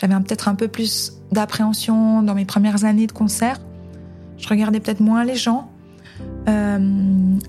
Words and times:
J'avais 0.00 0.14
peut-être 0.14 0.46
un 0.46 0.54
peu 0.54 0.68
plus 0.68 1.14
d'appréhension 1.32 2.22
dans 2.22 2.36
mes 2.36 2.44
premières 2.44 2.84
années 2.84 3.08
de 3.08 3.12
concert. 3.12 3.58
Je 4.36 4.46
regardais 4.46 4.78
peut-être 4.78 5.00
moins 5.00 5.24
les 5.24 5.34
gens. 5.34 5.72
Euh, 6.48 6.78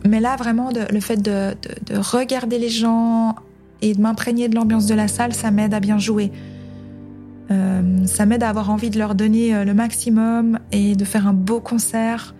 mais 0.03 0.19
là, 0.19 0.35
vraiment, 0.35 0.71
le 0.91 0.99
fait 0.99 1.17
de, 1.17 1.53
regarder 1.95 2.57
les 2.57 2.69
gens 2.69 3.35
et 3.83 3.93
de 3.93 4.01
m'imprégner 4.01 4.49
de 4.49 4.55
l'ambiance 4.55 4.87
de 4.87 4.95
la 4.95 5.07
salle, 5.07 5.35
ça 5.35 5.51
m'aide 5.51 5.75
à 5.75 5.79
bien 5.79 5.99
jouer. 5.99 6.31
Euh, 7.51 8.05
ça 8.07 8.25
m'aide 8.25 8.41
à 8.41 8.49
avoir 8.49 8.71
envie 8.71 8.89
de 8.89 8.97
leur 8.97 9.13
donner 9.13 9.53
euh, 9.53 9.63
le 9.63 9.75
maximum 9.75 10.57
et 10.71 10.95
de 10.95 11.05
faire 11.05 11.27
un 11.27 11.33
beau 11.33 11.59
concert 11.59 12.33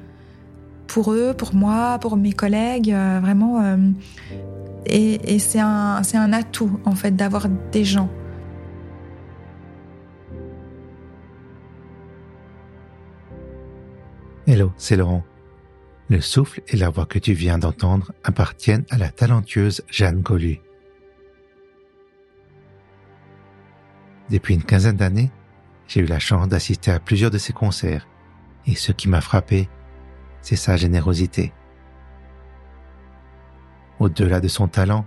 pour 0.87 1.13
eux, 1.13 1.35
pour 1.37 1.53
moi, 1.53 1.99
pour 1.99 2.17
mes 2.17 2.33
collègues, 2.33 2.95
vraiment. 3.21 3.61
et, 4.87 5.37
c'est 5.37 5.59
un, 5.59 6.01
un 6.15 6.33
atout, 6.33 6.79
en 6.83 6.95
fait, 6.95 7.15
d'avoir 7.15 7.47
des 7.71 7.85
gens. 7.85 8.09
C'est 14.79 14.95
Laurent. 14.95 15.23
Le 16.09 16.21
souffle 16.21 16.63
et 16.67 16.77
la 16.77 16.89
voix 16.89 17.05
que 17.05 17.19
tu 17.19 17.33
viens 17.33 17.59
d'entendre 17.59 18.13
appartiennent 18.23 18.85
à 18.89 18.97
la 18.97 19.09
talentueuse 19.09 19.83
Jeanne 19.89 20.21
Golu. 20.21 20.59
Depuis 24.31 24.55
une 24.55 24.63
quinzaine 24.63 24.95
d'années, 24.95 25.29
j'ai 25.87 26.01
eu 26.01 26.05
la 26.05 26.17
chance 26.17 26.47
d'assister 26.47 26.91
à 26.91 26.99
plusieurs 26.99 27.29
de 27.29 27.37
ses 27.37 27.53
concerts 27.53 28.07
et 28.65 28.73
ce 28.73 28.91
qui 28.91 29.07
m'a 29.07 29.21
frappé, 29.21 29.69
c'est 30.41 30.55
sa 30.55 30.77
générosité. 30.77 31.53
Au-delà 33.99 34.39
de 34.39 34.47
son 34.47 34.67
talent, 34.67 35.05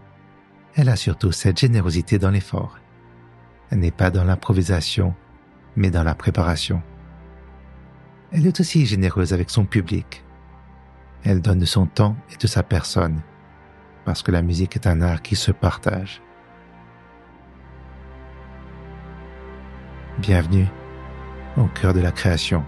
elle 0.75 0.89
a 0.89 0.97
surtout 0.97 1.33
cette 1.33 1.59
générosité 1.59 2.19
dans 2.19 2.31
l'effort. 2.31 2.79
Elle 3.71 3.79
n'est 3.79 3.91
pas 3.91 4.11
dans 4.11 4.25
l'improvisation, 4.25 5.15
mais 5.77 5.91
dans 5.91 6.05
la 6.05 6.15
préparation. 6.15 6.83
Elle 8.35 8.47
est 8.47 8.61
aussi 8.61 8.87
généreuse 8.87 9.35
avec 9.35 9.51
son 9.51 9.67
public. 9.67 10.25
Elle 11.23 11.43
donne 11.43 11.59
de 11.59 11.67
son 11.67 11.85
temps 11.85 12.17
et 12.33 12.39
de 12.39 12.47
sa 12.47 12.63
personne, 12.63 13.21
parce 14.07 14.23
que 14.23 14.33
la 14.33 14.41
musique 14.41 14.75
est 14.75 14.87
un 14.87 15.03
art 15.03 15.21
qui 15.21 15.37
se 15.37 15.53
partage. 15.53 16.23
Bienvenue 20.19 20.67
au 21.59 21.67
cœur 21.67 21.93
de 21.93 22.01
la 22.01 22.11
création. 22.11 22.65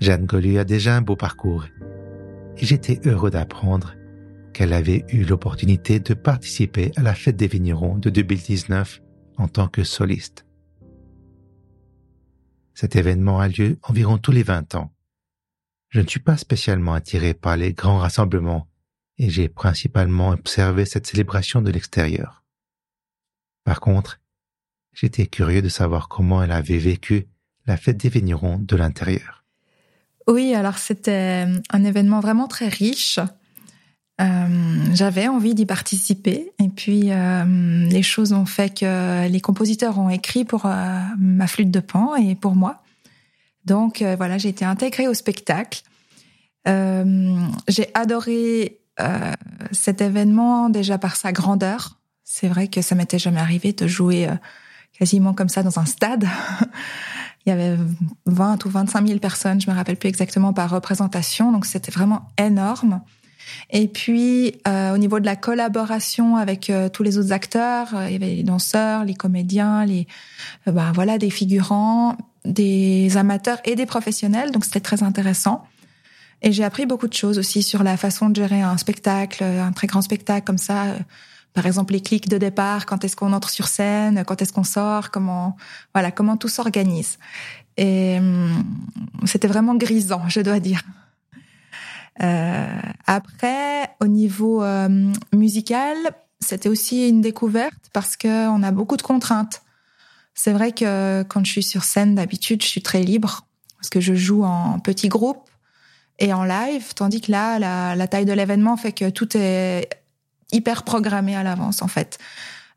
Jeanne 0.00 0.26
Golu 0.26 0.58
a 0.58 0.64
déjà 0.64 0.96
un 0.96 1.02
beau 1.02 1.14
parcours 1.14 1.66
et 2.56 2.66
j'étais 2.66 3.00
heureux 3.06 3.30
d'apprendre 3.30 3.94
qu'elle 4.52 4.72
avait 4.72 5.04
eu 5.08 5.24
l'opportunité 5.24 6.00
de 6.00 6.14
participer 6.14 6.92
à 6.96 7.02
la 7.02 7.14
fête 7.14 7.36
des 7.36 7.46
vignerons 7.46 7.96
de 7.96 8.10
2019 8.10 9.00
en 9.36 9.48
tant 9.48 9.68
que 9.68 9.84
soliste. 9.84 10.46
Cet 12.74 12.96
événement 12.96 13.40
a 13.40 13.48
lieu 13.48 13.78
environ 13.82 14.18
tous 14.18 14.32
les 14.32 14.42
20 14.42 14.74
ans. 14.74 14.92
Je 15.88 16.00
ne 16.00 16.06
suis 16.06 16.20
pas 16.20 16.36
spécialement 16.36 16.94
attiré 16.94 17.34
par 17.34 17.56
les 17.56 17.72
grands 17.72 17.98
rassemblements 17.98 18.68
et 19.18 19.28
j'ai 19.28 19.48
principalement 19.48 20.30
observé 20.30 20.84
cette 20.84 21.06
célébration 21.06 21.60
de 21.62 21.70
l'extérieur. 21.70 22.44
Par 23.64 23.80
contre, 23.80 24.20
j'étais 24.92 25.26
curieux 25.26 25.62
de 25.62 25.68
savoir 25.68 26.08
comment 26.08 26.42
elle 26.42 26.52
avait 26.52 26.78
vécu 26.78 27.28
la 27.66 27.76
fête 27.76 27.98
des 27.98 28.08
vignerons 28.08 28.58
de 28.58 28.76
l'intérieur. 28.76 29.44
Oui, 30.26 30.54
alors 30.54 30.78
c'était 30.78 31.46
un 31.70 31.84
événement 31.84 32.20
vraiment 32.20 32.48
très 32.48 32.68
riche. 32.68 33.20
Euh, 34.20 34.84
j'avais 34.92 35.28
envie 35.28 35.54
d'y 35.54 35.64
participer 35.64 36.52
et 36.58 36.68
puis 36.68 37.10
euh, 37.10 37.86
les 37.88 38.02
choses 38.02 38.32
ont 38.32 38.44
fait 38.44 38.80
que 38.80 39.26
les 39.28 39.40
compositeurs 39.40 39.98
ont 39.98 40.10
écrit 40.10 40.44
pour 40.44 40.66
euh, 40.66 41.00
ma 41.18 41.46
flûte 41.46 41.70
de 41.70 41.80
pan 41.80 42.14
et 42.16 42.34
pour 42.34 42.54
moi. 42.54 42.82
Donc 43.64 44.02
voilà, 44.02 44.38
j'ai 44.38 44.48
été 44.48 44.64
intégrée 44.64 45.06
au 45.06 45.14
spectacle. 45.14 45.82
j'ai 46.66 47.90
adoré 47.92 48.78
cet 49.70 50.00
événement 50.00 50.70
déjà 50.70 50.96
par 50.96 51.14
sa 51.14 51.30
grandeur. 51.30 51.98
C'est 52.24 52.48
vrai 52.48 52.68
que 52.68 52.80
ça 52.80 52.94
m'était 52.94 53.18
jamais 53.18 53.40
arrivé 53.40 53.74
de 53.74 53.86
jouer 53.86 54.28
quasiment 54.98 55.34
comme 55.34 55.50
ça 55.50 55.62
dans 55.62 55.78
un 55.78 55.84
stade. 55.84 56.26
Il 57.46 57.50
y 57.50 57.52
avait 57.52 57.76
20 58.26 58.64
ou 58.64 58.70
25 58.70 59.06
000 59.06 59.18
personnes, 59.18 59.60
je 59.60 59.70
me 59.70 59.76
rappelle 59.76 59.96
plus 59.96 60.08
exactement 60.08 60.54
par 60.54 60.70
représentation, 60.70 61.52
donc 61.52 61.66
c'était 61.66 61.92
vraiment 61.92 62.28
énorme. 62.38 63.02
Et 63.70 63.88
puis 63.88 64.54
euh, 64.66 64.94
au 64.94 64.98
niveau 64.98 65.20
de 65.20 65.26
la 65.26 65.36
collaboration 65.36 66.36
avec 66.36 66.70
euh, 66.70 66.88
tous 66.88 67.02
les 67.02 67.18
autres 67.18 67.32
acteurs, 67.32 67.94
euh, 67.94 68.06
il 68.08 68.12
y 68.12 68.16
avait 68.16 68.34
les 68.36 68.42
danseurs, 68.42 69.04
les 69.04 69.14
comédiens, 69.14 69.84
les 69.84 70.06
ben 70.66 70.92
voilà 70.92 71.18
des 71.18 71.30
figurants, 71.30 72.16
des 72.44 73.16
amateurs 73.16 73.58
et 73.64 73.76
des 73.76 73.86
professionnels. 73.86 74.50
Donc 74.50 74.64
c'était 74.64 74.80
très 74.80 75.02
intéressant. 75.02 75.64
Et 76.42 76.52
j'ai 76.52 76.64
appris 76.64 76.86
beaucoup 76.86 77.08
de 77.08 77.14
choses 77.14 77.38
aussi 77.38 77.62
sur 77.62 77.82
la 77.82 77.96
façon 77.96 78.30
de 78.30 78.36
gérer 78.36 78.62
un 78.62 78.78
spectacle, 78.78 79.44
un 79.44 79.72
très 79.72 79.86
grand 79.86 80.00
spectacle 80.00 80.46
comme 80.46 80.58
ça. 80.58 80.86
Par 81.52 81.66
exemple, 81.66 81.92
les 81.92 82.00
clics 82.00 82.28
de 82.28 82.38
départ, 82.38 82.86
quand 82.86 83.04
est-ce 83.04 83.16
qu'on 83.16 83.32
entre 83.32 83.50
sur 83.50 83.66
scène, 83.66 84.24
quand 84.26 84.40
est-ce 84.40 84.52
qu'on 84.52 84.64
sort, 84.64 85.10
comment, 85.10 85.56
voilà, 85.92 86.10
comment 86.10 86.36
tout 86.36 86.48
s'organise. 86.48 87.18
Et 87.76 88.16
hum, 88.18 88.64
c'était 89.24 89.48
vraiment 89.48 89.74
grisant, 89.74 90.28
je 90.28 90.40
dois 90.40 90.60
dire. 90.60 90.82
Euh, 92.22 92.80
après, 93.06 93.90
au 94.00 94.06
niveau 94.06 94.62
euh, 94.62 95.12
musical, 95.34 95.96
c'était 96.40 96.68
aussi 96.68 97.08
une 97.08 97.20
découverte 97.20 97.90
parce 97.92 98.16
que 98.16 98.48
on 98.48 98.62
a 98.62 98.70
beaucoup 98.70 98.96
de 98.96 99.02
contraintes. 99.02 99.62
C'est 100.34 100.52
vrai 100.52 100.72
que 100.72 101.22
quand 101.24 101.44
je 101.44 101.50
suis 101.50 101.62
sur 101.62 101.84
scène, 101.84 102.14
d'habitude, 102.14 102.62
je 102.62 102.68
suis 102.68 102.82
très 102.82 103.02
libre 103.02 103.46
parce 103.78 103.90
que 103.90 104.00
je 104.00 104.14
joue 104.14 104.44
en 104.44 104.78
petit 104.78 105.08
groupe 105.08 105.48
et 106.18 106.32
en 106.32 106.44
live, 106.44 106.94
tandis 106.94 107.20
que 107.20 107.32
là, 107.32 107.58
la, 107.58 108.06
taille 108.06 108.26
de 108.26 108.32
l'événement 108.32 108.76
fait 108.76 108.92
que 108.92 109.08
tout 109.08 109.36
est 109.36 109.88
hyper 110.52 110.82
programmé 110.82 111.34
à 111.34 111.42
l'avance 111.42 111.82
en 111.82 111.88
fait. 111.88 112.18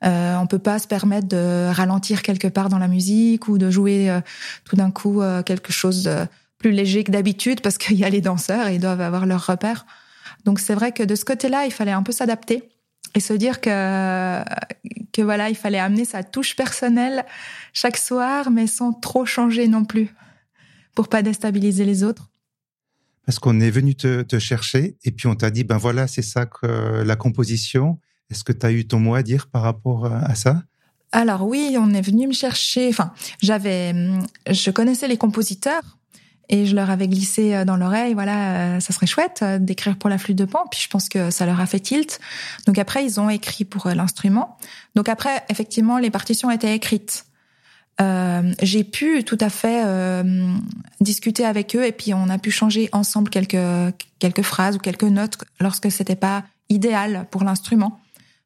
Euh, 0.06 0.36
on 0.38 0.48
peut 0.48 0.60
pas 0.60 0.80
se 0.80 0.88
permettre 0.88 1.28
de 1.28 1.70
ralentir 1.72 2.22
quelque 2.22 2.48
part 2.48 2.70
dans 2.70 2.80
la 2.80 2.88
musique 2.88 3.48
ou 3.48 3.58
de 3.58 3.70
jouer 3.70 4.10
euh, 4.10 4.20
tout 4.66 4.76
d'un 4.76 4.92
coup 4.92 5.22
quelque 5.46 5.72
chose 5.72 6.04
de 6.04 6.28
plus 6.64 6.72
léger 6.72 7.04
que 7.04 7.12
d'habitude 7.12 7.60
parce 7.62 7.78
qu'il 7.78 7.98
y 7.98 8.06
a 8.06 8.10
les 8.10 8.22
danseurs 8.22 8.68
et 8.68 8.76
ils 8.76 8.80
doivent 8.80 9.02
avoir 9.02 9.26
leurs 9.26 9.46
repères. 9.46 9.86
Donc 10.46 10.60
c'est 10.60 10.74
vrai 10.74 10.94
que 10.94 11.04
de 11.04 11.14
ce 11.14 11.26
côté-là, 11.26 11.66
il 11.66 11.72
fallait 11.72 11.92
un 11.92 12.04
peu 12.04 12.14
s'adapter 12.14 12.70
et 13.16 13.20
se 13.20 13.34
dire 13.34 13.60
que 13.62 14.44
que 15.12 15.22
voilà, 15.22 15.50
il 15.50 15.56
fallait 15.56 15.78
amener 15.78 16.06
sa 16.06 16.24
touche 16.24 16.56
personnelle 16.56 17.26
chaque 17.74 17.98
soir, 17.98 18.50
mais 18.50 18.66
sans 18.66 18.94
trop 18.94 19.26
changer 19.26 19.68
non 19.68 19.86
plus, 19.86 20.16
pour 20.96 21.08
pas 21.08 21.22
déstabiliser 21.22 21.86
les 21.86 22.04
autres. 22.04 22.32
Parce 23.26 23.38
qu'on 23.38 23.60
est 23.60 23.70
venu 23.70 23.94
te, 23.94 24.24
te, 24.24 24.40
chercher 24.40 24.98
et 25.04 25.12
puis 25.12 25.28
on 25.28 25.36
t'a 25.36 25.52
dit 25.52 25.64
ben 25.64 25.78
voilà, 25.78 26.08
c'est 26.08 26.24
ça 26.24 26.46
que 26.46 27.04
la 27.04 27.16
composition. 27.16 28.00
Est-ce 28.32 28.44
que 28.44 28.54
tu 28.54 28.66
as 28.66 28.72
eu 28.72 28.88
ton 28.88 29.00
mot 29.00 29.16
à 29.16 29.22
dire 29.22 29.48
par 29.48 29.62
rapport 29.62 30.06
à 30.06 30.34
ça? 30.34 30.64
Alors 31.12 31.46
oui, 31.46 31.76
on 31.78 31.94
est 31.94 32.02
venu 32.02 32.26
me 32.26 32.34
chercher. 32.34 32.88
Enfin, 32.88 33.14
j'avais, 33.42 33.94
je 34.50 34.72
connaissais 34.72 35.08
les 35.08 35.18
compositeurs 35.18 36.00
et 36.50 36.66
je 36.66 36.76
leur 36.76 36.90
avais 36.90 37.08
glissé 37.08 37.54
euh, 37.54 37.66
dans 37.66 37.78
l'oreille, 37.78 38.14
voilà, 38.14 38.76
euh, 38.76 38.80
ça 38.80 38.94
serait 38.94 39.08
chouette 39.08 39.40
euh, 39.42 39.60
d'écrire 39.60 39.98
pour 39.98 40.10
la 40.10 40.18
flûte 40.18 40.38
de 40.38 40.46
pan. 40.46 40.66
Puis 40.70 40.82
je 40.82 40.90
pense 40.90 41.10
que 41.10 41.32
ça 41.32 41.46
leur 41.46 41.60
a 41.60 41.66
fait 41.66 41.80
tilt. 41.80 42.20
Donc 42.66 42.78
après, 42.78 43.06
ils 43.06 43.20
ont 43.20 43.30
écrit 43.30 43.66
pour 43.66 43.88
l'instrument. 43.90 44.58
Donc 44.96 45.10
après, 45.10 45.44
effectivement, 45.50 45.98
les 45.98 46.10
partitions 46.10 46.52
étaient 46.52 46.76
écrites. 46.76 47.26
Euh, 48.02 48.54
j'ai 48.62 48.84
pu 48.84 49.24
tout 49.24 49.38
à 49.40 49.50
fait 49.50 49.84
euh, 49.86 50.52
discuter 51.00 51.46
avec 51.46 51.76
eux 51.76 51.86
et 51.86 51.92
puis 51.92 52.14
on 52.14 52.28
a 52.28 52.40
pu 52.40 52.50
changer 52.50 52.90
ensemble 52.92 53.30
quelques 53.30 53.94
quelques 54.18 54.42
phrases 54.42 54.78
ou 54.78 54.80
quelques 54.80 55.04
notes 55.04 55.38
lorsque 55.60 55.92
c'était 55.92 56.16
pas 56.16 56.44
idéal 56.70 57.28
pour 57.30 57.44
l'instrument 57.44 58.00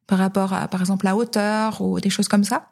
par 0.06 0.18
rapport 0.18 0.52
à 0.52 0.68
par 0.68 0.80
exemple 0.80 1.06
la 1.06 1.16
hauteur 1.16 1.80
ou 1.80 1.98
des 1.98 2.10
choses 2.10 2.28
comme 2.28 2.44
ça. 2.44 2.68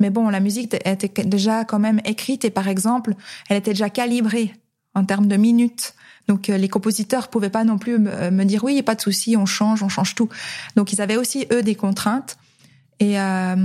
Mais 0.00 0.10
bon, 0.10 0.28
la 0.28 0.40
musique 0.40 0.74
était 0.84 1.24
déjà 1.24 1.64
quand 1.64 1.78
même 1.78 2.00
écrite 2.04 2.44
et 2.44 2.50
par 2.50 2.68
exemple, 2.68 3.14
elle 3.48 3.56
était 3.56 3.72
déjà 3.72 3.90
calibrée 3.90 4.52
en 4.94 5.04
termes 5.04 5.26
de 5.26 5.36
minutes. 5.36 5.94
Donc 6.28 6.50
euh, 6.50 6.56
les 6.56 6.68
compositeurs 6.68 7.28
pouvaient 7.28 7.50
pas 7.50 7.64
non 7.64 7.78
plus 7.78 7.98
me, 7.98 8.44
dire 8.44 8.62
oui, 8.64 8.82
pas 8.82 8.94
de 8.94 9.00
souci, 9.00 9.36
on 9.36 9.46
change, 9.46 9.82
on 9.82 9.88
change 9.88 10.14
tout. 10.14 10.28
Donc 10.76 10.92
ils 10.92 11.00
avaient 11.00 11.16
aussi 11.16 11.46
eux 11.52 11.62
des 11.62 11.74
contraintes 11.74 12.36
et 13.00 13.18
euh, 13.18 13.56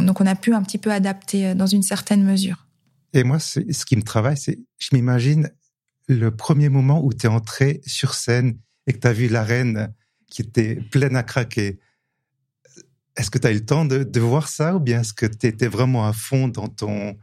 donc 0.00 0.20
on 0.20 0.26
a 0.26 0.34
pu 0.34 0.54
un 0.54 0.62
petit 0.62 0.78
peu 0.78 0.92
adapter 0.92 1.48
euh, 1.48 1.54
dans 1.54 1.66
une 1.66 1.82
certaine 1.82 2.22
mesure. 2.22 2.66
Et 3.12 3.24
moi, 3.24 3.40
ce 3.40 3.60
qui 3.84 3.96
me 3.96 4.02
travaille, 4.02 4.36
c'est 4.36 4.60
je 4.78 4.90
m'imagine 4.92 5.50
le 6.06 6.30
premier 6.30 6.68
moment 6.68 7.04
où 7.04 7.12
tu 7.12 7.26
es 7.26 7.28
entré 7.28 7.80
sur 7.86 8.14
scène 8.14 8.58
et 8.86 8.92
que 8.92 8.98
tu 8.98 9.06
as 9.08 9.12
vu 9.12 9.28
l'arène 9.28 9.92
qui 10.28 10.42
était 10.42 10.76
pleine 10.76 11.16
à 11.16 11.22
craquer. 11.22 11.80
Est-ce 13.20 13.30
que 13.30 13.38
tu 13.38 13.46
as 13.46 13.50
eu 13.50 13.54
le 13.54 13.66
temps 13.66 13.84
de, 13.84 14.02
de, 14.02 14.20
voir 14.20 14.48
ça 14.48 14.74
ou 14.74 14.80
bien 14.80 15.00
est-ce 15.02 15.12
que 15.12 15.26
tu 15.26 15.46
étais 15.46 15.68
vraiment 15.68 16.06
à 16.06 16.14
fond 16.14 16.48
dans 16.48 16.68
ton, 16.68 17.16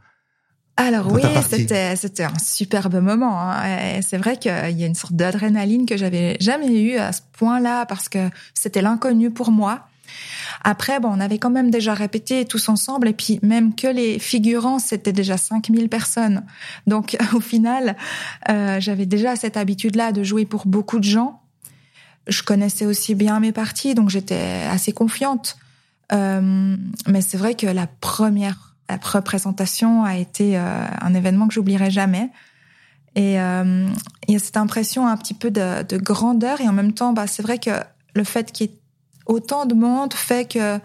alors 0.76 1.12
oui, 1.12 1.22
c'était 1.50 1.96
c'était 1.96 2.22
un 2.22 2.38
superbe 2.38 3.00
moment. 3.00 3.36
Hein. 3.40 4.00
C'est 4.00 4.16
vrai 4.16 4.36
qu'il 4.36 4.52
y 4.52 4.84
a 4.84 4.86
une 4.86 4.94
sorte 4.94 5.14
d'adrénaline 5.14 5.86
que 5.86 5.96
j'avais 5.96 6.36
jamais 6.38 6.72
eue 6.80 6.98
à 6.98 7.10
ce 7.10 7.20
point-là 7.32 7.84
parce 7.84 8.08
que 8.08 8.30
c'était 8.54 8.80
l'inconnu 8.80 9.32
pour 9.32 9.50
moi. 9.50 9.88
Après, 10.62 11.00
bon, 11.00 11.08
on 11.12 11.18
avait 11.18 11.38
quand 11.38 11.50
même 11.50 11.72
déjà 11.72 11.94
répété 11.94 12.44
tous 12.44 12.68
ensemble 12.68 13.08
et 13.08 13.12
puis 13.12 13.40
même 13.42 13.74
que 13.74 13.88
les 13.88 14.20
figurants, 14.20 14.78
c'était 14.78 15.12
déjà 15.12 15.36
5000 15.36 15.88
personnes. 15.88 16.44
Donc 16.86 17.16
au 17.34 17.40
final, 17.40 17.96
euh, 18.48 18.78
j'avais 18.78 19.06
déjà 19.06 19.34
cette 19.34 19.56
habitude-là 19.56 20.12
de 20.12 20.22
jouer 20.22 20.46
pour 20.46 20.64
beaucoup 20.64 21.00
de 21.00 21.04
gens. 21.04 21.42
Je 22.28 22.44
connaissais 22.44 22.86
aussi 22.86 23.16
bien 23.16 23.40
mes 23.40 23.52
parties, 23.52 23.96
donc 23.96 24.10
j'étais 24.10 24.62
assez 24.70 24.92
confiante. 24.92 25.58
Euh, 26.12 26.76
mais 27.06 27.20
c'est 27.20 27.36
vrai 27.36 27.54
que 27.54 27.66
la 27.66 27.86
première 27.86 28.76
représentation 29.02 30.04
a 30.04 30.16
été 30.16 30.56
euh, 30.56 30.86
un 31.00 31.14
événement 31.14 31.48
que 31.48 31.54
j'oublierai 31.54 31.90
jamais. 31.90 32.30
Et 33.14 33.40
euh, 33.40 33.88
il 34.26 34.34
y 34.34 34.36
a 34.36 34.38
cette 34.38 34.56
impression 34.56 35.06
un 35.06 35.16
petit 35.16 35.34
peu 35.34 35.50
de, 35.50 35.82
de 35.82 35.96
grandeur 35.96 36.60
et 36.60 36.68
en 36.68 36.72
même 36.72 36.92
temps, 36.92 37.12
bah, 37.12 37.26
c'est 37.26 37.42
vrai 37.42 37.58
que 37.58 37.70
le 38.14 38.24
fait 38.24 38.52
qu'il 38.52 38.70
y 38.70 38.70
ait 38.70 38.78
autant 39.26 39.66
de 39.66 39.74
monde 39.74 40.14
fait 40.14 40.50
que 40.50 40.78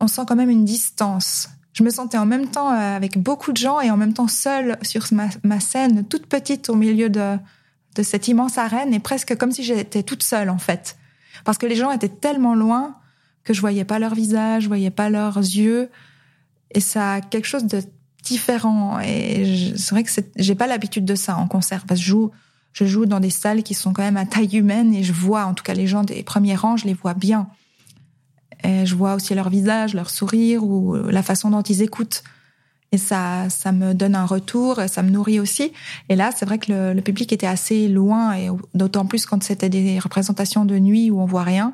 on 0.00 0.08
sent 0.08 0.22
quand 0.26 0.36
même 0.36 0.50
une 0.50 0.64
distance. 0.64 1.48
Je 1.72 1.84
me 1.84 1.90
sentais 1.90 2.18
en 2.18 2.26
même 2.26 2.48
temps 2.48 2.72
euh, 2.72 2.96
avec 2.96 3.16
beaucoup 3.16 3.52
de 3.52 3.56
gens 3.56 3.80
et 3.80 3.90
en 3.90 3.96
même 3.96 4.12
temps 4.12 4.28
seule 4.28 4.76
sur 4.82 5.06
ma, 5.12 5.28
ma 5.42 5.60
scène, 5.60 6.04
toute 6.04 6.26
petite 6.26 6.68
au 6.68 6.74
milieu 6.74 7.08
de, 7.08 7.36
de 7.94 8.02
cette 8.02 8.28
immense 8.28 8.58
arène 8.58 8.92
et 8.92 9.00
presque 9.00 9.36
comme 9.36 9.52
si 9.52 9.62
j'étais 9.62 10.02
toute 10.02 10.22
seule 10.22 10.50
en 10.50 10.58
fait. 10.58 10.96
Parce 11.44 11.58
que 11.58 11.66
les 11.66 11.76
gens 11.76 11.90
étaient 11.90 12.08
tellement 12.08 12.54
loin 12.54 12.96
que 13.44 13.52
je 13.54 13.60
voyais 13.60 13.84
pas 13.84 13.98
leur 13.98 14.14
visage, 14.14 14.64
je 14.64 14.68
voyais 14.68 14.90
pas 14.90 15.10
leurs 15.10 15.38
yeux 15.38 15.90
et 16.70 16.80
ça 16.80 17.14
a 17.14 17.20
quelque 17.20 17.46
chose 17.46 17.64
de 17.64 17.82
différent 18.22 19.00
et 19.00 19.74
c'est 19.76 19.90
vrai 19.90 20.04
que 20.04 20.10
j'ai 20.36 20.54
pas 20.54 20.66
l'habitude 20.66 21.04
de 21.04 21.14
ça 21.14 21.36
en 21.36 21.48
concert 21.48 21.84
parce 21.86 22.00
que 22.00 22.06
je 22.06 22.10
joue 22.10 22.30
je 22.72 22.84
joue 22.84 23.06
dans 23.06 23.20
des 23.20 23.30
salles 23.30 23.62
qui 23.62 23.74
sont 23.74 23.92
quand 23.92 24.02
même 24.02 24.16
à 24.16 24.26
taille 24.26 24.56
humaine 24.56 24.94
et 24.94 25.02
je 25.02 25.12
vois 25.12 25.44
en 25.44 25.54
tout 25.54 25.64
cas 25.64 25.74
les 25.74 25.86
gens 25.86 26.04
des 26.04 26.22
premiers 26.22 26.56
rangs, 26.56 26.76
je 26.76 26.86
les 26.86 26.94
vois 26.94 27.14
bien. 27.14 27.48
Et 28.64 28.86
je 28.86 28.94
vois 28.94 29.14
aussi 29.14 29.34
leur 29.34 29.50
visage, 29.50 29.94
leur 29.94 30.08
sourire 30.08 30.64
ou 30.64 30.94
la 30.94 31.22
façon 31.22 31.50
dont 31.50 31.62
ils 31.62 31.82
écoutent. 31.82 32.22
Et 32.92 32.98
ça, 32.98 33.48
ça 33.48 33.72
me 33.72 33.94
donne 33.94 34.14
un 34.14 34.26
retour, 34.26 34.78
ça 34.86 35.02
me 35.02 35.10
nourrit 35.10 35.40
aussi. 35.40 35.72
Et 36.08 36.16
là, 36.16 36.30
c'est 36.34 36.44
vrai 36.44 36.58
que 36.58 36.70
le, 36.70 36.92
le, 36.92 37.00
public 37.00 37.32
était 37.32 37.46
assez 37.46 37.88
loin, 37.88 38.34
et 38.34 38.50
d'autant 38.74 39.06
plus 39.06 39.24
quand 39.24 39.42
c'était 39.42 39.70
des 39.70 39.98
représentations 39.98 40.66
de 40.66 40.78
nuit 40.78 41.10
où 41.10 41.18
on 41.18 41.24
voit 41.24 41.42
rien, 41.42 41.72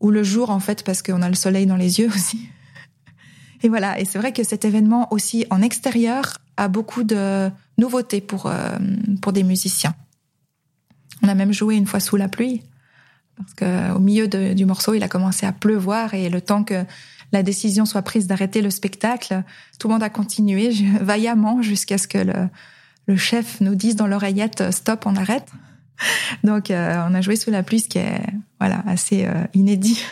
ou 0.00 0.10
le 0.10 0.22
jour 0.22 0.50
en 0.50 0.60
fait 0.60 0.84
parce 0.84 1.02
qu'on 1.02 1.22
a 1.22 1.28
le 1.28 1.34
soleil 1.34 1.66
dans 1.66 1.76
les 1.76 2.00
yeux 2.00 2.08
aussi. 2.14 2.48
Et 3.62 3.68
voilà. 3.68 3.98
Et 3.98 4.04
c'est 4.04 4.18
vrai 4.18 4.32
que 4.32 4.44
cet 4.44 4.64
événement 4.64 5.12
aussi 5.12 5.46
en 5.50 5.62
extérieur 5.62 6.38
a 6.56 6.68
beaucoup 6.68 7.02
de 7.02 7.50
nouveautés 7.78 8.20
pour 8.20 8.46
euh, 8.46 8.76
pour 9.22 9.32
des 9.32 9.42
musiciens. 9.42 9.94
On 11.22 11.28
a 11.28 11.34
même 11.34 11.52
joué 11.52 11.76
une 11.76 11.86
fois 11.86 12.00
sous 12.00 12.16
la 12.16 12.28
pluie 12.28 12.62
parce 13.36 13.54
que 13.54 13.92
au 13.92 13.98
milieu 13.98 14.28
du 14.28 14.64
morceau, 14.64 14.94
il 14.94 15.02
a 15.02 15.08
commencé 15.08 15.44
à 15.44 15.52
pleuvoir 15.52 16.14
et 16.14 16.28
le 16.28 16.40
temps 16.40 16.62
que 16.62 16.84
la 17.32 17.42
décision 17.42 17.84
soit 17.84 18.02
prise 18.02 18.28
d'arrêter 18.28 18.62
le 18.62 18.70
spectacle, 18.70 19.42
tout 19.80 19.88
le 19.88 19.94
monde 19.94 20.04
a 20.04 20.10
continué 20.10 20.70
vaillamment 21.00 21.62
jusqu'à 21.62 21.98
ce 21.98 22.06
que 22.06 22.18
le, 22.18 22.48
le 23.06 23.16
chef 23.16 23.60
nous 23.60 23.74
dise 23.74 23.96
dans 23.96 24.06
l'oreillette 24.06 24.70
stop, 24.70 25.04
on 25.06 25.16
arrête. 25.16 25.48
Donc 26.44 26.70
euh, 26.70 27.04
on 27.08 27.14
a 27.14 27.20
joué 27.20 27.36
sous 27.36 27.50
la 27.50 27.62
pluie, 27.62 27.80
ce 27.80 27.88
qui 27.88 27.98
est 27.98 28.20
voilà 28.60 28.82
assez 28.86 29.26
euh, 29.26 29.44
inédit. 29.54 30.02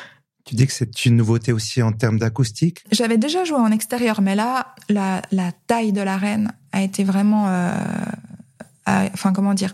Tu 0.45 0.57
dis 0.57 0.67
que 0.67 0.73
c'est 0.73 1.05
une 1.05 1.17
nouveauté 1.17 1.53
aussi 1.53 1.83
en 1.83 1.93
termes 1.93 2.19
d'acoustique? 2.19 2.83
J'avais 2.91 3.17
déjà 3.17 3.45
joué 3.45 3.59
en 3.59 3.71
extérieur, 3.71 4.21
mais 4.23 4.35
là, 4.35 4.75
la, 4.89 5.23
la 5.31 5.53
taille 5.69 5.93
de 5.93 6.01
l'arène 6.01 6.53
a 6.73 6.83
été 6.83 7.05
vraiment 7.05 7.47
euh, 7.49 7.71
enfin 8.87 9.33
comment 9.33 9.55
dire, 9.55 9.73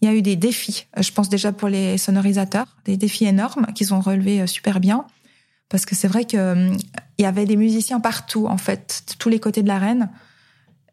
il 0.00 0.08
y 0.08 0.12
a 0.12 0.14
eu 0.14 0.22
des 0.22 0.36
défis. 0.36 0.86
Je 0.96 1.12
pense 1.12 1.28
déjà 1.28 1.52
pour 1.52 1.68
les 1.68 1.98
sonorisateurs, 1.98 2.66
des 2.84 2.96
défis 2.96 3.26
énormes 3.26 3.66
qu'ils 3.74 3.94
ont 3.94 4.00
relevés 4.00 4.46
super 4.48 4.80
bien, 4.80 5.06
parce 5.70 5.86
que 5.86 5.94
c'est 5.94 6.08
vrai 6.08 6.26
que 6.26 6.36
euh, 6.36 6.76
il 7.16 7.22
y 7.22 7.26
avait 7.26 7.46
des 7.46 7.56
musiciens 7.56 8.00
partout 8.00 8.46
en 8.46 8.58
fait, 8.58 9.04
de 9.08 9.14
tous 9.14 9.30
les 9.30 9.40
côtés 9.40 9.62
de 9.62 9.68
l'arène, 9.68 10.10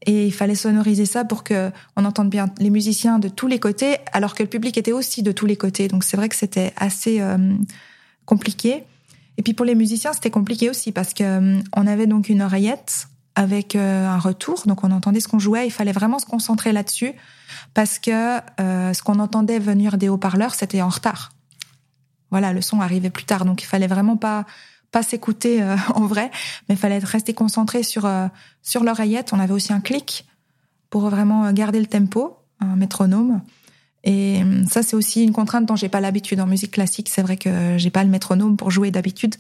et 0.08 0.26
il 0.26 0.34
fallait 0.34 0.56
sonoriser 0.56 1.06
ça 1.06 1.26
pour 1.26 1.44
que 1.44 1.70
on 1.96 2.06
entende 2.06 2.30
bien 2.30 2.48
les 2.58 2.70
musiciens 2.70 3.20
de 3.20 3.28
tous 3.28 3.48
les 3.48 3.60
côtés, 3.60 3.98
alors 4.14 4.34
que 4.34 4.42
le 4.42 4.50
public 4.50 4.78
était 4.78 4.94
aussi 4.94 5.22
de 5.22 5.32
tous 5.32 5.46
les 5.46 5.58
côtés. 5.58 5.88
Donc 5.90 6.04
c'est 6.04 6.18
vrai 6.18 6.30
que 6.30 6.36
c'était 6.36 6.74
assez 6.78 7.22
euh, 7.22 7.54
compliqué. 8.26 8.84
Et 9.38 9.44
puis 9.44 9.54
pour 9.54 9.66
les 9.66 9.76
musiciens, 9.76 10.14
c'était 10.14 10.32
compliqué 10.32 10.70
aussi 10.70 10.92
parce 10.92 11.14
que 11.14 11.60
on 11.76 11.86
avait 11.86 12.08
donc 12.08 12.30
une 12.30 12.42
oreillette 12.42 13.08
avec 13.36 13.76
un 13.76 14.18
retour, 14.18 14.64
donc 14.66 14.84
on 14.84 14.90
entendait 14.90 15.20
ce 15.20 15.28
qu'on 15.28 15.38
jouait. 15.38 15.68
Il 15.68 15.72
fallait 15.72 15.92
vraiment 15.92 16.18
se 16.18 16.26
concentrer 16.26 16.72
là-dessus 16.72 17.12
parce 17.76 18.00
que 18.00 18.40
euh, 18.60 18.94
ce 18.94 19.04
qu'on 19.04 19.20
entendait 19.20 19.60
venir 19.60 20.00
des 20.00 20.10
haut-parleurs, 20.10 20.56
c'était 20.56 20.82
en 20.82 20.90
retard. 20.90 21.34
Voilà, 22.32 22.52
le 22.52 22.62
son 22.62 22.82
arrivait 22.82 23.12
plus 23.12 23.26
tard, 23.26 23.46
donc 23.46 23.62
il 23.62 23.66
fallait 23.68 23.88
vraiment 23.88 24.18
pas 24.18 24.46
pas 24.92 25.04
s'écouter 25.04 25.62
euh, 25.62 25.76
en 25.96 26.06
vrai, 26.06 26.32
mais 26.70 26.76
fallait 26.76 27.00
rester 27.00 27.34
concentré 27.34 27.84
sur 27.84 28.06
euh, 28.06 28.28
sur 28.62 28.84
l'oreillette. 28.84 29.34
On 29.34 29.40
avait 29.40 29.54
aussi 29.54 29.74
un 29.74 29.82
clic 29.82 30.26
pour 30.90 31.10
vraiment 31.10 31.52
garder 31.52 31.80
le 31.80 31.86
tempo, 31.86 32.38
un 32.60 32.76
métronome. 32.76 33.42
Et 34.04 34.42
ça, 34.70 34.84
c'est 34.84 34.96
aussi 34.96 35.24
une 35.24 35.34
contrainte 35.34 35.66
dont 35.66 35.76
j'ai 35.76 35.90
pas 35.90 36.00
l'habitude 36.00 36.40
en 36.40 36.46
musique 36.46 36.72
classique. 36.72 37.10
C'est 37.10 37.22
vrai 37.22 37.36
que 37.36 37.78
j'ai 37.78 37.90
pas 37.90 38.06
le 38.06 38.10
métronome 38.10 38.56
pour 38.56 38.72
jouer 38.72 38.90
d'habitude, 38.90 39.36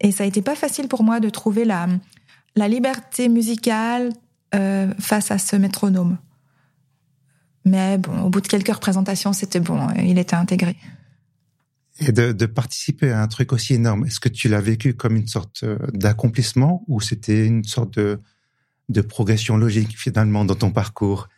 et 0.00 0.10
ça 0.10 0.24
a 0.24 0.26
été 0.26 0.42
pas 0.42 0.56
facile 0.56 0.88
pour 0.88 1.04
moi 1.04 1.20
de 1.20 1.28
trouver 1.28 1.64
la 1.64 1.86
la 2.56 2.66
liberté 2.66 3.28
musicale 3.28 4.12
face 4.98 5.30
à 5.30 5.38
ce 5.38 5.56
métronome. 5.56 6.16
Mais 7.64 7.98
bon, 7.98 8.22
au 8.22 8.30
bout 8.30 8.40
de 8.40 8.48
quelques 8.48 8.74
représentations, 8.74 9.32
c'était 9.32 9.60
bon, 9.60 9.86
il 9.96 10.18
était 10.18 10.36
intégré. 10.36 10.76
Et 12.00 12.10
de, 12.10 12.32
de, 12.32 12.46
participer 12.46 13.12
à 13.12 13.22
un 13.22 13.28
truc 13.28 13.52
aussi 13.52 13.74
énorme, 13.74 14.04
est-ce 14.06 14.18
que 14.18 14.28
tu 14.28 14.48
l'as 14.48 14.60
vécu 14.60 14.94
comme 14.94 15.14
une 15.14 15.28
sorte 15.28 15.62
euh, 15.62 15.78
d'accomplissement 15.92 16.82
ou 16.88 17.00
c'était 17.00 17.46
une 17.46 17.62
sorte 17.62 17.98
de, 17.98 18.20
de 18.88 19.00
progression 19.00 19.56
logique 19.56 19.96
finalement 19.96 20.44
dans 20.44 20.56
ton 20.56 20.72
parcours? 20.72 21.28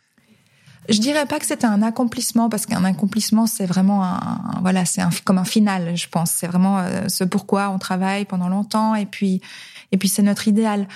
Je 0.89 0.99
dirais 0.99 1.25
pas 1.25 1.39
que 1.39 1.45
c'était 1.45 1.67
un 1.67 1.81
accomplissement 1.81 2.49
parce 2.49 2.65
qu'un 2.65 2.85
accomplissement 2.85 3.45
c'est 3.45 3.65
vraiment 3.65 4.05
un 4.05 4.59
voilà 4.61 4.85
c'est 4.85 5.01
un 5.01 5.09
comme 5.25 5.37
un 5.37 5.45
final 5.45 5.97
je 5.97 6.07
pense. 6.07 6.31
C'est 6.31 6.47
vraiment 6.47 6.79
euh, 6.79 7.09
ce 7.09 7.25
pourquoi 7.25 7.69
on 7.71 7.77
travaille 7.77 8.23
pendant 8.23 8.47
longtemps 8.47 8.95
et 8.95 9.05
puis 9.05 9.41
et 9.91 9.97
puis 9.97 10.07
c'est 10.07 10.21
notre 10.21 10.47
idéal. 10.47 10.87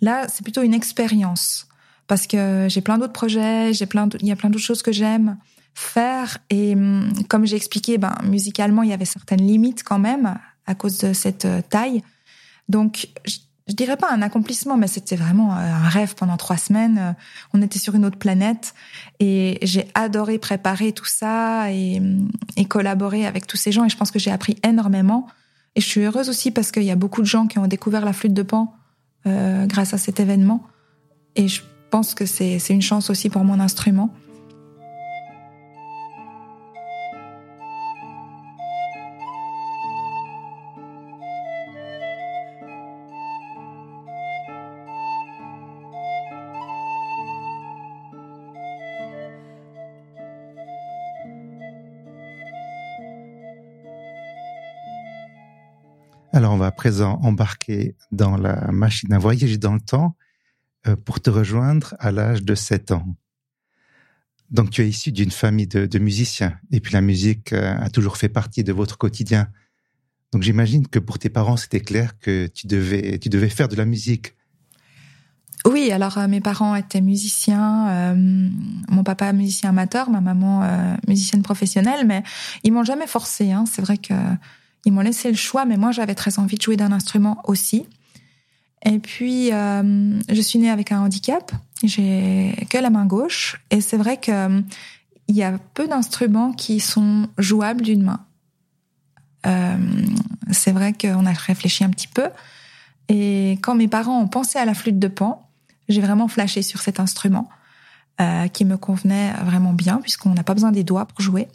Là 0.00 0.26
c'est 0.28 0.44
plutôt 0.44 0.62
une 0.62 0.74
expérience 0.74 1.66
parce 2.06 2.26
que 2.26 2.66
j'ai 2.68 2.80
plein 2.80 2.98
d'autres 2.98 3.12
projets, 3.12 3.72
j'ai 3.72 3.86
plein, 3.86 4.08
il 4.20 4.26
y 4.26 4.32
a 4.32 4.36
plein 4.36 4.50
d'autres 4.50 4.64
choses 4.64 4.82
que 4.82 4.92
j'aime 4.92 5.36
faire 5.74 6.38
et 6.50 6.74
hum, 6.74 7.10
comme 7.28 7.46
j'ai 7.46 7.56
expliqué, 7.56 7.98
ben 7.98 8.14
musicalement 8.24 8.82
il 8.82 8.90
y 8.90 8.92
avait 8.92 9.04
certaines 9.04 9.46
limites 9.46 9.82
quand 9.82 9.98
même 9.98 10.36
à 10.66 10.74
cause 10.74 10.98
de 10.98 11.12
cette 11.12 11.44
euh, 11.44 11.62
taille. 11.68 12.02
Donc 12.68 13.08
je, 13.24 13.38
je 13.70 13.74
dirais 13.74 13.96
pas 13.96 14.10
un 14.10 14.20
accomplissement, 14.20 14.76
mais 14.76 14.88
c'était 14.88 15.16
vraiment 15.16 15.52
euh, 15.52 15.60
un 15.60 15.88
rêve 15.88 16.14
pendant 16.16 16.36
trois 16.36 16.56
semaines. 16.56 16.98
Euh, 16.98 17.12
on 17.54 17.62
était 17.62 17.78
sur 17.78 17.94
une 17.94 18.04
autre 18.04 18.18
planète 18.18 18.74
et 19.20 19.58
j'ai 19.62 19.88
adoré 19.94 20.38
préparer 20.38 20.92
tout 20.92 21.06
ça 21.06 21.70
et, 21.70 21.98
hum, 21.98 22.28
et 22.56 22.64
collaborer 22.64 23.26
avec 23.26 23.46
tous 23.46 23.56
ces 23.56 23.72
gens 23.72 23.84
et 23.84 23.88
je 23.88 23.96
pense 23.96 24.10
que 24.10 24.18
j'ai 24.18 24.30
appris 24.32 24.56
énormément. 24.64 25.28
Et 25.76 25.80
je 25.80 25.86
suis 25.86 26.00
heureuse 26.00 26.28
aussi 26.28 26.50
parce 26.50 26.72
qu'il 26.72 26.82
y 26.82 26.90
a 26.90 26.96
beaucoup 26.96 27.20
de 27.20 27.26
gens 27.26 27.46
qui 27.46 27.58
ont 27.58 27.66
découvert 27.66 28.04
la 28.04 28.12
flûte 28.12 28.34
de 28.34 28.42
pan 28.42 28.74
euh, 29.26 29.66
grâce 29.66 29.94
à 29.94 29.98
cet 29.98 30.18
événement. 30.18 30.66
Et 31.36 31.46
je 31.46 31.62
pense 31.90 32.14
que 32.14 32.26
c'est 32.26 32.58
une 32.70 32.82
chance 32.82 33.08
aussi 33.08 33.30
pour 33.30 33.44
mon 33.44 33.60
instrument. 33.60 34.12
Présent 56.80 57.20
embarquer 57.22 57.94
dans 58.10 58.38
la 58.38 58.72
machine 58.72 59.12
à 59.12 59.18
voyager 59.18 59.58
dans 59.58 59.74
le 59.74 59.82
temps 59.82 60.16
euh, 60.86 60.96
pour 60.96 61.20
te 61.20 61.28
rejoindre 61.28 61.94
à 61.98 62.10
l'âge 62.10 62.42
de 62.42 62.54
7 62.54 62.92
ans. 62.92 63.04
Donc 64.50 64.70
tu 64.70 64.80
es 64.80 64.88
issu 64.88 65.12
d'une 65.12 65.30
famille 65.30 65.66
de, 65.66 65.98
musiciens 65.98 66.54
et 66.70 66.80
puis 66.80 66.94
la 66.94 67.02
musique 67.02 67.52
euh, 67.52 67.76
a 67.78 67.90
toujours 67.90 68.16
fait 68.16 68.30
partie 68.30 68.64
de 68.64 68.72
votre 68.72 68.96
quotidien. 68.96 69.48
Donc 70.32 70.40
j'imagine 70.42 70.88
que 70.88 70.98
pour 70.98 71.18
tes 71.18 71.28
parents 71.28 71.58
c'était 71.58 71.80
clair 71.80 72.18
que 72.18 72.46
tu 72.46 72.66
devais 72.66 73.18
tu 73.18 73.28
devais 73.28 73.50
faire 73.50 73.68
de 73.68 73.76
la 73.76 73.84
musique. 73.84 74.34
Oui, 75.66 75.92
alors 75.92 76.16
euh, 76.16 76.28
mes 76.28 76.40
parents 76.40 76.74
étaient 76.76 77.02
musiciens, 77.02 78.14
mon 78.88 79.04
papa 79.04 79.34
musicien 79.34 79.68
amateur, 79.68 80.08
ma 80.08 80.22
maman 80.22 80.96
musicienne 81.06 81.42
professionnelle, 81.42 82.06
mais 82.06 82.22
ils 82.64 82.72
m'ont 82.72 82.84
jamais 82.84 83.06
forcé. 83.06 83.52
Hein. 83.52 83.66
C'est 83.70 83.82
vrai 83.82 83.98
que 83.98 84.14
ils 84.84 84.92
m'ont 84.92 85.00
laissé 85.00 85.28
le 85.28 85.36
choix, 85.36 85.64
mais 85.64 85.76
moi 85.76 85.92
j'avais 85.92 86.14
très 86.14 86.38
envie 86.38 86.56
de 86.56 86.62
jouer 86.62 86.76
d'un 86.76 86.92
instrument 86.92 87.40
aussi. 87.44 87.86
Et 88.84 88.98
puis, 88.98 89.52
euh, 89.52 90.18
je 90.28 90.40
suis 90.40 90.58
née 90.58 90.70
avec 90.70 90.90
un 90.90 91.00
handicap. 91.00 91.52
J'ai 91.84 92.66
que 92.70 92.78
la 92.78 92.90
main 92.90 93.06
gauche. 93.06 93.60
Et 93.70 93.80
c'est 93.80 93.96
vrai 93.96 94.16
que 94.16 94.62
il 95.28 95.36
y 95.36 95.42
a 95.42 95.58
peu 95.74 95.86
d'instruments 95.86 96.52
qui 96.52 96.80
sont 96.80 97.28
jouables 97.38 97.82
d'une 97.82 98.02
main. 98.02 98.26
Euh, 99.46 99.76
c'est 100.50 100.72
vrai 100.72 100.92
qu'on 100.92 101.24
a 101.24 101.32
réfléchi 101.32 101.84
un 101.84 101.90
petit 101.90 102.08
peu. 102.08 102.28
Et 103.08 103.52
quand 103.62 103.74
mes 103.74 103.86
parents 103.86 104.20
ont 104.20 104.28
pensé 104.28 104.58
à 104.58 104.64
la 104.64 104.74
flûte 104.74 104.98
de 104.98 105.08
pan, 105.08 105.48
j'ai 105.88 106.00
vraiment 106.00 106.26
flashé 106.26 106.62
sur 106.62 106.80
cet 106.80 107.00
instrument 107.00 107.48
euh, 108.20 108.48
qui 108.48 108.64
me 108.64 108.76
convenait 108.76 109.32
vraiment 109.44 109.72
bien 109.72 109.98
puisqu'on 109.98 110.34
n'a 110.34 110.42
pas 110.42 110.54
besoin 110.54 110.72
des 110.72 110.84
doigts 110.84 111.06
pour 111.06 111.20
jouer. 111.20 111.48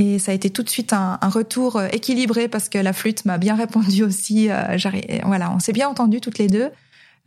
Et 0.00 0.18
ça 0.18 0.32
a 0.32 0.34
été 0.34 0.48
tout 0.48 0.62
de 0.62 0.70
suite 0.70 0.94
un, 0.94 1.18
retour 1.20 1.76
euh, 1.76 1.88
équilibré 1.92 2.48
parce 2.48 2.70
que 2.70 2.78
la 2.78 2.94
flûte 2.94 3.26
m'a 3.26 3.36
bien 3.36 3.54
répondu 3.54 4.02
aussi. 4.02 4.48
Euh, 4.48 4.78
voilà, 5.24 5.52
on 5.52 5.58
s'est 5.58 5.74
bien 5.74 5.90
entendu 5.90 6.22
toutes 6.22 6.38
les 6.38 6.46
deux. 6.46 6.70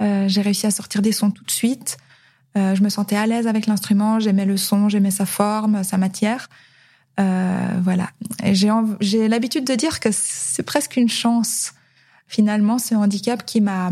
Euh, 0.02 0.28
j'ai 0.28 0.42
réussi 0.42 0.66
à 0.66 0.72
sortir 0.72 1.04
des 1.04 1.12
sons 1.12 1.30
tout 1.30 1.44
de 1.44 1.52
suite. 1.52 1.98
Je 2.56 2.84
me 2.84 2.90
sentais 2.90 3.16
à 3.16 3.26
l'aise 3.26 3.48
avec 3.48 3.66
l'instrument. 3.66 4.20
J'aimais 4.20 4.46
le 4.46 4.58
son, 4.58 4.88
j'aimais 4.88 5.12
sa 5.12 5.26
forme, 5.26 5.84
sa 5.84 5.98
matière. 5.98 6.50
Euh, 7.20 7.68
voilà. 7.84 8.10
J'ai 8.44 9.28
l'habitude 9.28 9.66
de 9.66 9.74
dire 9.74 10.00
que 10.00 10.10
c'est 10.12 10.62
presque 10.62 10.98
une 10.98 11.10
chance. 11.10 11.74
Finalement, 12.28 12.78
ce 12.78 12.94
handicap 12.94 13.44
qui 13.46 13.60
m'a 13.62 13.92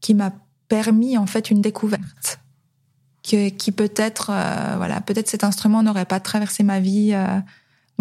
qui 0.00 0.14
m'a 0.14 0.32
permis 0.68 1.18
en 1.18 1.26
fait 1.26 1.50
une 1.50 1.60
découverte. 1.60 2.38
Que, 3.28 3.48
qui 3.50 3.72
peut-être 3.72 4.26
voilà 4.76 5.00
peut-être 5.00 5.28
cet 5.28 5.42
instrument 5.42 5.82
n'aurait 5.82 6.06
pas 6.06 6.20
traversé 6.20 6.62
ma 6.62 6.78
vie 6.78 7.12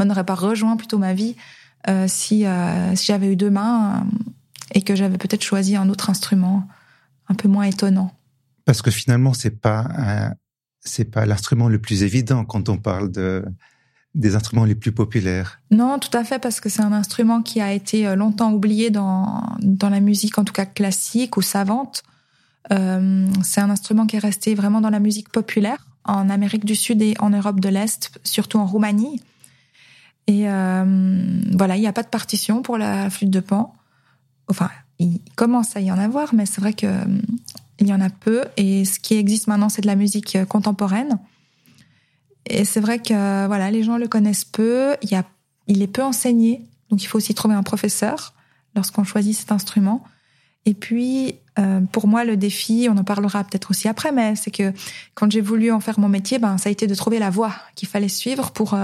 n'aurait 0.06 0.25
pas 0.25 0.36
rejoint 0.36 0.77
plutôt 0.77 0.98
ma 0.98 1.13
vie 1.13 1.36
euh, 1.88 2.06
si, 2.08 2.46
euh, 2.46 2.96
si 2.96 3.06
j'avais 3.06 3.32
eu 3.32 3.36
deux 3.36 3.50
mains 3.50 3.96
euh, 3.96 4.18
et 4.74 4.82
que 4.82 4.96
j'avais 4.96 5.18
peut-être 5.18 5.44
choisi 5.44 5.75
un 5.75 5.89
autre 5.89 6.10
instrument 6.10 6.68
un 7.27 7.36
peu 7.36 7.48
moins 7.48 7.63
étonnant. 7.63 8.12
Parce 8.65 8.82
que 8.82 8.91
finalement, 8.91 9.34
c'est 9.34 9.60
pas 9.62 10.34
c'est 10.82 11.06
pas 11.06 11.25
l'instrument 11.25 11.68
le 11.68 11.79
plus 11.79 12.03
évident 12.03 12.46
quand 12.46 12.70
on 12.70 12.77
parle 12.77 13.12
de 13.12 13.46
des 14.15 14.36
instruments 14.36 14.65
les 14.65 14.75
plus 14.75 14.91
populaires. 14.91 15.60
Non, 15.72 16.00
tout 16.00 16.15
à 16.15 16.24
fait, 16.24 16.39
parce 16.39 16.60
que 16.60 16.70
c'est 16.70 16.82
un 16.82 16.94
instrument 16.94 17.41
qui 17.41 17.62
a 17.62 17.74
été 17.74 18.15
longtemps 18.15 18.51
oublié 18.51 18.89
dans 18.89 19.56
dans 19.60 19.89
la 19.89 20.00
musique, 20.00 20.38
en 20.38 20.44
tout 20.44 20.53
cas 20.53 20.65
classique 20.65 21.38
ou 21.38 21.41
savante. 21.41 22.03
Euh, 22.72 23.27
c'est 23.44 23.62
un 23.62 23.70
instrument 23.70 24.06
qui 24.06 24.15
est 24.15 24.20
resté 24.20 24.56
vraiment 24.56 24.82
dans 24.82 24.89
la 24.89 25.00
musique 25.00 25.29
populaire 25.29 25.88
en 26.06 26.29
Amérique 26.29 26.65
du 26.65 26.75
Sud 26.75 27.01
et 27.01 27.15
en 27.20 27.29
Europe 27.29 27.60
de 27.60 27.70
l'Est, 27.70 28.12
surtout 28.24 28.58
en 28.58 28.65
Roumanie. 28.65 29.22
Et 30.29 30.48
euh, 30.48 30.86
voilà, 31.53 31.75
il 31.75 31.79
n'y 31.79 31.88
a 31.88 31.91
pas 31.91 32.03
de 32.03 32.07
partition 32.07 32.62
pour 32.62 32.77
la 32.77 33.09
flûte 33.09 33.31
de 33.31 33.39
pan. 33.39 33.74
Enfin, 34.48 34.69
il 35.00 35.21
commence 35.36 35.75
à 35.75 35.81
y 35.81 35.91
en 35.91 35.98
avoir, 35.98 36.36
mais 36.36 36.45
c'est 36.45 36.62
vrai 36.62 36.74
que 36.74 36.86
euh, 36.86 37.03
il 37.79 37.88
y 37.88 37.93
en 37.95 38.00
a 38.00 38.12
peu. 38.12 38.43
Et 38.55 38.86
ce 38.86 39.00
qui 39.00 39.15
existe 39.15 39.48
maintenant, 39.48 39.69
c'est 39.69 39.81
de 39.81 39.88
la 39.88 39.95
musique 39.95 40.36
euh, 40.36 40.45
contemporaine. 40.45 41.17
Et 42.45 42.63
c'est 42.63 42.79
vrai 42.79 43.00
que 43.00 43.48
voilà, 43.48 43.71
les 43.71 43.81
gens 43.81 43.98
le 43.98 44.07
connaissent 44.07 44.45
peu. 44.45 44.95
Il, 45.01 45.09
y 45.09 45.15
a, 45.15 45.24
il 45.65 45.81
est 45.81 45.88
peu 45.88 46.03
enseigné, 46.03 46.62
donc 46.91 47.01
il 47.01 47.07
faut 47.07 47.17
aussi 47.17 47.33
trouver 47.33 47.55
un 47.55 47.63
professeur 47.63 48.36
lorsqu'on 48.75 49.03
choisit 49.03 49.36
cet 49.36 49.51
instrument. 49.51 50.03
Et 50.65 50.75
puis, 50.75 51.33
euh, 51.57 51.81
pour 51.91 52.07
moi, 52.07 52.24
le 52.24 52.38
défi, 52.38 52.88
on 52.88 52.98
en 52.98 53.03
parlera 53.03 53.43
peut-être 53.43 53.71
aussi 53.71 53.88
après, 53.88 54.12
mais 54.12 54.36
c'est 54.36 54.51
que 54.51 54.74
quand 55.15 55.31
j'ai 55.31 55.41
voulu 55.41 55.71
en 55.71 55.79
faire 55.79 56.00
mon 56.00 56.09
métier, 56.09 56.38
ben 56.38 56.59
ça 56.59 56.69
a 56.69 56.71
été 56.71 56.86
de 56.86 56.93
trouver 56.93 57.17
la 57.17 57.31
voie 57.31 57.55
qu'il 57.74 57.88
fallait 57.88 58.09
suivre 58.09 58.51
pour 58.51 58.75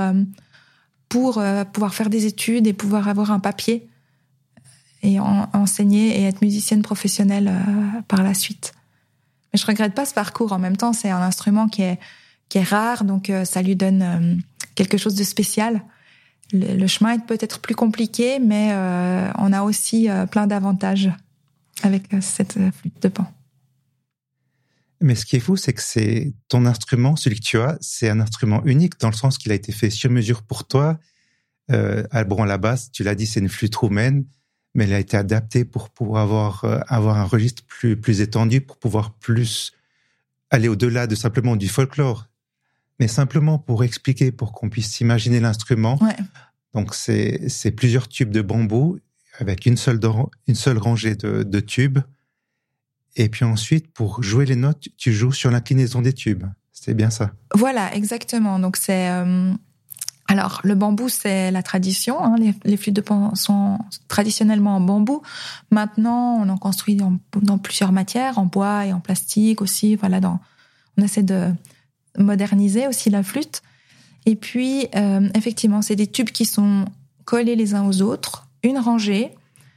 pour 1.09 1.37
euh, 1.37 1.63
pouvoir 1.63 1.93
faire 1.93 2.09
des 2.09 2.25
études 2.25 2.67
et 2.67 2.73
pouvoir 2.73 3.07
avoir 3.07 3.31
un 3.31 3.39
papier 3.39 3.87
et 5.03 5.19
en, 5.19 5.49
enseigner 5.53 6.19
et 6.19 6.23
être 6.23 6.41
musicienne 6.41 6.81
professionnelle 6.81 7.47
euh, 7.49 8.01
par 8.07 8.23
la 8.23 8.33
suite. 8.33 8.73
Mais 9.53 9.59
je 9.59 9.65
regrette 9.65 9.93
pas 9.93 10.05
ce 10.05 10.13
parcours. 10.13 10.51
En 10.51 10.59
même 10.59 10.77
temps, 10.77 10.93
c'est 10.93 11.09
un 11.09 11.21
instrument 11.21 11.67
qui 11.67 11.83
est 11.83 11.99
qui 12.47 12.59
est 12.59 12.63
rare, 12.63 13.05
donc 13.05 13.31
euh, 13.31 13.43
ça 13.43 13.63
lui 13.63 13.75
donne 13.75 14.39
quelque 14.75 14.97
chose 14.97 15.15
de 15.15 15.23
spécial. 15.23 15.81
Le, 16.53 16.75
le 16.75 16.87
chemin 16.87 17.13
est 17.13 17.25
peut-être 17.25 17.59
plus 17.59 17.73
compliqué, 17.73 18.37
mais 18.39 18.71
on 19.39 19.51
a 19.51 19.63
aussi 19.63 20.07
plein 20.29 20.45
d'avantages 20.45 21.09
avec 21.81 22.03
cette 22.21 22.53
flûte 22.53 23.01
de 23.01 23.07
pan. 23.07 23.25
Mais 25.01 25.15
ce 25.15 25.25
qui 25.25 25.35
est 25.35 25.39
fou, 25.39 25.57
c'est 25.57 25.73
que 25.73 25.81
c'est 25.81 26.33
ton 26.47 26.65
instrument, 26.65 27.15
celui 27.15 27.39
que 27.39 27.45
tu 27.45 27.59
as, 27.59 27.77
c'est 27.81 28.09
un 28.09 28.19
instrument 28.19 28.63
unique 28.65 28.99
dans 28.99 29.09
le 29.09 29.15
sens 29.15 29.37
qu'il 29.37 29.51
a 29.51 29.55
été 29.55 29.71
fait 29.71 29.89
sur 29.89 30.09
mesure 30.09 30.43
pour 30.43 30.67
toi. 30.67 30.97
Euh, 31.71 32.03
bon, 32.25 32.43
à 32.43 32.45
la 32.45 32.57
base, 32.57 32.91
tu 32.91 33.03
l'as 33.03 33.15
dit, 33.15 33.25
c'est 33.25 33.39
une 33.39 33.49
flûte 33.49 33.75
roumaine, 33.75 34.25
mais 34.73 34.85
elle 34.85 34.93
a 34.93 34.99
été 34.99 35.17
adaptée 35.17 35.65
pour 35.65 35.89
pouvoir 35.89 36.23
avoir, 36.23 36.63
euh, 36.65 36.79
avoir 36.87 37.17
un 37.17 37.25
registre 37.25 37.63
plus, 37.67 37.99
plus 37.99 38.21
étendu, 38.21 38.61
pour 38.61 38.77
pouvoir 38.77 39.13
plus 39.13 39.73
aller 40.49 40.67
au-delà 40.67 41.07
de 41.07 41.15
simplement 41.15 41.55
du 41.55 41.67
folklore, 41.67 42.27
mais 42.99 43.07
simplement 43.07 43.59
pour 43.59 43.83
expliquer, 43.83 44.31
pour 44.31 44.53
qu'on 44.53 44.69
puisse 44.69 45.01
imaginer 45.01 45.39
l'instrument. 45.39 46.01
Ouais. 46.01 46.15
Donc, 46.73 46.93
c'est 46.93 47.71
plusieurs 47.75 48.07
tubes 48.07 48.31
de 48.31 48.41
bambou 48.41 48.99
avec 49.39 49.65
une 49.65 49.77
seule, 49.77 49.99
une 50.47 50.55
seule 50.55 50.77
rangée 50.77 51.15
de, 51.15 51.43
de 51.43 51.59
tubes 51.59 51.99
et 53.15 53.29
puis 53.29 53.45
ensuite, 53.45 53.91
pour 53.93 54.21
jouer 54.21 54.45
les 54.45 54.55
notes, 54.55 54.87
tu 54.97 55.13
joues 55.13 55.31
sur 55.31 55.51
l'inclinaison 55.51 56.01
des 56.01 56.13
tubes. 56.13 56.43
C'est 56.73 56.93
bien 56.93 57.09
ça. 57.09 57.31
Voilà, 57.53 57.95
exactement. 57.95 58.59
Donc 58.59 58.77
c'est 58.77 59.09
euh... 59.09 59.53
alors 60.27 60.59
le 60.63 60.75
bambou, 60.75 61.07
c'est 61.07 61.49
la 61.51 61.63
tradition. 61.63 62.23
Hein. 62.23 62.35
Les, 62.63 62.77
flûtes 62.77 62.95
de 62.95 63.01
pan 63.01 63.33
sont 63.35 63.79
traditionnellement 64.07 64.75
en 64.75 64.81
bambou. 64.81 65.21
Maintenant, 65.71 66.35
on 66.41 66.49
en 66.49 66.57
construit 66.57 66.95
dans, 66.95 67.17
plusieurs 67.57 67.93
matières, 67.93 68.37
en 68.37 68.45
bois 68.45 68.85
et 68.85 68.93
en 68.93 68.99
plastique 68.99 69.61
aussi. 69.61 69.95
Voilà, 69.95 70.19
on 70.97 71.01
essaie 71.01 71.23
de 71.23 71.51
moderniser 72.17 72.87
aussi 72.87 73.09
la 73.09 73.23
flûte. 73.23 73.61
Et 74.25 74.35
puis, 74.35 74.87
euh, 74.95 75.29
effectivement, 75.35 75.81
c'est 75.81 75.95
des 75.95 76.07
tubes 76.07 76.29
qui 76.29 76.45
sont 76.45 76.85
collés 77.25 77.55
les 77.55 77.73
uns 77.73 77.85
aux 77.85 78.01
autres, 78.01 78.47
une 78.63 78.77
rangée. 78.77 79.31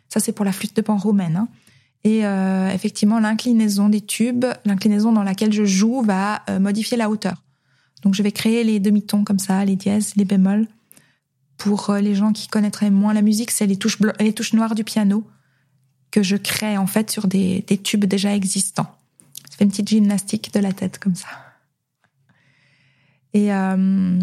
Ça, 0.09 0.21
c'est 0.21 0.33
pour 0.33 0.45
la 0.45 0.53
flûte 0.53 0.75
de 0.75 0.81
pan 0.81 0.97
romaine. 0.97 1.37
Hein. 1.37 1.49
Et 2.05 2.25
euh, 2.25 2.71
effectivement, 2.71 3.19
l'inclinaison 3.19 3.89
des 3.89 4.01
tubes, 4.01 4.47
l'inclinaison 4.65 5.13
dans 5.13 5.23
laquelle 5.23 5.53
je 5.53 5.65
joue 5.65 6.03
va 6.03 6.43
euh, 6.49 6.59
modifier 6.59 6.97
la 6.97 7.11
hauteur. 7.11 7.43
Donc 8.03 8.15
je 8.15 8.23
vais 8.23 8.33
créer 8.33 8.63
les 8.65 8.79
demi-tons 8.79 9.25
comme 9.25 9.39
ça, 9.39 9.65
les 9.65 9.77
dièses, 9.77 10.15
les 10.17 10.25
bémols. 10.25 10.67
Pour 11.57 11.91
euh, 11.91 12.01
les 12.01 12.15
gens 12.15 12.33
qui 12.33 12.47
connaîtraient 12.47 12.91
moins 12.91 13.13
la 13.13 13.23
musique, 13.23 13.51
c'est 13.51 13.67
les 13.67 13.77
touches, 13.77 13.99
les 14.21 14.33
touches 14.33 14.53
noires 14.53 14.75
du 14.75 14.85
piano 14.85 15.25
que 16.11 16.23
je 16.23 16.37
crée 16.37 16.79
en 16.79 16.87
fait 16.87 17.11
sur 17.11 17.27
des, 17.27 17.65
des 17.67 17.79
tubes 17.79 18.05
déjà 18.05 18.35
existants. 18.35 18.95
Ça 19.51 19.57
fait 19.57 19.65
une 19.65 19.71
petite 19.71 19.89
gymnastique 19.89 20.53
de 20.55 20.61
la 20.61 20.73
tête 20.73 20.99
comme 20.99 21.17
ça. 21.17 21.27
Et 23.35 23.53
euh, 23.53 24.19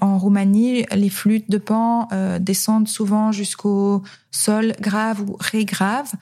en 0.00 0.18
Roumanie, 0.18 0.84
les 0.92 1.08
flûtes 1.10 1.50
de 1.50 1.58
pan 1.58 2.08
euh, 2.12 2.38
descendent 2.38 2.88
souvent 2.88 3.30
jusqu'au 3.30 4.02
sol 4.30 4.74
grave 4.80 5.20
ou 5.20 5.36
ré 5.38 5.64
grave. 5.64 6.12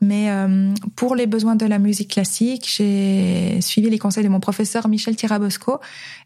Mais 0.00 0.30
euh, 0.30 0.72
pour 0.94 1.16
les 1.16 1.26
besoins 1.26 1.56
de 1.56 1.66
la 1.66 1.78
musique 1.78 2.12
classique, 2.12 2.72
j'ai 2.76 3.60
suivi 3.60 3.90
les 3.90 3.98
conseils 3.98 4.22
de 4.22 4.28
mon 4.28 4.38
professeur 4.38 4.86
Michel 4.88 5.16
Tirabosco 5.16 5.80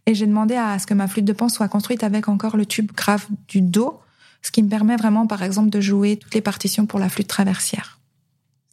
et 0.06 0.14
j'ai 0.14 0.26
demandé 0.26 0.56
à 0.56 0.78
ce 0.78 0.86
que 0.86 0.92
ma 0.92 1.08
flûte 1.08 1.24
de 1.24 1.32
pan 1.32 1.48
soit 1.48 1.68
construite 1.68 2.04
avec 2.04 2.28
encore 2.28 2.56
le 2.56 2.66
tube 2.66 2.92
grave 2.92 3.26
du 3.48 3.62
do, 3.62 3.98
ce 4.42 4.50
qui 4.50 4.62
me 4.62 4.68
permet 4.68 4.96
vraiment, 4.96 5.26
par 5.26 5.42
exemple, 5.42 5.70
de 5.70 5.80
jouer 5.80 6.18
toutes 6.18 6.34
les 6.34 6.42
partitions 6.42 6.84
pour 6.84 6.98
la 6.98 7.08
flûte 7.08 7.28
traversière. 7.28 7.98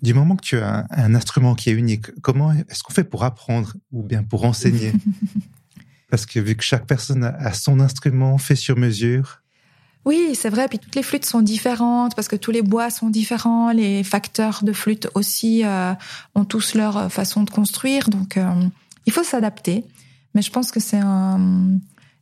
Du 0.01 0.13
moment 0.13 0.35
que 0.35 0.43
tu 0.43 0.57
as 0.57 0.85
un 0.91 1.15
instrument 1.15 1.55
qui 1.55 1.69
est 1.69 1.73
unique, 1.73 2.11
comment 2.21 2.51
est-ce 2.51 2.83
qu'on 2.83 2.93
fait 2.93 3.03
pour 3.03 3.23
apprendre 3.23 3.73
ou 3.91 4.03
bien 4.03 4.23
pour 4.23 4.43
enseigner? 4.43 4.91
Parce 6.09 6.25
que 6.25 6.39
vu 6.39 6.55
que 6.55 6.63
chaque 6.63 6.87
personne 6.87 7.23
a 7.23 7.53
son 7.53 7.79
instrument 7.79 8.37
fait 8.37 8.55
sur 8.55 8.77
mesure, 8.77 9.41
oui, 10.05 10.33
c'est 10.33 10.49
vrai. 10.49 10.67
Puis 10.67 10.79
toutes 10.79 10.95
les 10.95 11.03
flûtes 11.03 11.25
sont 11.25 11.41
différentes 11.41 12.15
parce 12.15 12.27
que 12.27 12.35
tous 12.35 12.51
les 12.51 12.61
bois 12.61 12.89
sont 12.89 13.09
différents. 13.09 13.71
Les 13.71 14.03
facteurs 14.03 14.63
de 14.63 14.73
flûte 14.73 15.09
aussi 15.13 15.63
euh, 15.65 15.93
ont 16.35 16.45
tous 16.45 16.75
leur 16.75 17.11
façon 17.11 17.43
de 17.43 17.49
construire. 17.49 18.09
Donc, 18.09 18.37
euh, 18.37 18.53
il 19.05 19.13
faut 19.13 19.23
s'adapter. 19.23 19.85
Mais 20.33 20.41
je 20.41 20.51
pense 20.51 20.71
que 20.71 20.79
c'est 20.79 20.99
un, 21.01 21.79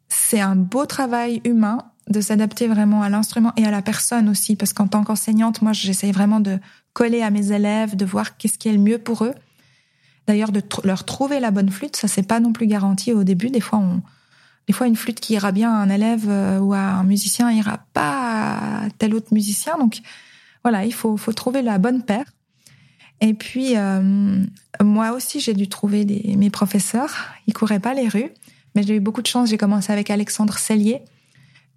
c'est 0.09 0.39
un 0.39 0.55
beau 0.55 0.85
travail 0.85 1.41
humain 1.45 1.79
de 2.09 2.21
s'adapter 2.21 2.67
vraiment 2.67 3.03
à 3.03 3.09
l'instrument 3.09 3.53
et 3.57 3.65
à 3.65 3.71
la 3.71 3.81
personne 3.81 4.29
aussi. 4.29 4.55
Parce 4.55 4.73
qu'en 4.73 4.87
tant 4.87 5.03
qu'enseignante, 5.03 5.61
moi, 5.61 5.73
j'essaye 5.73 6.11
vraiment 6.11 6.39
de 6.39 6.59
coller 6.93 7.21
à 7.21 7.29
mes 7.29 7.51
élèves, 7.51 7.95
de 7.95 8.05
voir 8.05 8.37
qu'est-ce 8.37 8.57
qui 8.57 8.69
est 8.69 8.73
le 8.73 8.79
mieux 8.79 8.97
pour 8.97 9.23
eux. 9.23 9.35
D'ailleurs, 10.25 10.51
de 10.51 10.61
leur 10.83 11.05
trouver 11.05 11.39
la 11.39 11.51
bonne 11.51 11.69
flûte, 11.69 11.95
ça 11.95 12.09
c'est 12.09 12.27
pas 12.27 12.41
non 12.41 12.51
plus 12.51 12.67
garanti 12.67 13.13
au 13.13 13.23
début. 13.23 13.49
Des 13.49 13.61
fois, 13.61 13.79
on, 13.79 14.01
des 14.67 14.73
fois, 14.73 14.87
une 14.87 14.97
flûte 14.97 15.21
qui 15.21 15.33
ira 15.33 15.53
bien 15.53 15.71
à 15.71 15.77
un 15.77 15.89
élève 15.89 16.25
euh, 16.27 16.59
ou 16.59 16.73
à 16.73 16.79
un 16.79 17.03
musicien 17.03 17.49
ira 17.51 17.79
pas 17.93 18.57
à 18.83 18.89
tel 18.97 19.15
autre 19.15 19.33
musicien. 19.33 19.77
Donc, 19.77 20.01
voilà, 20.63 20.85
il 20.85 20.93
faut, 20.93 21.15
faut 21.15 21.31
trouver 21.31 21.61
la 21.61 21.77
bonne 21.77 22.03
paire. 22.03 22.25
Et 23.21 23.33
puis, 23.33 23.77
euh, 23.77 24.43
moi 24.83 25.13
aussi, 25.13 25.39
j'ai 25.39 25.53
dû 25.53 25.69
trouver 25.69 26.03
des, 26.03 26.35
mes 26.35 26.49
professeurs. 26.49 27.15
Ils 27.47 27.53
couraient 27.53 27.79
pas 27.79 27.93
les 27.93 28.09
rues, 28.09 28.29
mais 28.75 28.83
j'ai 28.83 28.97
eu 28.97 28.99
beaucoup 28.99 29.21
de 29.21 29.27
chance. 29.27 29.49
J'ai 29.49 29.57
commencé 29.57 29.93
avec 29.93 30.09
Alexandre 30.09 30.57
Cellier, 30.57 31.01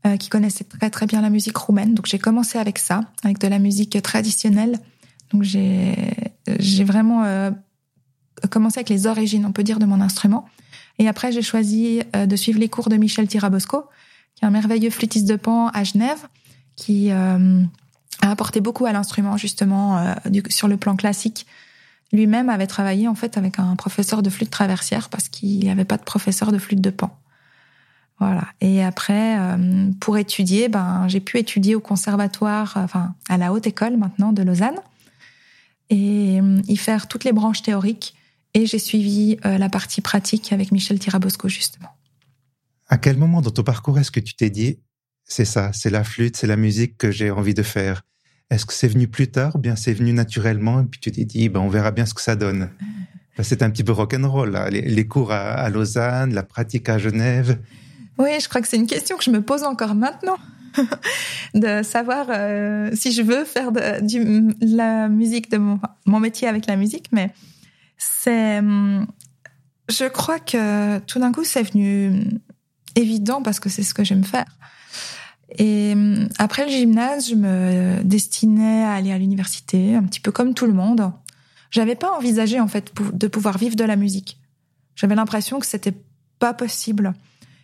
euh, 0.04 0.16
qui 0.16 0.28
connaissait 0.28 0.64
très 0.64 0.90
très 0.90 1.06
bien 1.06 1.22
la 1.22 1.30
musique 1.30 1.56
roumaine. 1.56 1.94
Donc, 1.94 2.06
j'ai 2.06 2.18
commencé 2.18 2.58
avec 2.58 2.78
ça, 2.78 3.02
avec 3.22 3.38
de 3.38 3.46
la 3.46 3.60
musique 3.60 4.02
traditionnelle. 4.02 4.80
Donc, 5.32 5.44
j'ai 5.44 5.94
j'ai 6.58 6.82
vraiment 6.82 7.52
commencé 8.50 8.78
avec 8.78 8.88
les 8.88 9.06
origines, 9.06 9.46
on 9.46 9.52
peut 9.52 9.62
dire, 9.62 9.78
de 9.78 9.86
mon 9.86 10.00
instrument. 10.00 10.48
Et 11.00 11.08
après, 11.08 11.32
j'ai 11.32 11.42
choisi 11.42 12.02
de 12.14 12.36
suivre 12.36 12.60
les 12.60 12.68
cours 12.68 12.88
de 12.88 12.96
Michel 12.96 13.26
Tirabosco, 13.26 13.88
qui 14.36 14.44
est 14.44 14.46
un 14.46 14.50
merveilleux 14.50 14.90
flûtiste 14.90 15.26
de 15.26 15.34
pan 15.34 15.68
à 15.68 15.82
Genève, 15.82 16.28
qui 16.76 17.10
a 17.10 17.38
apporté 18.20 18.60
beaucoup 18.60 18.86
à 18.86 18.92
l'instrument 18.92 19.36
justement 19.36 20.14
sur 20.50 20.68
le 20.68 20.76
plan 20.76 20.94
classique 20.94 21.46
lui-même 22.12 22.48
avait 22.48 22.66
travaillé 22.66 23.08
en 23.08 23.14
fait 23.14 23.36
avec 23.36 23.58
un 23.58 23.76
professeur 23.76 24.22
de 24.22 24.30
flûte 24.30 24.50
traversière 24.50 25.08
parce 25.08 25.28
qu'il 25.28 25.60
n'y 25.60 25.70
avait 25.70 25.84
pas 25.84 25.96
de 25.96 26.02
professeur 26.02 26.52
de 26.52 26.58
flûte 26.58 26.80
de 26.80 26.90
pan. 26.90 27.16
Voilà. 28.18 28.48
Et 28.60 28.84
après, 28.84 29.38
euh, 29.38 29.90
pour 29.98 30.18
étudier, 30.18 30.68
ben 30.68 31.06
j'ai 31.08 31.20
pu 31.20 31.38
étudier 31.38 31.74
au 31.74 31.80
conservatoire, 31.80 32.74
enfin 32.76 33.14
à 33.28 33.38
la 33.38 33.52
haute 33.52 33.66
école 33.66 33.96
maintenant 33.96 34.32
de 34.32 34.42
Lausanne, 34.42 34.78
et 35.88 36.40
euh, 36.40 36.60
y 36.68 36.76
faire 36.76 37.08
toutes 37.08 37.24
les 37.24 37.32
branches 37.32 37.62
théoriques. 37.62 38.14
Et 38.54 38.66
j'ai 38.66 38.78
suivi 38.78 39.36
euh, 39.44 39.58
la 39.58 39.68
partie 39.68 40.00
pratique 40.00 40.52
avec 40.52 40.72
Michel 40.72 40.98
Tirabosco 40.98 41.48
justement. 41.48 41.88
À 42.88 42.98
quel 42.98 43.16
moment 43.16 43.40
dans 43.40 43.50
ton 43.50 43.62
parcours 43.62 43.98
est-ce 43.98 44.10
que 44.10 44.20
tu 44.20 44.34
t'es 44.34 44.50
dit 44.50 44.78
c'est 45.24 45.44
ça, 45.44 45.70
c'est 45.72 45.90
la 45.90 46.02
flûte, 46.02 46.36
c'est 46.36 46.48
la 46.48 46.56
musique 46.56 46.98
que 46.98 47.12
j'ai 47.12 47.30
envie 47.30 47.54
de 47.54 47.62
faire? 47.62 48.02
Est-ce 48.50 48.66
que 48.66 48.72
c'est 48.72 48.88
venu 48.88 49.06
plus 49.06 49.30
tard 49.30 49.54
ou 49.54 49.58
bien 49.58 49.76
c'est 49.76 49.92
venu 49.92 50.12
naturellement 50.12 50.80
et 50.80 50.84
puis 50.84 50.98
tu 50.98 51.12
t'es 51.12 51.24
dit, 51.24 51.48
ben, 51.48 51.60
on 51.60 51.68
verra 51.68 51.92
bien 51.92 52.04
ce 52.04 52.14
que 52.14 52.20
ça 52.20 52.34
donne? 52.36 52.70
C'est 53.42 53.62
un 53.62 53.70
petit 53.70 53.84
peu 53.84 53.92
rock'n'roll, 53.92 54.50
là. 54.50 54.68
Les, 54.68 55.06
cours 55.06 55.32
à, 55.32 55.66
Lausanne, 55.70 56.34
la 56.34 56.42
pratique 56.42 56.90
à 56.90 56.98
Genève. 56.98 57.58
Oui, 58.18 58.28
je 58.38 58.46
crois 58.50 58.60
que 58.60 58.68
c'est 58.68 58.76
une 58.76 58.88
question 58.88 59.16
que 59.16 59.24
je 59.24 59.30
me 59.30 59.40
pose 59.40 59.62
encore 59.62 59.94
maintenant. 59.94 60.36
de 61.54 61.82
savoir 61.82 62.26
euh, 62.28 62.90
si 62.92 63.12
je 63.12 63.22
veux 63.22 63.46
faire 63.46 63.72
de, 63.72 64.04
du, 64.04 64.54
la 64.60 65.08
musique 65.08 65.50
de 65.50 65.56
mon, 65.56 65.80
mon 66.04 66.20
métier 66.20 66.48
avec 66.48 66.66
la 66.66 66.76
musique, 66.76 67.06
mais 67.12 67.32
c'est, 68.00 68.58
hum, 68.58 69.06
je 69.88 70.06
crois 70.06 70.40
que 70.40 70.98
tout 71.00 71.20
d'un 71.20 71.32
coup 71.32 71.44
c'est 71.44 71.62
venu 71.62 72.24
évident 72.96 73.42
parce 73.42 73.60
que 73.60 73.68
c'est 73.68 73.82
ce 73.82 73.92
que 73.92 74.04
j'aime 74.04 74.24
faire. 74.24 74.46
Et 75.58 75.92
hum, 75.92 76.28
après 76.38 76.64
le 76.64 76.70
gymnase, 76.70 77.28
je 77.28 77.34
me 77.34 78.02
destinais 78.02 78.84
à 78.84 78.92
aller 78.94 79.12
à 79.12 79.18
l'université, 79.18 79.94
un 79.94 80.04
petit 80.04 80.20
peu 80.20 80.32
comme 80.32 80.54
tout 80.54 80.66
le 80.66 80.72
monde. 80.72 81.12
J'avais 81.70 81.94
pas 81.94 82.10
envisagé 82.16 82.58
en 82.58 82.68
fait 82.68 82.92
de 83.12 83.28
pouvoir 83.28 83.58
vivre 83.58 83.76
de 83.76 83.84
la 83.84 83.96
musique. 83.96 84.38
J'avais 84.96 85.14
l'impression 85.14 85.60
que 85.60 85.66
c'était 85.66 85.94
pas 86.38 86.54
possible. 86.54 87.12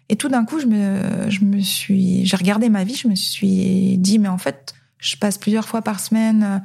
Et 0.09 0.17
tout 0.17 0.29
d'un 0.29 0.45
coup, 0.45 0.61
je 0.61 0.67
me, 0.67 1.31
je 1.31 1.45
me 1.45 1.61
suis, 1.61 2.25
j'ai 2.27 2.37
regardé 2.37 2.69
ma 2.69 2.85
vie, 2.85 2.95
je 2.95 3.09
me 3.09 3.17
suis 3.17 3.99
dit, 3.99 4.19
mais 4.19 4.29
en 4.29 4.39
fait, 4.39 4.75
je 4.99 5.17
passe 5.17 5.39
plusieurs 5.39 5.67
fois 5.67 5.83
par 5.83 5.99
semaine 5.99 6.63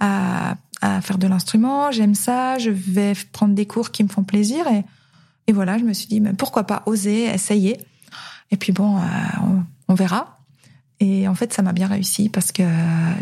à, 0.00 0.56
à 0.80 1.00
faire 1.00 1.18
de 1.18 1.26
l'instrument, 1.26 1.90
j'aime 1.90 2.14
ça, 2.14 2.58
je 2.58 2.70
vais 2.70 3.14
prendre 3.32 3.54
des 3.54 3.66
cours 3.66 3.90
qui 3.90 4.04
me 4.04 4.08
font 4.08 4.22
plaisir. 4.22 4.66
Et, 4.68 4.84
et 5.46 5.52
voilà, 5.52 5.78
je 5.78 5.84
me 5.84 5.92
suis 5.92 6.06
dit, 6.06 6.20
mais 6.20 6.32
pourquoi 6.32 6.64
pas 6.64 6.82
oser, 6.86 7.24
essayer. 7.24 7.78
Et 8.50 8.56
puis 8.56 8.72
bon, 8.72 8.98
euh, 8.98 9.00
on, 9.42 9.64
on 9.88 9.94
verra. 9.94 10.38
Et 11.00 11.28
en 11.28 11.34
fait, 11.34 11.52
ça 11.52 11.62
m'a 11.62 11.72
bien 11.72 11.86
réussi 11.86 12.28
parce 12.28 12.52
que 12.52 12.64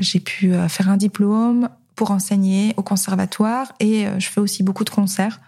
j'ai 0.01 0.21
pu 0.21 0.55
euh, 0.55 0.69
faire 0.69 0.89
un 0.89 0.97
diplôme 0.97 1.69
pour 1.95 2.11
enseigner 2.11 2.75
au 2.77 2.83
conservatoire 2.83 3.73
et 3.81 4.07
euh, 4.07 4.19
je 4.19 4.29
fais 4.29 4.41
aussi 4.41 4.63
beaucoup 4.63 4.85
de 4.85 4.91
concerts. 4.91 5.41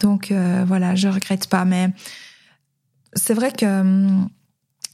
Donc 0.00 0.30
euh, 0.30 0.64
voilà, 0.66 0.94
je 0.94 1.08
regrette 1.08 1.48
pas. 1.48 1.64
Mais 1.64 1.90
c'est 3.14 3.34
vrai 3.34 3.52
que 3.52 3.80
hum, 3.80 4.28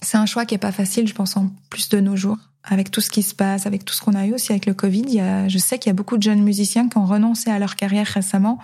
c'est 0.02 0.16
un 0.16 0.26
choix 0.26 0.46
qui 0.46 0.54
est 0.54 0.58
pas 0.58 0.72
facile, 0.72 1.06
je 1.06 1.14
pense, 1.14 1.36
en 1.36 1.50
plus 1.68 1.88
de 1.90 2.00
nos 2.00 2.16
jours. 2.16 2.38
Avec 2.62 2.90
tout 2.90 3.00
ce 3.00 3.08
qui 3.10 3.22
se 3.22 3.34
passe, 3.34 3.66
avec 3.66 3.84
tout 3.84 3.94
ce 3.94 4.02
qu'on 4.02 4.14
a 4.14 4.26
eu 4.26 4.34
aussi 4.34 4.52
avec 4.52 4.66
le 4.66 4.74
Covid, 4.74 5.46
je 5.48 5.58
sais 5.58 5.78
qu'il 5.78 5.88
y 5.88 5.92
a 5.92 5.94
beaucoup 5.94 6.18
de 6.18 6.22
jeunes 6.22 6.42
musiciens 6.42 6.88
qui 6.88 6.98
ont 6.98 7.06
renoncé 7.06 7.50
à 7.50 7.58
leur 7.58 7.74
carrière 7.74 8.06
récemment. 8.06 8.58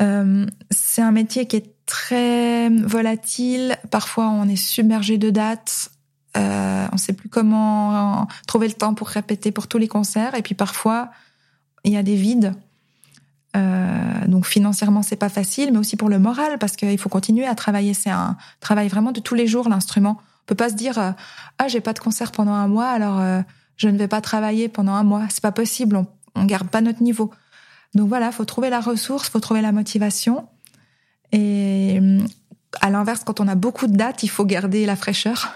Euh, 0.00 0.46
c'est 0.70 1.02
un 1.02 1.12
métier 1.12 1.46
qui 1.46 1.56
est 1.56 1.74
très 1.86 2.68
volatile. 2.70 3.76
Parfois, 3.90 4.28
on 4.28 4.48
est 4.48 4.56
submergé 4.56 5.18
de 5.18 5.30
dates. 5.30 5.90
Euh, 6.36 6.86
on 6.92 6.96
sait 6.96 7.12
plus 7.12 7.28
comment 7.28 8.26
trouver 8.46 8.68
le 8.68 8.74
temps 8.74 8.94
pour 8.94 9.08
répéter 9.08 9.52
pour 9.52 9.66
tous 9.66 9.78
les 9.78 9.88
concerts. 9.88 10.34
Et 10.34 10.42
puis 10.42 10.54
parfois, 10.54 11.10
il 11.84 11.92
y 11.92 11.96
a 11.96 12.02
des 12.02 12.16
vides. 12.16 12.54
Euh, 13.56 14.26
donc 14.28 14.46
financièrement, 14.46 15.02
c'est 15.02 15.16
pas 15.16 15.28
facile, 15.28 15.72
mais 15.72 15.78
aussi 15.78 15.96
pour 15.96 16.08
le 16.08 16.18
moral, 16.18 16.58
parce 16.58 16.76
qu'il 16.76 16.98
faut 16.98 17.08
continuer 17.08 17.46
à 17.46 17.54
travailler. 17.54 17.94
C'est 17.94 18.10
un 18.10 18.36
travail 18.60 18.88
vraiment 18.88 19.12
de 19.12 19.20
tous 19.20 19.34
les 19.34 19.46
jours, 19.46 19.68
l'instrument. 19.68 20.20
On 20.42 20.46
peut 20.46 20.54
pas 20.54 20.70
se 20.70 20.74
dire 20.74 20.98
euh, 20.98 21.12
ah 21.58 21.68
j'ai 21.68 21.80
pas 21.80 21.92
de 21.92 21.98
concert 21.98 22.32
pendant 22.32 22.52
un 22.52 22.68
mois, 22.68 22.88
alors 22.88 23.20
euh, 23.20 23.40
je 23.76 23.88
ne 23.88 23.98
vais 23.98 24.08
pas 24.08 24.20
travailler 24.20 24.68
pendant 24.68 24.94
un 24.94 25.04
mois. 25.04 25.26
C'est 25.30 25.42
pas 25.42 25.52
possible. 25.52 25.96
On, 25.96 26.06
on 26.34 26.44
garde 26.44 26.68
pas 26.68 26.80
notre 26.80 27.02
niveau. 27.02 27.30
Donc 27.94 28.08
voilà, 28.08 28.32
faut 28.32 28.44
trouver 28.44 28.70
la 28.70 28.80
ressource, 28.80 29.28
faut 29.28 29.40
trouver 29.40 29.62
la 29.62 29.72
motivation. 29.72 30.48
Et 31.32 32.00
à 32.80 32.90
l'inverse, 32.90 33.22
quand 33.24 33.40
on 33.40 33.48
a 33.48 33.54
beaucoup 33.54 33.86
de 33.86 33.96
dates, 33.96 34.22
il 34.22 34.28
faut 34.28 34.44
garder 34.44 34.86
la 34.86 34.96
fraîcheur. 34.96 35.52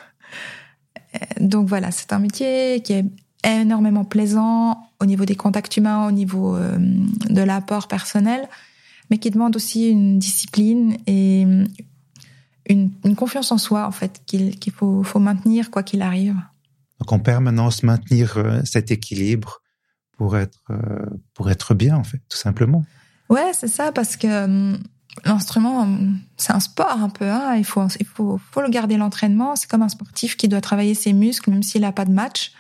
Donc 1.41 1.69
voilà, 1.69 1.91
c'est 1.91 2.13
un 2.13 2.19
métier 2.19 2.83
qui 2.83 2.93
est 2.93 3.05
énormément 3.45 4.05
plaisant 4.05 4.91
au 5.01 5.07
niveau 5.07 5.25
des 5.25 5.37
contacts 5.37 5.77
humains, 5.77 6.07
au 6.07 6.11
niveau 6.11 6.57
euh, 6.57 6.77
de 6.79 7.43
l'apport 7.43 7.89
personnel, 7.89 8.49
mais 9.11 9.19
qui 9.19 9.31
demande 9.31 9.55
aussi 9.57 9.91
une 9.91 10.19
discipline 10.19 10.97
et 11.07 11.47
une, 12.67 12.91
confiance 13.17 13.53
en 13.53 13.59
soi 13.59 13.87
en 13.87 13.91
fait 13.91 14.23
qu'il 14.27 14.73
faut, 14.73 15.05
maintenir 15.19 15.71
quoi 15.71 15.83
qu'il 15.83 16.03
arrive. 16.03 16.37
Donc 17.01 17.13
en 17.13 17.19
permanence 17.19 17.83
maintenir 17.83 18.37
euh, 18.37 18.61
cet 18.65 18.91
équilibre 18.91 19.61
pour 20.17 20.37
être 20.37 20.61
euh, 20.71 21.07
pour 21.35 21.51
être 21.51 21.75
bien 21.75 21.97
en 21.97 22.05
fait, 22.05 22.21
tout 22.29 22.39
simplement. 22.39 22.85
Ouais, 23.29 23.53
c'est 23.53 23.69
ça 23.69 23.93
parce 23.93 24.17
que 24.17 24.77
l'instrument, 25.25 25.89
c'est 26.37 26.53
un 26.53 26.61
sport 26.61 27.03
un 27.03 27.09
peu. 27.09 27.31
Hein. 27.31 27.57
Il 27.57 27.65
faut, 27.65 27.87
il 28.01 28.07
faut, 28.07 28.39
faut 28.51 28.61
le 28.61 28.69
garder 28.69 28.97
l'entraînement. 28.97 29.57
C'est 29.57 29.69
comme 29.69 29.83
un 29.83 29.89
sportif 29.89 30.37
qui 30.37 30.49
doit 30.49 30.61
travailler 30.61 30.95
ses 30.95 31.13
muscles 31.13 31.51
même 31.51 31.63
s'il 31.63 31.83
n'a 31.83 31.93
pas 31.93 32.05
de 32.05 32.13
match. 32.13 32.53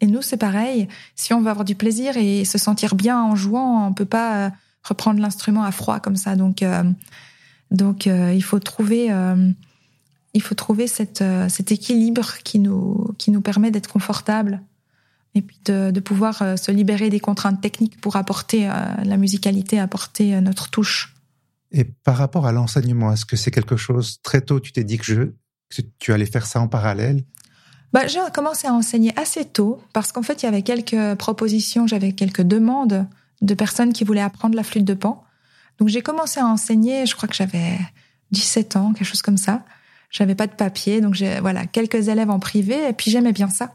Et 0.00 0.06
nous, 0.06 0.22
c'est 0.22 0.38
pareil. 0.38 0.88
Si 1.14 1.34
on 1.34 1.40
veut 1.40 1.50
avoir 1.50 1.64
du 1.64 1.74
plaisir 1.74 2.16
et 2.16 2.44
se 2.44 2.58
sentir 2.58 2.94
bien 2.94 3.20
en 3.20 3.36
jouant, 3.36 3.86
on 3.86 3.92
peut 3.92 4.06
pas 4.06 4.46
euh, 4.46 4.50
reprendre 4.82 5.20
l'instrument 5.20 5.62
à 5.62 5.72
froid 5.72 6.00
comme 6.00 6.16
ça. 6.16 6.36
Donc, 6.36 6.62
euh, 6.62 6.84
donc, 7.70 8.06
euh, 8.06 8.32
il 8.34 8.42
faut 8.42 8.58
trouver, 8.58 9.10
il 10.34 10.42
faut 10.42 10.54
trouver 10.54 10.86
cette, 10.86 11.24
cet 11.48 11.72
équilibre 11.72 12.38
qui 12.44 12.58
nous, 12.58 13.14
qui 13.18 13.30
nous 13.30 13.40
permet 13.40 13.70
d'être 13.70 13.88
confortable 13.88 14.60
et 15.34 15.42
puis 15.42 15.58
de, 15.66 15.92
de 15.92 16.00
pouvoir 16.00 16.58
se 16.58 16.72
libérer 16.72 17.10
des 17.10 17.20
contraintes 17.20 17.60
techniques 17.60 18.00
pour 18.00 18.16
apporter 18.16 18.68
la 19.04 19.16
musicalité, 19.16 19.78
apporter 19.78 20.40
notre 20.40 20.70
touche. 20.70 21.14
Et 21.72 21.84
par 21.84 22.16
rapport 22.16 22.46
à 22.46 22.52
l'enseignement, 22.52 23.12
est-ce 23.12 23.24
que 23.24 23.36
c'est 23.36 23.50
quelque 23.50 23.76
chose 23.76 24.20
très 24.22 24.40
tôt 24.40 24.58
Tu 24.58 24.72
t'es 24.72 24.84
dit 24.84 24.98
que, 24.98 25.04
je, 25.04 25.22
que 25.68 25.82
tu 25.98 26.12
allais 26.12 26.26
faire 26.26 26.46
ça 26.46 26.60
en 26.60 26.68
parallèle? 26.68 27.24
Bah, 27.92 28.06
j'ai 28.06 28.20
commencé 28.32 28.66
à 28.66 28.72
enseigner 28.72 29.12
assez 29.18 29.44
tôt 29.44 29.80
parce 29.92 30.12
qu'en 30.12 30.22
fait, 30.22 30.42
il 30.42 30.46
y 30.46 30.48
avait 30.48 30.62
quelques 30.62 31.16
propositions, 31.16 31.86
j'avais 31.86 32.12
quelques 32.12 32.42
demandes 32.42 33.06
de 33.40 33.54
personnes 33.54 33.92
qui 33.92 34.04
voulaient 34.04 34.20
apprendre 34.20 34.54
la 34.54 34.62
flûte 34.62 34.84
de 34.84 34.94
pan. 34.94 35.24
Donc 35.80 35.88
j'ai 35.88 36.02
commencé 36.02 36.38
à 36.38 36.46
enseigner, 36.46 37.06
je 37.06 37.16
crois 37.16 37.28
que 37.28 37.34
j'avais 37.34 37.78
17 38.30 38.76
ans, 38.76 38.92
quelque 38.92 39.06
chose 39.06 39.22
comme 39.22 39.38
ça. 39.38 39.64
J'avais 40.10 40.34
pas 40.34 40.46
de 40.46 40.52
papier, 40.52 41.00
donc 41.00 41.14
j'ai 41.14 41.40
voilà 41.40 41.66
quelques 41.66 42.08
élèves 42.08 42.30
en 42.30 42.38
privé 42.38 42.76
et 42.88 42.92
puis 42.92 43.10
j'aimais 43.10 43.32
bien 43.32 43.48
ça. 43.48 43.74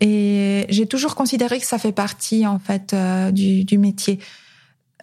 Et 0.00 0.66
j'ai 0.68 0.86
toujours 0.86 1.14
considéré 1.14 1.58
que 1.58 1.66
ça 1.66 1.78
fait 1.78 1.92
partie 1.92 2.46
en 2.46 2.58
fait 2.58 2.94
euh, 2.94 3.30
du, 3.30 3.64
du 3.64 3.76
métier. 3.76 4.20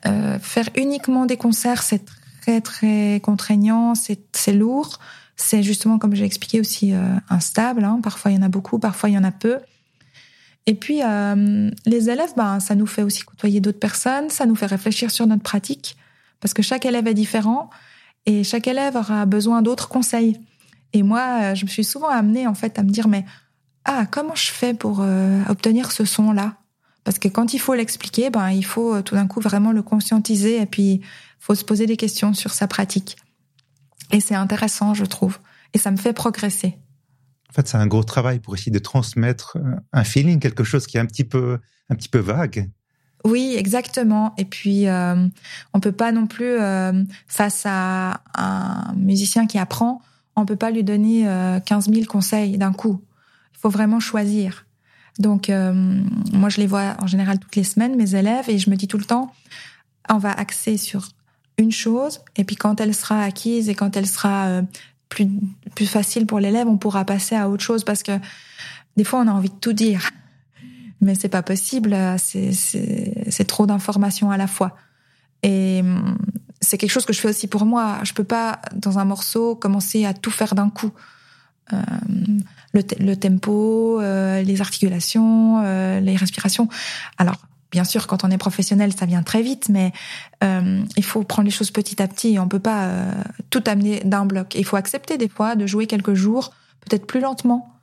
Euh, 0.05 0.39
faire 0.39 0.69
uniquement 0.75 1.25
des 1.25 1.37
concerts, 1.37 1.83
c'est 1.83 2.03
très 2.41 2.61
très 2.61 3.19
contraignant, 3.21 3.93
c'est 3.95 4.53
lourd. 4.53 4.99
C'est 5.35 5.61
justement, 5.61 5.99
comme 5.99 6.15
j'ai 6.15 6.25
expliqué, 6.25 6.59
aussi 6.59 6.93
euh, 6.93 7.15
instable. 7.29 7.83
Hein. 7.83 7.99
Parfois, 8.01 8.31
il 8.31 8.35
y 8.35 8.37
en 8.39 8.43
a 8.43 8.49
beaucoup, 8.49 8.79
parfois, 8.79 9.09
il 9.09 9.13
y 9.13 9.17
en 9.17 9.23
a 9.23 9.31
peu. 9.31 9.59
Et 10.67 10.75
puis, 10.75 11.01
euh, 11.01 11.71
les 11.85 12.09
élèves, 12.09 12.33
ben, 12.37 12.59
ça 12.59 12.75
nous 12.75 12.85
fait 12.85 13.01
aussi 13.01 13.23
côtoyer 13.23 13.59
d'autres 13.61 13.79
personnes, 13.79 14.29
ça 14.29 14.45
nous 14.45 14.55
fait 14.55 14.67
réfléchir 14.67 15.09
sur 15.09 15.25
notre 15.25 15.41
pratique, 15.41 15.97
parce 16.39 16.53
que 16.53 16.61
chaque 16.61 16.85
élève 16.85 17.07
est 17.07 17.15
différent 17.15 17.71
et 18.27 18.43
chaque 18.43 18.67
élève 18.67 18.95
aura 18.95 19.25
besoin 19.25 19.63
d'autres 19.63 19.87
conseils. 19.87 20.39
Et 20.93 21.01
moi, 21.01 21.55
je 21.55 21.65
me 21.65 21.69
suis 21.69 21.83
souvent 21.83 22.09
amenée, 22.09 22.45
en 22.45 22.53
fait, 22.53 22.77
à 22.77 22.83
me 22.83 22.89
dire, 22.89 23.07
mais 23.07 23.25
ah, 23.85 24.05
comment 24.05 24.35
je 24.35 24.51
fais 24.51 24.73
pour 24.73 25.03
obtenir 25.47 25.91
ce 25.91 26.05
son-là? 26.05 26.57
Parce 27.07 27.19
que 27.19 27.29
quand 27.29 27.53
il 27.53 27.59
faut 27.59 27.73
l'expliquer, 27.73 28.29
ben, 28.29 28.49
il 28.49 28.65
faut 28.65 28.95
euh, 28.95 29.01
tout 29.01 29.15
d'un 29.15 29.27
coup 29.27 29.39
vraiment 29.39 29.71
le 29.71 29.81
conscientiser 29.81 30.61
et 30.61 30.65
puis 30.65 30.99
faut 31.39 31.55
se 31.55 31.63
poser 31.63 31.85
des 31.85 31.95
questions 31.95 32.33
sur 32.33 32.51
sa 32.51 32.67
pratique. 32.67 33.15
Et 34.11 34.19
c'est 34.19 34.35
intéressant, 34.35 34.93
je 34.93 35.05
trouve. 35.05 35.37
Et 35.73 35.77
ça 35.77 35.89
me 35.89 35.95
fait 35.95 36.11
progresser. 36.11 36.77
En 37.49 37.53
fait, 37.53 37.67
c'est 37.67 37.77
un 37.77 37.87
gros 37.87 38.03
travail 38.03 38.39
pour 38.39 38.55
essayer 38.55 38.71
de 38.71 38.79
transmettre 38.79 39.57
euh, 39.57 39.75
un 39.93 40.03
feeling, 40.03 40.39
quelque 40.39 40.63
chose 40.63 40.85
qui 40.87 40.97
est 40.97 40.99
un 40.99 41.05
petit 41.05 41.23
peu, 41.23 41.59
un 41.89 41.95
petit 41.95 42.09
peu 42.09 42.19
vague. 42.19 42.69
Oui, 43.23 43.55
exactement. 43.57 44.33
Et 44.37 44.45
puis, 44.45 44.87
euh, 44.87 45.27
on 45.73 45.79
peut 45.79 45.91
pas 45.91 46.11
non 46.11 46.27
plus, 46.27 46.45
euh, 46.45 47.03
face 47.27 47.63
à 47.65 48.21
un 48.35 48.93
musicien 48.95 49.47
qui 49.47 49.57
apprend, 49.57 50.01
on 50.35 50.45
peut 50.45 50.55
pas 50.55 50.69
lui 50.69 50.83
donner 50.83 51.23
15 51.65 51.89
000 51.91 52.05
conseils 52.05 52.59
d'un 52.59 52.71
coup. 52.71 53.01
Il 53.53 53.59
faut 53.59 53.69
vraiment 53.69 53.99
choisir. 53.99 54.67
Donc, 55.19 55.49
euh, 55.49 55.73
moi, 56.31 56.49
je 56.49 56.57
les 56.57 56.67
vois 56.67 56.95
en 56.99 57.07
général 57.07 57.39
toutes 57.39 57.55
les 57.55 57.63
semaines, 57.63 57.95
mes 57.95 58.15
élèves, 58.15 58.49
et 58.49 58.59
je 58.59 58.69
me 58.69 58.75
dis 58.75 58.87
tout 58.87 58.97
le 58.97 59.05
temps, 59.05 59.33
on 60.09 60.17
va 60.17 60.31
axer 60.31 60.77
sur 60.77 61.09
une 61.57 61.71
chose, 61.71 62.19
et 62.35 62.43
puis 62.43 62.55
quand 62.55 62.79
elle 62.79 62.93
sera 62.93 63.23
acquise 63.23 63.67
et 63.67 63.73
quand 63.73 63.97
elle 63.97 64.05
sera 64.05 64.45
euh, 64.47 64.61
plus, 65.09 65.27
plus 65.75 65.87
facile 65.87 66.25
pour 66.25 66.39
l'élève, 66.39 66.67
on 66.67 66.77
pourra 66.77 67.05
passer 67.05 67.35
à 67.35 67.49
autre 67.49 67.63
chose 67.63 67.83
parce 67.83 68.03
que 68.03 68.19
des 68.97 69.03
fois, 69.03 69.19
on 69.19 69.27
a 69.27 69.31
envie 69.31 69.49
de 69.49 69.55
tout 69.55 69.73
dire. 69.73 70.09
Mais 70.99 71.13
c'est 71.13 71.29
pas 71.29 71.43
possible, 71.43 71.95
c'est 72.17 73.47
trop 73.47 73.67
d'informations 73.67 74.31
à 74.31 74.37
la 74.37 74.47
fois. 74.47 74.75
Et 75.43 75.81
hum, 75.81 76.17
c'est 76.61 76.77
quelque 76.77 76.91
chose 76.91 77.05
que 77.05 77.13
je 77.13 77.19
fais 77.19 77.29
aussi 77.29 77.47
pour 77.47 77.65
moi. 77.65 77.99
Je 78.03 78.13
peux 78.13 78.23
pas, 78.23 78.59
dans 78.73 78.97
un 78.97 79.05
morceau, 79.05 79.55
commencer 79.55 80.05
à 80.05 80.13
tout 80.13 80.31
faire 80.31 80.55
d'un 80.55 80.69
coup. 80.69 80.91
Euh, 81.73 81.77
le, 82.73 82.81
le, 82.99 83.15
tempo, 83.15 83.99
euh, 84.01 84.41
les 84.41 84.61
articulations, 84.61 85.61
euh, 85.63 85.99
les 85.99 86.15
respirations. 86.15 86.69
Alors, 87.17 87.37
bien 87.71 87.83
sûr, 87.83 88.07
quand 88.07 88.23
on 88.23 88.31
est 88.31 88.37
professionnel, 88.37 88.93
ça 88.93 89.05
vient 89.05 89.23
très 89.23 89.41
vite, 89.41 89.69
mais 89.69 89.91
euh, 90.43 90.83
il 90.95 91.03
faut 91.03 91.23
prendre 91.23 91.45
les 91.45 91.51
choses 91.51 91.71
petit 91.71 92.01
à 92.01 92.07
petit. 92.07 92.37
On 92.39 92.47
peut 92.47 92.59
pas 92.59 92.87
euh, 92.87 93.11
tout 93.49 93.63
amener 93.65 94.01
d'un 94.03 94.25
bloc. 94.25 94.55
Il 94.55 94.65
faut 94.65 94.77
accepter 94.77 95.17
des 95.17 95.29
fois 95.29 95.55
de 95.55 95.65
jouer 95.65 95.87
quelques 95.87 96.13
jours, 96.13 96.53
peut-être 96.81 97.05
plus 97.05 97.19
lentement, 97.19 97.73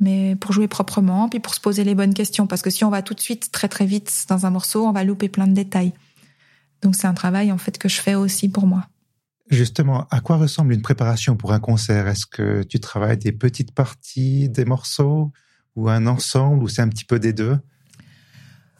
mais 0.00 0.36
pour 0.36 0.52
jouer 0.52 0.68
proprement, 0.68 1.28
puis 1.28 1.40
pour 1.40 1.54
se 1.54 1.60
poser 1.60 1.84
les 1.84 1.94
bonnes 1.94 2.14
questions. 2.14 2.46
Parce 2.46 2.62
que 2.62 2.70
si 2.70 2.84
on 2.84 2.90
va 2.90 3.02
tout 3.02 3.14
de 3.14 3.20
suite 3.20 3.50
très 3.52 3.68
très 3.68 3.86
vite 3.86 4.26
dans 4.28 4.46
un 4.46 4.50
morceau, 4.50 4.86
on 4.86 4.92
va 4.92 5.04
louper 5.04 5.28
plein 5.28 5.46
de 5.46 5.54
détails. 5.54 5.92
Donc 6.82 6.94
c'est 6.94 7.06
un 7.06 7.14
travail 7.14 7.50
en 7.52 7.58
fait 7.58 7.78
que 7.78 7.88
je 7.88 8.00
fais 8.00 8.14
aussi 8.14 8.48
pour 8.48 8.66
moi. 8.66 8.86
Justement, 9.50 10.06
à 10.10 10.20
quoi 10.20 10.36
ressemble 10.36 10.74
une 10.74 10.82
préparation 10.82 11.34
pour 11.34 11.52
un 11.52 11.60
concert? 11.60 12.06
Est-ce 12.06 12.26
que 12.26 12.62
tu 12.64 12.80
travailles 12.80 13.16
des 13.16 13.32
petites 13.32 13.72
parties, 13.72 14.50
des 14.50 14.66
morceaux, 14.66 15.32
ou 15.74 15.88
un 15.88 16.06
ensemble, 16.06 16.62
ou 16.62 16.68
c'est 16.68 16.82
un 16.82 16.88
petit 16.88 17.06
peu 17.06 17.18
des 17.18 17.32
deux? 17.32 17.58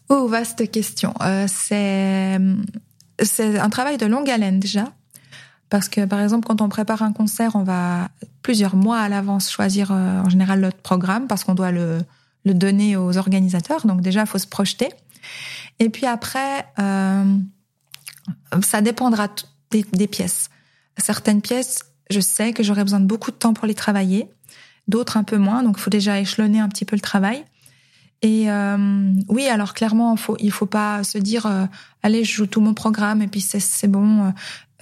Oh, 0.08 0.26
vaste 0.26 0.70
question. 0.70 1.12
Euh, 1.22 1.46
c'est 1.48 2.38
c'est 3.20 3.58
un 3.58 3.68
travail 3.68 3.98
de 3.98 4.06
longue 4.06 4.30
haleine 4.30 4.60
déjà, 4.60 4.92
parce 5.70 5.88
que 5.88 6.04
par 6.04 6.20
exemple 6.20 6.46
quand 6.46 6.60
on 6.62 6.68
prépare 6.68 7.02
un 7.02 7.12
concert, 7.12 7.56
on 7.56 7.64
va 7.64 8.08
plusieurs 8.42 8.76
mois 8.76 9.00
à 9.00 9.08
l'avance 9.08 9.50
choisir 9.50 9.90
euh, 9.92 10.20
en 10.20 10.28
général 10.28 10.60
notre 10.60 10.78
programme 10.78 11.26
parce 11.26 11.44
qu'on 11.44 11.54
doit 11.54 11.72
le 11.72 11.98
le 12.44 12.54
donner 12.54 12.96
aux 12.96 13.16
organisateurs. 13.16 13.86
Donc 13.86 14.00
déjà, 14.00 14.20
il 14.22 14.26
faut 14.26 14.38
se 14.38 14.46
projeter. 14.46 14.88
Et 15.78 15.90
puis 15.90 16.06
après, 16.06 16.66
euh, 16.78 17.36
ça 18.62 18.80
dépendra 18.80 19.28
des, 19.70 19.84
des 19.92 20.06
pièces. 20.06 20.50
Certaines 20.96 21.42
pièces, 21.42 21.80
je 22.10 22.20
sais 22.20 22.52
que 22.52 22.62
j'aurai 22.62 22.82
besoin 22.82 23.00
de 23.00 23.06
beaucoup 23.06 23.30
de 23.30 23.36
temps 23.36 23.54
pour 23.54 23.66
les 23.66 23.74
travailler, 23.74 24.28
d'autres 24.88 25.16
un 25.16 25.24
peu 25.24 25.36
moins, 25.36 25.62
donc 25.62 25.76
il 25.78 25.82
faut 25.82 25.90
déjà 25.90 26.18
échelonner 26.18 26.58
un 26.58 26.68
petit 26.68 26.84
peu 26.84 26.96
le 26.96 27.00
travail. 27.00 27.44
Et 28.22 28.50
euh, 28.50 29.12
oui, 29.28 29.46
alors 29.46 29.74
clairement, 29.74 30.16
faut, 30.16 30.36
il 30.40 30.50
faut 30.50 30.66
pas 30.66 31.04
se 31.04 31.18
dire 31.18 31.46
euh, 31.46 31.66
allez, 32.02 32.24
je 32.24 32.32
joue 32.34 32.46
tout 32.46 32.60
mon 32.60 32.74
programme 32.74 33.22
et 33.22 33.28
puis 33.28 33.40
c'est 33.40 33.88
bon. 33.88 34.32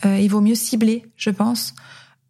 Euh, 0.04 0.18
il 0.18 0.28
vaut 0.28 0.40
mieux 0.40 0.54
cibler, 0.54 1.04
je 1.16 1.30
pense, 1.30 1.74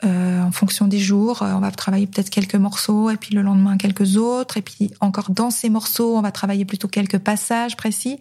euh, 0.04 0.42
en 0.42 0.50
fonction 0.50 0.88
des 0.88 0.98
jours. 0.98 1.42
On 1.42 1.60
va 1.60 1.70
travailler 1.70 2.08
peut-être 2.08 2.30
quelques 2.30 2.56
morceaux 2.56 3.10
et 3.10 3.16
puis 3.16 3.34
le 3.34 3.42
lendemain 3.42 3.76
quelques 3.76 4.16
autres 4.16 4.56
et 4.56 4.62
puis 4.62 4.90
encore 5.00 5.30
dans 5.30 5.50
ces 5.50 5.70
morceaux, 5.70 6.16
on 6.16 6.22
va 6.22 6.32
travailler 6.32 6.64
plutôt 6.64 6.88
quelques 6.88 7.18
passages 7.18 7.76
précis. 7.76 8.18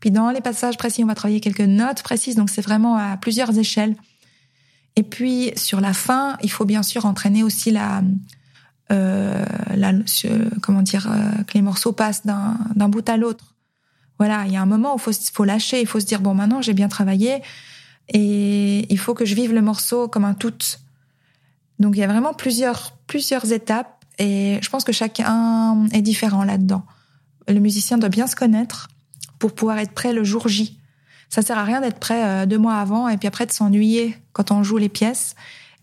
Puis 0.00 0.10
dans 0.10 0.30
les 0.30 0.40
passages 0.40 0.76
précis, 0.76 1.02
on 1.04 1.06
va 1.06 1.14
travailler 1.14 1.40
quelques 1.40 1.60
notes 1.60 2.02
précises. 2.02 2.34
Donc 2.34 2.50
c'est 2.50 2.62
vraiment 2.62 2.96
à 2.96 3.16
plusieurs 3.16 3.58
échelles. 3.58 3.96
Et 4.96 5.02
puis 5.02 5.52
sur 5.56 5.80
la 5.80 5.94
fin, 5.94 6.36
il 6.42 6.50
faut 6.50 6.66
bien 6.66 6.82
sûr 6.82 7.06
entraîner 7.06 7.42
aussi 7.42 7.70
la, 7.70 8.02
euh, 8.90 9.44
comment 10.62 10.82
dire, 10.82 11.08
euh, 11.10 11.42
que 11.44 11.54
les 11.54 11.62
morceaux 11.62 11.92
passent 11.92 12.26
d'un 12.26 12.88
bout 12.88 13.08
à 13.08 13.16
l'autre. 13.16 13.54
Voilà, 14.18 14.44
il 14.46 14.52
y 14.52 14.56
a 14.56 14.62
un 14.62 14.66
moment 14.66 14.94
où 14.94 14.96
il 14.96 15.00
faut, 15.00 15.12
faut 15.32 15.44
lâcher, 15.44 15.80
il 15.80 15.86
faut 15.86 16.00
se 16.00 16.04
dire 16.04 16.20
bon 16.20 16.34
maintenant 16.34 16.60
j'ai 16.60 16.74
bien 16.74 16.88
travaillé 16.88 17.40
et 18.08 18.92
il 18.92 18.98
faut 18.98 19.14
que 19.14 19.24
je 19.24 19.34
vive 19.34 19.54
le 19.54 19.62
morceau 19.62 20.08
comme 20.08 20.24
un 20.24 20.34
tout. 20.34 20.52
Donc 21.78 21.96
il 21.96 22.00
y 22.00 22.02
a 22.02 22.06
vraiment 22.06 22.34
plusieurs 22.34 22.96
plusieurs 23.06 23.52
étapes 23.52 24.04
et 24.18 24.58
je 24.60 24.68
pense 24.68 24.84
que 24.84 24.92
chacun 24.92 25.86
est 25.92 26.02
différent 26.02 26.44
là-dedans. 26.44 26.84
Le 27.48 27.58
musicien 27.60 27.96
doit 27.96 28.10
bien 28.10 28.26
se 28.26 28.36
connaître 28.36 28.88
pour 29.38 29.54
pouvoir 29.54 29.78
être 29.78 29.92
prêt 29.92 30.12
le 30.12 30.22
jour 30.22 30.48
J. 30.48 30.78
Ça 31.30 31.42
sert 31.42 31.56
à 31.56 31.64
rien 31.64 31.80
d'être 31.80 31.98
prêt 31.98 32.24
euh, 32.24 32.46
deux 32.46 32.58
mois 32.58 32.74
avant 32.74 33.08
et 33.08 33.16
puis 33.16 33.28
après 33.28 33.46
de 33.46 33.52
s'ennuyer 33.52 34.16
quand 34.32 34.50
on 34.50 34.62
joue 34.62 34.76
les 34.76 34.88
pièces. 34.88 35.36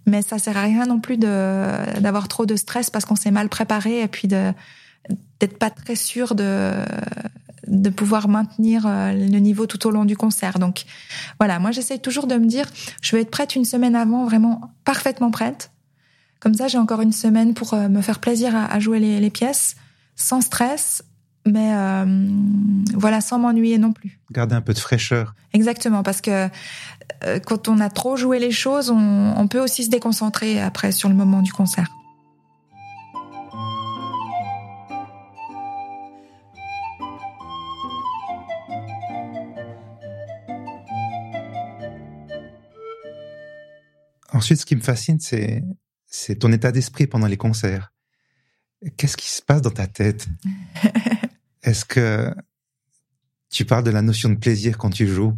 Mais 0.07 0.21
ça 0.21 0.39
sert 0.39 0.57
à 0.57 0.63
rien 0.63 0.85
non 0.85 0.99
plus 0.99 1.17
de 1.17 1.99
d'avoir 1.99 2.27
trop 2.27 2.45
de 2.45 2.55
stress 2.55 2.89
parce 2.89 3.05
qu'on 3.05 3.15
s'est 3.15 3.31
mal 3.31 3.49
préparé 3.49 4.01
et 4.01 4.07
puis 4.07 4.27
de 4.27 4.51
d'être 5.39 5.59
pas 5.59 5.69
très 5.69 5.95
sûr 5.95 6.33
de 6.33 6.73
de 7.67 7.89
pouvoir 7.89 8.27
maintenir 8.27 8.85
euh, 8.85 9.11
le 9.11 9.39
niveau 9.39 9.65
tout 9.65 9.85
au 9.87 9.91
long 9.91 10.05
du 10.05 10.15
concert. 10.15 10.59
Donc 10.59 10.85
voilà, 11.39 11.59
moi 11.59 11.71
j'essaie 11.71 11.97
toujours 11.97 12.27
de 12.27 12.35
me 12.35 12.45
dire, 12.45 12.65
je 13.01 13.15
vais 13.15 13.21
être 13.21 13.31
prête 13.31 13.55
une 13.55 13.65
semaine 13.65 13.95
avant, 13.95 14.25
vraiment 14.25 14.73
parfaitement 14.85 15.31
prête. 15.31 15.71
Comme 16.39 16.53
ça, 16.53 16.67
j'ai 16.67 16.77
encore 16.77 17.01
une 17.01 17.11
semaine 17.11 17.53
pour 17.53 17.73
euh, 17.73 17.89
me 17.89 18.01
faire 18.01 18.19
plaisir 18.19 18.55
à, 18.55 18.79
jouer 18.79 18.99
les, 18.99 19.19
les 19.19 19.29
pièces 19.29 19.75
sans 20.15 20.41
stress 20.41 21.03
mais 21.47 21.73
euh, 21.73 22.05
voilà, 22.93 23.21
sans 23.21 23.39
m'ennuyer 23.39 23.77
non 23.77 23.93
plus. 23.93 24.19
Garder 24.31 24.55
un 24.55 24.61
peu 24.61 24.73
de 24.73 24.79
fraîcheur. 24.79 25.33
Exactement, 25.53 26.03
parce 26.03 26.21
que 26.21 26.49
quand 27.45 27.67
on 27.67 27.79
a 27.79 27.89
trop 27.89 28.15
joué 28.15 28.39
les 28.39 28.51
choses, 28.51 28.89
on, 28.89 29.33
on 29.37 29.47
peut 29.47 29.59
aussi 29.59 29.83
se 29.83 29.89
déconcentrer 29.89 30.61
après 30.61 30.91
sur 30.91 31.09
le 31.09 31.15
moment 31.15 31.41
du 31.41 31.51
concert. 31.51 31.87
Ensuite, 44.33 44.59
ce 44.59 44.65
qui 44.65 44.75
me 44.75 44.81
fascine, 44.81 45.19
c'est 45.19 45.63
c'est 46.05 46.35
ton 46.35 46.51
état 46.51 46.71
d'esprit 46.71 47.07
pendant 47.07 47.27
les 47.27 47.37
concerts. 47.37 47.91
Qu'est-ce 48.95 49.17
qui 49.17 49.27
se 49.27 49.41
passe 49.41 49.61
dans 49.61 49.71
ta 49.71 49.87
tête? 49.87 50.27
Est-ce 51.63 51.85
que 51.85 52.33
tu 53.49 53.65
parles 53.65 53.83
de 53.83 53.91
la 53.91 54.01
notion 54.01 54.29
de 54.29 54.35
plaisir 54.35 54.77
quand 54.77 54.89
tu 54.89 55.07
joues, 55.07 55.33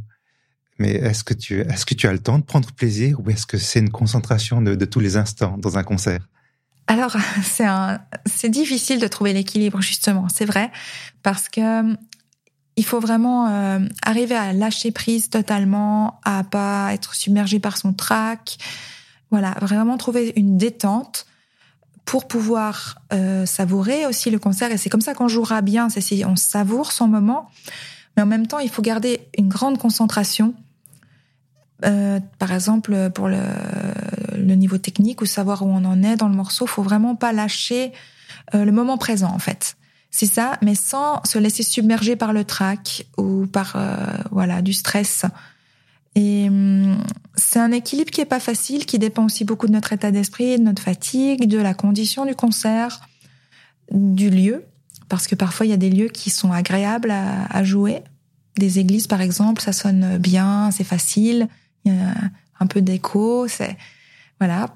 mais 0.80 0.92
est-ce 0.92 1.24
que 1.24 1.34
tu 1.34 2.08
as 2.08 2.12
le 2.12 2.20
temps 2.20 2.40
de 2.40 2.44
prendre 2.44 2.72
plaisir 2.72 3.20
ou 3.20 3.30
est-ce 3.30 3.46
que 3.46 3.58
c'est 3.58 3.80
une 3.80 3.92
concentration 3.92 4.62
de, 4.62 4.86
tous 4.86 5.00
les 5.00 5.18
instants 5.18 5.58
dans 5.58 5.78
un 5.78 5.84
concert? 5.84 6.28
Alors 6.88 7.16
c'est 8.26 8.50
difficile 8.50 9.00
de 9.00 9.08
trouver 9.08 9.34
l'équilibre 9.34 9.82
justement, 9.82 10.28
c'est 10.34 10.46
vrai, 10.46 10.72
parce 11.22 11.50
que 11.50 11.96
il 12.80 12.86
faut 12.86 13.02
vraiment 13.02 13.50
euh, 13.50 13.80
arriver 14.04 14.36
à 14.36 14.54
lâcher 14.54 14.92
prise 14.92 15.30
totalement, 15.30 16.22
à 16.24 16.46
pas 16.46 16.94
être 16.94 17.14
submergé 17.14 17.60
par 17.60 17.78
son 17.78 17.92
trac. 17.92 18.58
Voilà, 19.32 19.54
vraiment 19.60 19.98
trouver 19.98 20.32
une 20.38 20.58
détente 20.58 21.26
pour 22.06 22.26
pouvoir 22.28 23.00
euh, 23.12 23.46
savourer 23.46 24.06
aussi 24.06 24.32
le 24.32 24.40
concert. 24.40 24.72
Et 24.72 24.78
c'est 24.78 24.90
comme 24.90 25.02
ça 25.02 25.14
qu'on 25.14 25.28
jouera 25.28 25.62
bien, 25.62 25.90
c'est 25.90 26.00
si 26.00 26.24
on 26.26 26.38
savoure 26.38 26.94
son 26.94 27.10
moment. 27.10 27.50
Mais 28.16 28.24
en 28.24 28.26
même 28.26 28.48
temps, 28.48 28.60
il 28.60 28.70
faut 28.70 28.82
garder 28.82 29.28
une 29.38 29.50
grande 29.50 29.78
concentration. 29.78 30.54
Euh, 31.86 32.20
par 32.40 32.52
exemple, 32.52 33.10
pour 33.12 33.30
le, 33.30 33.42
le, 34.36 34.56
niveau 34.56 34.78
technique 34.78 35.22
ou 35.22 35.26
savoir 35.26 35.62
où 35.62 35.70
on 35.70 35.86
en 35.86 36.04
est 36.04 36.18
dans 36.18 36.28
le 36.28 36.36
morceau, 36.36 36.68
faut 36.68 36.84
vraiment 36.84 37.16
pas 37.16 37.32
lâcher 37.32 37.94
euh, 38.54 38.66
le 38.66 38.72
moment 38.72 38.98
présent, 38.98 39.32
en 39.34 39.40
fait. 39.40 39.78
C'est 40.12 40.26
ça, 40.26 40.58
mais 40.62 40.76
sans 40.76 41.22
se 41.24 41.38
laisser 41.38 41.64
submerger 41.64 42.16
par 42.16 42.34
le 42.34 42.44
trac 42.44 43.06
ou 43.18 43.46
par 43.46 43.74
euh, 43.76 43.96
voilà 44.32 44.62
du 44.62 44.74
stress. 44.74 45.26
Et 46.16 46.48
hum, 46.50 46.98
c'est 47.36 47.60
un 47.60 47.72
équilibre 47.72 48.12
qui 48.12 48.22
est 48.22 48.26
pas 48.26 48.40
facile, 48.40 48.86
qui 48.86 48.98
dépend 48.98 49.26
aussi 49.26 49.46
beaucoup 49.46 49.68
de 49.68 49.72
notre 49.72 49.94
état 49.94 50.12
d'esprit, 50.12 50.58
de 50.58 50.64
notre 50.64 50.82
fatigue, 50.82 51.48
de 51.48 51.60
la 51.60 51.74
condition 51.74 52.26
du 52.26 52.36
concert, 52.36 53.02
du 53.92 54.30
lieu, 54.30 54.66
parce 55.08 55.28
que 55.28 55.36
parfois 55.36 55.66
il 55.66 55.70
y 55.70 55.74
a 55.74 55.78
des 55.78 55.90
lieux 55.90 56.10
qui 56.10 56.30
sont 56.30 56.52
agréables 56.52 57.12
à, 57.12 57.64
jouer. 57.64 58.04
Des 58.58 58.80
églises, 58.80 59.08
par 59.08 59.22
exemple, 59.22 59.62
ça 59.62 59.72
sonne 59.72 60.18
bien, 60.18 60.70
c'est 60.72 60.84
facile, 60.84 61.48
un 62.60 62.68
peu 62.68 62.82
d'écho, 62.82 63.48
c'est 63.48 63.78
voilà, 64.40 64.68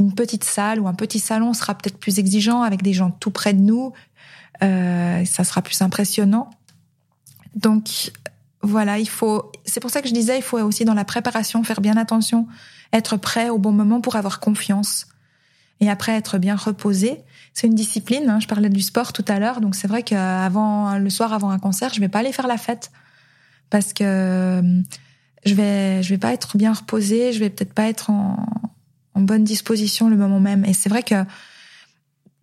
une 0.00 0.12
petite 0.14 0.44
salle 0.44 0.80
ou 0.80 0.88
un 0.88 0.94
petit 0.94 1.20
salon 1.20 1.54
sera 1.54 1.74
peut-être 1.74 1.98
plus 1.98 2.18
exigeant 2.18 2.62
avec 2.62 2.82
des 2.82 2.92
gens 2.92 3.10
tout 3.10 3.30
près 3.30 3.54
de 3.54 3.60
nous, 3.60 3.92
euh, 4.62 5.24
ça 5.24 5.44
sera 5.44 5.62
plus 5.62 5.80
impressionnant. 5.82 6.50
Donc 7.54 8.12
voilà, 8.62 8.98
il 8.98 9.08
faut. 9.08 9.52
C'est 9.64 9.80
pour 9.80 9.90
ça 9.90 10.02
que 10.02 10.08
je 10.08 10.14
disais, 10.14 10.38
il 10.38 10.42
faut 10.42 10.58
aussi 10.58 10.84
dans 10.84 10.94
la 10.94 11.04
préparation 11.04 11.62
faire 11.62 11.80
bien 11.80 11.96
attention, 11.96 12.48
être 12.92 13.16
prêt 13.16 13.50
au 13.50 13.58
bon 13.58 13.72
moment 13.72 14.00
pour 14.00 14.16
avoir 14.16 14.40
confiance. 14.40 15.06
Et 15.80 15.90
après 15.90 16.12
être 16.12 16.38
bien 16.38 16.56
reposé, 16.56 17.20
c'est 17.52 17.66
une 17.66 17.74
discipline. 17.74 18.28
Hein. 18.28 18.40
Je 18.40 18.48
parlais 18.48 18.68
du 18.68 18.80
sport 18.80 19.12
tout 19.12 19.24
à 19.28 19.38
l'heure, 19.38 19.60
donc 19.60 19.74
c'est 19.76 19.88
vrai 19.88 20.02
qu'avant 20.02 20.98
le 20.98 21.10
soir, 21.10 21.32
avant 21.32 21.50
un 21.50 21.58
concert, 21.58 21.92
je 21.94 22.00
vais 22.00 22.08
pas 22.08 22.20
aller 22.20 22.32
faire 22.32 22.46
la 22.46 22.56
fête 22.56 22.90
parce 23.70 23.92
que 23.92 24.04
euh, 24.04 24.82
je 25.44 25.54
vais, 25.54 26.02
je 26.02 26.10
vais 26.10 26.18
pas 26.18 26.32
être 26.32 26.56
bien 26.56 26.72
reposé, 26.72 27.32
je 27.32 27.40
vais 27.40 27.50
peut-être 27.50 27.74
pas 27.74 27.88
être 27.88 28.10
en, 28.10 28.46
en 29.14 29.20
bonne 29.20 29.44
disposition 29.44 30.08
le 30.08 30.16
moment 30.16 30.40
même. 30.40 30.64
Et 30.64 30.74
c'est 30.74 30.88
vrai 30.88 31.02
que 31.02 31.24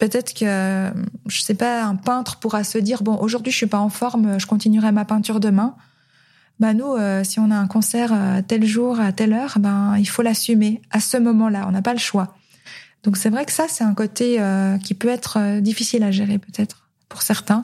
Peut-être 0.02 0.34
que, 0.34 0.92
je 1.28 1.42
sais 1.44 1.54
pas, 1.54 1.84
un 1.84 1.96
peintre 1.96 2.38
pourra 2.38 2.64
se 2.64 2.80
dire 2.80 3.04
bon, 3.04 3.18
aujourd'hui 3.18 3.52
je 3.52 3.58
suis 3.58 3.68
pas 3.68 3.78
en 3.78 3.90
forme, 3.90 4.40
je 4.40 4.48
continuerai 4.48 4.92
ma 4.92 5.06
peinture 5.06 5.40
demain. 5.40 5.76
Bah 6.60 6.74
nous, 6.74 6.96
euh, 6.96 7.24
si 7.24 7.40
on 7.40 7.52
a 7.52 7.56
un 7.56 7.68
concert 7.68 8.12
à 8.12 8.42
tel 8.42 8.66
jour, 8.66 9.00
à 9.00 9.12
telle 9.12 9.32
heure, 9.32 9.60
ben 9.60 9.96
il 10.00 10.08
faut 10.08 10.24
l'assumer 10.24 10.82
à 10.90 11.00
ce 11.00 11.18
moment-là. 11.18 11.66
On 11.68 11.72
n'a 11.72 11.84
pas 11.84 11.94
le 11.94 12.00
choix. 12.00 12.36
Donc 13.04 13.16
c'est 13.16 13.30
vrai 13.30 13.46
que 13.46 13.52
ça, 13.52 13.66
c'est 13.70 13.84
un 13.84 13.94
côté 13.94 14.42
euh, 14.42 14.80
qui 14.80 14.96
peut 14.96 15.08
être 15.08 15.38
euh, 15.38 15.62
difficile 15.62 16.02
à 16.02 16.10
gérer 16.10 16.40
peut-être 16.40 16.90
pour 17.08 17.22
certains. 17.22 17.64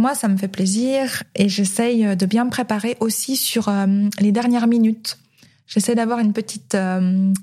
Moi, 0.00 0.14
ça 0.14 0.28
me 0.28 0.38
fait 0.38 0.48
plaisir 0.48 1.24
et 1.34 1.50
j'essaye 1.50 2.16
de 2.16 2.24
bien 2.24 2.46
me 2.46 2.50
préparer 2.50 2.96
aussi 3.00 3.36
sur 3.36 3.70
les 4.18 4.32
dernières 4.32 4.66
minutes. 4.66 5.18
J'essaie 5.66 5.94
d'avoir 5.94 6.20
une 6.20 6.32
petite, 6.32 6.74
une, 6.74 7.34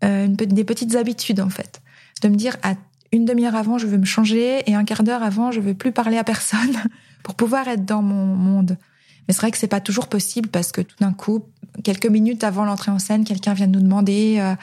des 0.00 0.64
petites 0.64 0.94
habitudes 0.94 1.38
en 1.38 1.50
fait, 1.50 1.82
de 2.22 2.28
me 2.28 2.36
dire 2.36 2.56
à 2.62 2.76
une 3.12 3.26
demi-heure 3.26 3.54
avant, 3.54 3.76
je 3.76 3.86
veux 3.86 3.98
me 3.98 4.06
changer 4.06 4.62
et 4.64 4.74
un 4.74 4.84
quart 4.84 5.02
d'heure 5.02 5.22
avant, 5.22 5.52
je 5.52 5.60
veux 5.60 5.74
plus 5.74 5.92
parler 5.92 6.16
à 6.16 6.24
personne 6.24 6.78
pour 7.22 7.34
pouvoir 7.34 7.68
être 7.68 7.84
dans 7.84 8.00
mon 8.00 8.24
monde. 8.24 8.78
Mais 9.28 9.34
c'est 9.34 9.42
vrai 9.42 9.50
que 9.50 9.58
c'est 9.58 9.66
pas 9.66 9.80
toujours 9.80 10.08
possible 10.08 10.48
parce 10.48 10.72
que 10.72 10.80
tout 10.80 10.96
d'un 10.98 11.12
coup, 11.12 11.44
quelques 11.84 12.06
minutes 12.06 12.42
avant 12.42 12.64
l'entrée 12.64 12.90
en 12.90 12.98
scène, 12.98 13.24
quelqu'un 13.24 13.52
vient 13.52 13.66
de 13.66 13.72
nous 13.72 13.82
demander 13.82 14.38
euh, 14.40 14.54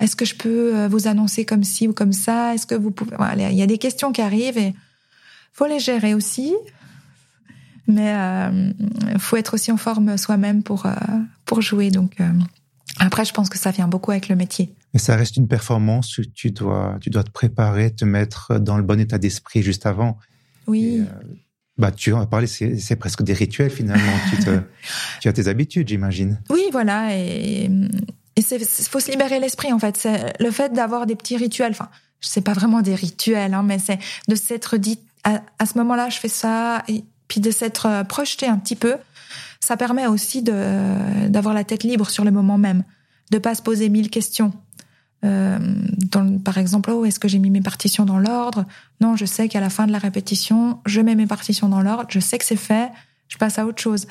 est-ce 0.00 0.16
que 0.16 0.24
je 0.24 0.36
peux 0.36 0.74
euh, 0.74 0.88
vous 0.88 1.06
annoncer 1.06 1.44
comme 1.44 1.64
ci 1.64 1.86
ou 1.86 1.92
comme 1.92 2.14
ça? 2.14 2.54
Est-ce 2.54 2.66
que 2.66 2.74
vous 2.74 2.92
pouvez? 2.92 3.14
Il 3.36 3.56
y 3.56 3.62
a 3.62 3.66
des 3.66 3.76
questions 3.76 4.10
qui 4.10 4.22
arrivent 4.22 4.56
et 4.56 4.72
faut 5.52 5.66
les 5.66 5.78
gérer 5.78 6.14
aussi. 6.14 6.54
Mais 7.88 8.14
euh, 8.14 8.72
faut 9.18 9.36
être 9.36 9.54
aussi 9.54 9.72
en 9.72 9.76
forme 9.76 10.16
soi-même 10.16 10.62
pour 10.62 10.86
euh, 10.86 10.94
pour 11.44 11.60
jouer. 11.60 11.90
Donc 11.90 12.16
après, 12.98 13.24
je 13.24 13.32
pense 13.32 13.48
que 13.48 13.58
ça 13.58 13.70
vient 13.70 13.88
beaucoup 13.88 14.10
avec 14.10 14.28
le 14.28 14.36
métier. 14.36 14.74
Mais 14.92 15.00
ça 15.00 15.16
reste 15.16 15.36
une 15.36 15.48
performance. 15.48 16.20
Tu 16.34 16.50
dois, 16.50 16.98
tu 17.00 17.10
dois 17.10 17.24
te 17.24 17.30
préparer, 17.30 17.94
te 17.94 18.04
mettre 18.04 18.58
dans 18.58 18.76
le 18.76 18.82
bon 18.82 19.00
état 19.00 19.18
d'esprit 19.18 19.62
juste 19.62 19.86
avant. 19.86 20.18
Oui. 20.66 21.00
Euh, 21.00 21.04
bah, 21.78 21.90
tu 21.90 22.12
en 22.12 22.20
as 22.20 22.26
parlé, 22.26 22.46
c'est 22.46 22.96
presque 22.96 23.22
des 23.22 23.32
rituels 23.32 23.70
finalement. 23.70 24.12
tu, 24.30 24.36
te, 24.38 24.60
tu 25.20 25.28
as 25.28 25.32
tes 25.32 25.48
habitudes, 25.48 25.88
j'imagine. 25.88 26.40
Oui, 26.50 26.62
voilà. 26.70 27.16
Et 27.16 27.70
il 28.36 28.44
faut 28.44 29.00
se 29.00 29.10
libérer 29.10 29.40
l'esprit 29.40 29.72
en 29.72 29.78
fait. 29.78 29.96
C'est 29.96 30.34
le 30.38 30.50
fait 30.50 30.72
d'avoir 30.72 31.06
des 31.06 31.16
petits 31.16 31.36
rituels. 31.36 31.72
Enfin, 31.72 31.88
je 32.20 32.28
sais 32.28 32.42
pas 32.42 32.52
vraiment 32.52 32.82
des 32.82 32.94
rituels, 32.94 33.54
hein, 33.54 33.62
mais 33.62 33.78
c'est 33.78 33.98
de 34.28 34.34
s'être 34.34 34.76
dit 34.76 35.00
à, 35.24 35.42
à 35.58 35.66
ce 35.66 35.78
moment-là, 35.78 36.08
je 36.08 36.18
fais 36.18 36.28
ça, 36.28 36.82
et 36.88 37.04
puis 37.28 37.40
de 37.40 37.50
s'être 37.50 37.86
euh, 37.86 38.04
projeté 38.04 38.46
un 38.46 38.58
petit 38.58 38.76
peu. 38.76 38.96
Ça 39.60 39.76
permet 39.76 40.06
aussi 40.06 40.42
de 40.42 41.28
d'avoir 41.28 41.54
la 41.54 41.64
tête 41.64 41.84
libre 41.84 42.10
sur 42.10 42.24
le 42.24 42.30
moment 42.30 42.58
même, 42.58 42.84
de 43.30 43.38
pas 43.38 43.54
se 43.54 43.62
poser 43.62 43.88
mille 43.88 44.10
questions. 44.10 44.52
Euh, 45.24 45.58
dans, 46.10 46.38
par 46.40 46.58
exemple, 46.58 46.90
oh, 46.90 47.04
est-ce 47.04 47.20
que 47.20 47.28
j'ai 47.28 47.38
mis 47.38 47.50
mes 47.50 47.60
partitions 47.60 48.04
dans 48.04 48.18
l'ordre? 48.18 48.66
Non, 49.00 49.14
je 49.14 49.24
sais 49.24 49.48
qu'à 49.48 49.60
la 49.60 49.70
fin 49.70 49.86
de 49.86 49.92
la 49.92 49.98
répétition, 49.98 50.80
je 50.84 51.00
mets 51.00 51.14
mes 51.14 51.28
partitions 51.28 51.68
dans 51.68 51.80
l'ordre, 51.80 52.08
je 52.10 52.18
sais 52.18 52.38
que 52.38 52.44
c'est 52.44 52.56
fait, 52.56 52.90
je 53.28 53.38
passe 53.38 53.58
à 53.58 53.66
autre 53.66 53.80
chose. 53.80 54.08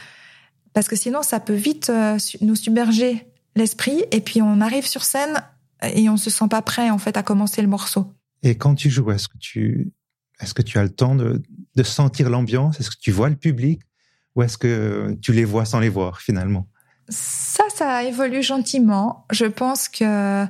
Parce 0.74 0.88
que 0.88 0.96
sinon, 0.96 1.22
ça 1.22 1.42
peut 1.42 1.54
vite 1.54 1.90
euh, 1.90 2.18
nous 2.40 2.56
submerger 2.56 3.28
l'esprit, 3.58 4.06
et 4.12 4.22
puis 4.22 4.42
on 4.42 4.62
arrive 4.62 4.88
sur 4.88 5.04
scène 5.04 5.44
et 5.84 6.08
on 6.10 6.16
se 6.16 6.30
sent 6.30 6.48
pas 6.50 6.62
prêt 6.62 6.90
en 6.90 6.98
fait 6.98 7.18
à 7.18 7.24
commencer 7.24 7.62
le 7.62 7.68
morceau. 7.68 8.14
Et 8.44 8.56
quand 8.56 8.76
tu 8.76 8.90
joues, 8.90 9.12
est-ce 9.12 9.28
que 9.28 9.38
tu 9.38 9.92
est-ce 10.42 10.54
que 10.54 10.62
tu 10.62 10.78
as 10.78 10.84
le 10.84 10.90
temps 10.90 11.16
de, 11.16 11.42
sentir 11.84 12.30
l'ambiance? 12.30 12.80
Est-ce 12.80 12.90
que 12.92 13.00
tu 13.00 13.12
vois 13.12 13.30
le 13.30 13.36
public? 13.36 13.82
Ou 14.36 14.44
est-ce 14.44 14.58
que 14.58 15.18
tu 15.22 15.34
les 15.34 15.46
vois 15.46 15.66
sans 15.66 15.80
les 15.80 15.90
voir 15.90 16.22
finalement? 16.22 16.68
Ça, 17.10 17.64
ça 17.74 18.04
évolue 18.04 18.44
gentiment. 18.44 19.26
Je 19.32 19.46
pense 19.46 19.90
que 19.90 20.46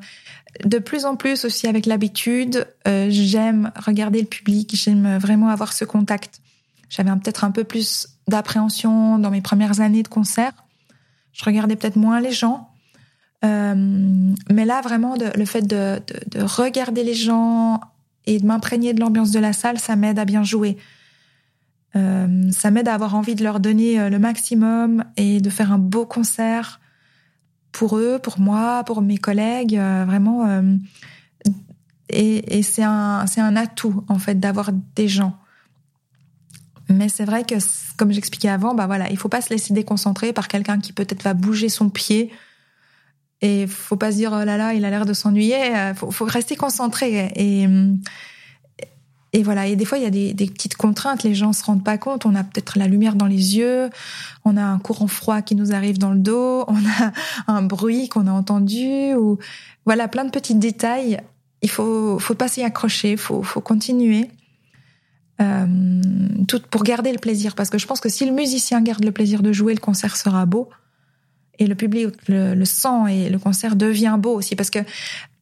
de 0.65 0.80
plus 0.80 1.06
en 1.06 1.15
plus 1.15 1.45
aussi 1.45 1.67
avec 1.67 1.86
l'habitude, 1.86 2.67
euh, 2.88 3.08
j'aime 3.10 3.71
regarder 3.75 4.19
le 4.19 4.27
public, 4.27 4.75
j'aime 4.75 5.17
vraiment 5.17 5.47
avoir 5.47 5.73
ce 5.73 5.86
contact. 5.86 6.41
J'avais 6.89 7.10
peut-être 7.12 7.43
un 7.43 7.51
peu 7.51 7.63
plus 7.63 8.08
d'appréhension 8.27 9.17
dans 9.17 9.32
mes 9.32 9.41
premières 9.41 9.80
années 9.80 10.04
de 10.04 10.10
concert. 10.10 10.51
Je 11.32 11.43
regardais 11.45 11.75
peut-être 11.75 11.95
moins 11.95 12.19
les 12.19 12.32
gens. 12.32 12.69
Euh, 13.43 13.73
mais 14.49 14.65
là, 14.65 14.82
vraiment, 14.82 15.15
le 15.15 15.45
fait 15.45 15.62
de, 15.62 16.01
regarder 16.38 17.04
les 17.04 17.13
gens 17.13 17.80
et 18.25 18.39
de 18.39 18.45
m'imprégner 18.45 18.93
de 18.93 18.99
l'ambiance 18.99 19.31
de 19.31 19.39
la 19.39 19.53
salle, 19.53 19.79
ça 19.79 19.95
m'aide 19.95 20.19
à 20.19 20.25
bien 20.25 20.43
jouer. 20.43 20.77
Euh, 21.95 22.51
ça 22.51 22.71
m'aide 22.71 22.88
à 22.88 22.93
avoir 22.93 23.15
envie 23.15 23.36
de 23.36 23.43
leur 23.43 23.60
donner 23.60 24.10
le 24.10 24.19
maximum 24.19 25.03
et 25.17 25.41
de 25.41 25.49
faire 25.49 25.71
un 25.71 25.77
beau 25.77 26.05
concert 26.05 26.79
pour 27.71 27.97
eux, 27.97 28.19
pour 28.21 28.39
moi, 28.39 28.84
pour 28.84 29.01
mes 29.01 29.17
collègues, 29.17 29.77
euh, 29.77 30.05
vraiment. 30.05 30.45
Euh, 30.47 30.75
et, 32.10 32.57
et 32.57 32.63
c'est 32.63 32.84
un, 32.84 33.25
un 33.38 33.55
atout 33.55 34.03
en 34.07 34.19
fait 34.19 34.39
d'avoir 34.39 34.71
des 34.95 35.07
gens. 35.07 35.38
Mais 36.89 37.07
c'est 37.07 37.23
vrai 37.23 37.45
que, 37.45 37.55
comme 37.95 38.12
j'expliquais 38.12 38.49
avant, 38.49 38.75
bah 38.75 38.86
voilà, 38.86 39.10
il 39.10 39.17
faut 39.17 39.29
pas 39.29 39.39
se 39.39 39.49
laisser 39.49 39.73
déconcentrer 39.73 40.34
par 40.34 40.49
quelqu'un 40.49 40.79
qui 40.79 40.91
peut-être 40.91 41.23
va 41.23 41.34
bouger 41.34 41.69
son 41.69 41.89
pied. 41.89 42.31
Et 43.41 43.65
faut 43.67 43.95
pas 43.95 44.12
se 44.12 44.17
dire 44.17 44.32
oh 44.34 44.43
là 44.43 44.58
là, 44.58 44.73
il 44.73 44.86
a 44.86 44.89
l'air 44.89 45.06
de 45.06 45.13
s'ennuyer. 45.13 45.75
Euh, 45.75 45.93
faut, 45.93 46.12
faut 46.12 46.25
rester 46.25 46.56
concentré. 46.56 47.32
Et 47.36 47.67
et 49.34 49.43
voilà. 49.43 49.67
Et 49.67 49.75
des 49.75 49.86
fois, 49.86 49.97
il 49.97 50.04
y 50.04 50.08
a 50.08 50.12
des, 50.12 50.34
des, 50.34 50.47
petites 50.47 50.75
contraintes. 50.75 51.23
Les 51.23 51.34
gens 51.34 51.54
se 51.54 51.63
rendent 51.63 51.84
pas 51.84 51.97
compte. 51.97 52.25
On 52.25 52.36
a 52.36 52.43
peut-être 52.43 52.77
la 52.77 52.88
lumière 52.88 53.15
dans 53.15 53.27
les 53.27 53.58
yeux. 53.58 53.89
On 54.43 54.58
a 54.58 54.63
un 54.63 54.80
courant 54.80 55.08
froid 55.08 55.41
qui 55.41 55.56
nous 55.56 55.73
arrive 55.73 55.97
dans 55.97 56.12
le 56.12 56.19
dos. 56.19 56.65
On 56.67 56.75
a 56.75 57.12
un 57.47 57.62
bruit 57.62 58.10
qu'on 58.10 58.27
a 58.27 58.32
entendu. 58.32 59.13
Ou 59.15 59.38
voilà, 59.86 60.08
plein 60.08 60.25
de 60.25 60.32
petits 60.32 60.56
détails. 60.56 61.21
Il 61.62 61.69
faut, 61.69 62.19
faut 62.19 62.36
pas 62.36 62.47
s'y 62.47 62.63
accrocher. 62.63 63.15
Faut, 63.15 63.41
faut 63.43 63.62
continuer. 63.62 64.30
Euh, 65.41 66.01
tout 66.47 66.62
pour 66.69 66.84
garder 66.84 67.13
le 67.13 67.19
plaisir. 67.19 67.56
Parce 67.56 67.69
que 67.69 67.77
je 67.77 67.88
pense 67.88 68.01
que 68.01 68.10
si 68.10 68.25
le 68.25 68.34
musicien 68.34 68.82
garde 68.82 69.04
le 69.04 69.12
plaisir 69.12 69.41
de 69.41 69.54
jouer, 69.54 69.73
le 69.73 69.80
concert 69.80 70.17
sera 70.17 70.45
beau 70.45 70.69
et 71.62 71.67
le 71.67 71.76
public 71.76 72.10
le, 72.28 72.56
le, 72.56 72.65
sent 72.65 73.10
et 73.10 73.30
le 73.30 73.38
concert 73.38 73.76
devient 73.76 74.17
beau 74.19 74.34
aussi 74.34 74.56
parce 74.56 74.71
que 74.71 74.80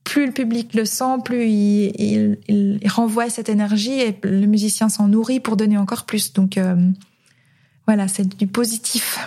plus 0.03 0.25
le 0.25 0.31
public 0.31 0.73
le 0.73 0.85
sent, 0.85 1.19
plus 1.23 1.47
il, 1.47 2.79
renvoie 2.87 3.29
cette 3.29 3.47
énergie 3.47 3.99
et 3.99 4.17
le 4.23 4.47
musicien 4.47 4.89
s'en 4.89 5.07
nourrit 5.07 5.39
pour 5.39 5.55
donner 5.55 5.77
encore 5.77 6.05
plus. 6.05 6.33
Donc 6.33 6.57
euh, 6.57 6.75
voilà, 7.85 8.07
c'est 8.07 8.27
du 8.37 8.47
positif. 8.47 9.19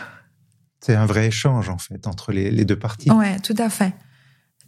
C'est 0.80 0.96
un 0.96 1.06
vrai 1.06 1.28
échange 1.28 1.68
en 1.68 1.78
fait 1.78 2.06
entre 2.08 2.32
les, 2.32 2.64
deux 2.64 2.78
parties. 2.78 3.10
Ouais, 3.10 3.38
tout 3.40 3.54
à 3.58 3.70
fait. 3.70 3.94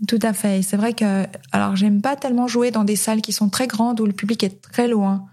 Tout 0.07 0.21
à 0.23 0.33
fait. 0.33 0.61
Et 0.61 0.63
c'est 0.63 0.77
vrai 0.77 0.93
que, 0.93 1.27
alors, 1.51 1.75
j'aime 1.75 2.01
pas 2.01 2.15
tellement 2.15 2.47
jouer 2.47 2.71
dans 2.71 2.85
des 2.85 2.97
salles 2.97 3.21
qui 3.21 3.33
sont 3.33 3.49
très 3.49 3.67
grandes 3.67 4.01
où 4.01 4.07
le 4.07 4.13
public 4.13 4.43
est 4.45 4.61
très 4.61 4.87
loin. 4.87 5.27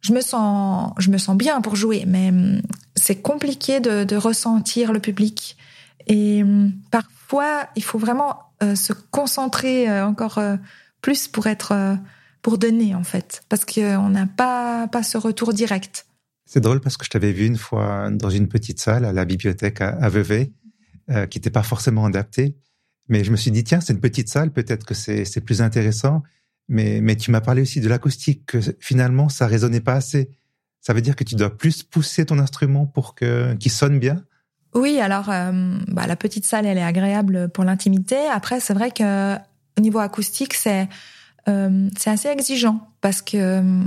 Je 0.00 0.12
me 0.12 0.20
sens, 0.20 0.92
je 0.98 1.10
me 1.10 1.18
sens 1.18 1.36
bien 1.36 1.60
pour 1.60 1.76
jouer, 1.76 2.04
mais 2.06 2.28
hum, 2.28 2.62
c'est 2.94 3.16
compliqué 3.16 3.80
de, 3.80 4.04
de, 4.04 4.16
ressentir 4.16 4.92
le 4.92 5.00
public. 5.00 5.56
Et 6.06 6.42
hum, 6.42 6.72
parfois, 6.90 7.68
il 7.76 7.82
faut 7.82 7.98
vraiment 7.98 8.38
euh, 8.62 8.74
se 8.74 8.92
concentrer 8.92 9.88
euh, 9.88 10.06
encore 10.06 10.38
euh, 10.38 10.56
plus 11.00 11.28
pour 11.28 11.46
être 11.46 11.98
pour 12.40 12.58
donner 12.58 12.94
en 12.94 13.04
fait, 13.04 13.42
parce 13.48 13.64
qu'on 13.64 14.08
n'a 14.08 14.26
pas 14.26 14.86
pas 14.88 15.02
ce 15.02 15.18
retour 15.18 15.52
direct. 15.52 16.06
C'est 16.46 16.60
drôle 16.60 16.80
parce 16.80 16.96
que 16.96 17.04
je 17.04 17.10
t'avais 17.10 17.32
vu 17.32 17.46
une 17.46 17.56
fois 17.56 18.10
dans 18.10 18.30
une 18.30 18.48
petite 18.48 18.80
salle 18.80 19.04
à 19.04 19.12
la 19.12 19.24
bibliothèque 19.24 19.80
à, 19.80 20.08
Vevey, 20.08 20.52
qui 21.08 21.38
n'était 21.38 21.50
pas 21.50 21.62
forcément 21.62 22.04
adaptée, 22.06 22.56
mais 23.08 23.24
je 23.24 23.30
me 23.30 23.36
suis 23.36 23.50
dit 23.50 23.64
tiens 23.64 23.80
c'est 23.80 23.92
une 23.92 24.00
petite 24.00 24.28
salle, 24.28 24.50
peut-être 24.50 24.86
que 24.86 24.94
c'est 24.94 25.24
c'est 25.24 25.40
plus 25.40 25.60
intéressant. 25.62 26.22
Mais 26.68 27.00
mais 27.02 27.16
tu 27.16 27.30
m'as 27.30 27.42
parlé 27.42 27.62
aussi 27.62 27.80
de 27.80 27.88
l'acoustique 27.88 28.46
que 28.46 28.58
finalement 28.78 29.28
ça 29.28 29.46
résonnait 29.46 29.80
pas 29.80 29.94
assez. 29.94 30.30
Ça 30.80 30.92
veut 30.94 31.02
dire 31.02 31.16
que 31.16 31.24
tu 31.24 31.34
dois 31.34 31.54
plus 31.54 31.82
pousser 31.82 32.24
ton 32.24 32.38
instrument 32.38 32.86
pour 32.86 33.14
que 33.14 33.54
qu'il 33.54 33.72
sonne 33.72 33.98
bien. 33.98 34.24
Oui, 34.74 34.98
alors 35.00 35.30
euh, 35.30 35.52
bah, 35.88 36.06
la 36.06 36.16
petite 36.16 36.44
salle, 36.44 36.66
elle 36.66 36.78
est 36.78 36.82
agréable 36.82 37.48
pour 37.48 37.64
l'intimité. 37.64 38.16
Après, 38.32 38.58
c'est 38.60 38.74
vrai 38.74 38.90
que 38.90 39.36
au 39.78 39.80
niveau 39.80 40.00
acoustique, 40.00 40.54
c'est 40.54 40.88
euh, 41.48 41.88
c'est 41.96 42.10
assez 42.10 42.28
exigeant 42.28 42.88
parce 43.00 43.22
que 43.22 43.36
euh, 43.36 43.82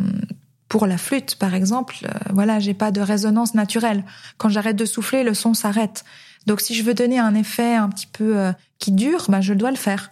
pour 0.69 0.87
la 0.87 0.97
flûte, 0.97 1.35
par 1.35 1.53
exemple, 1.53 1.95
voilà, 2.31 2.59
j'ai 2.59 2.73
pas 2.73 2.91
de 2.91 3.01
résonance 3.01 3.53
naturelle. 3.53 4.03
Quand 4.37 4.49
j'arrête 4.49 4.75
de 4.75 4.85
souffler, 4.85 5.23
le 5.23 5.33
son 5.33 5.53
s'arrête. 5.53 6.03
Donc, 6.45 6.61
si 6.61 6.73
je 6.73 6.83
veux 6.83 6.93
donner 6.93 7.19
un 7.19 7.35
effet 7.35 7.75
un 7.75 7.89
petit 7.89 8.07
peu 8.07 8.51
qui 8.77 8.91
dure, 8.91 9.25
bah, 9.29 9.39
je 9.39 9.53
dois 9.53 9.71
le 9.71 9.77
faire. 9.77 10.11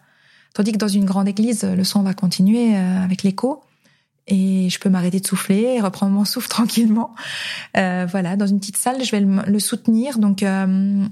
Tandis 0.53 0.71
que 0.71 0.77
dans 0.77 0.87
une 0.87 1.03
grande 1.03 1.27
église, 1.27 1.65
le 1.65 1.83
son 1.83 2.03
va 2.03 2.13
continuer 2.13 2.77
avec 2.77 3.23
l'écho 3.23 3.64
et 4.27 4.69
je 4.69 4.79
peux 4.79 4.89
m'arrêter 4.89 5.19
de 5.19 5.27
souffler 5.27 5.75
et 5.75 5.81
reprendre 5.81 6.11
mon 6.11 6.25
souffle 6.25 6.47
tranquillement. 6.49 7.13
Euh, 7.77 8.07
voilà, 8.09 8.35
dans 8.35 8.47
une 8.47 8.59
petite 8.59 8.77
salle, 8.77 9.03
je 9.03 9.11
vais 9.11 9.21
le, 9.21 9.59
soutenir. 9.59 10.19
Donc 10.19 10.43
euh, 10.43 11.05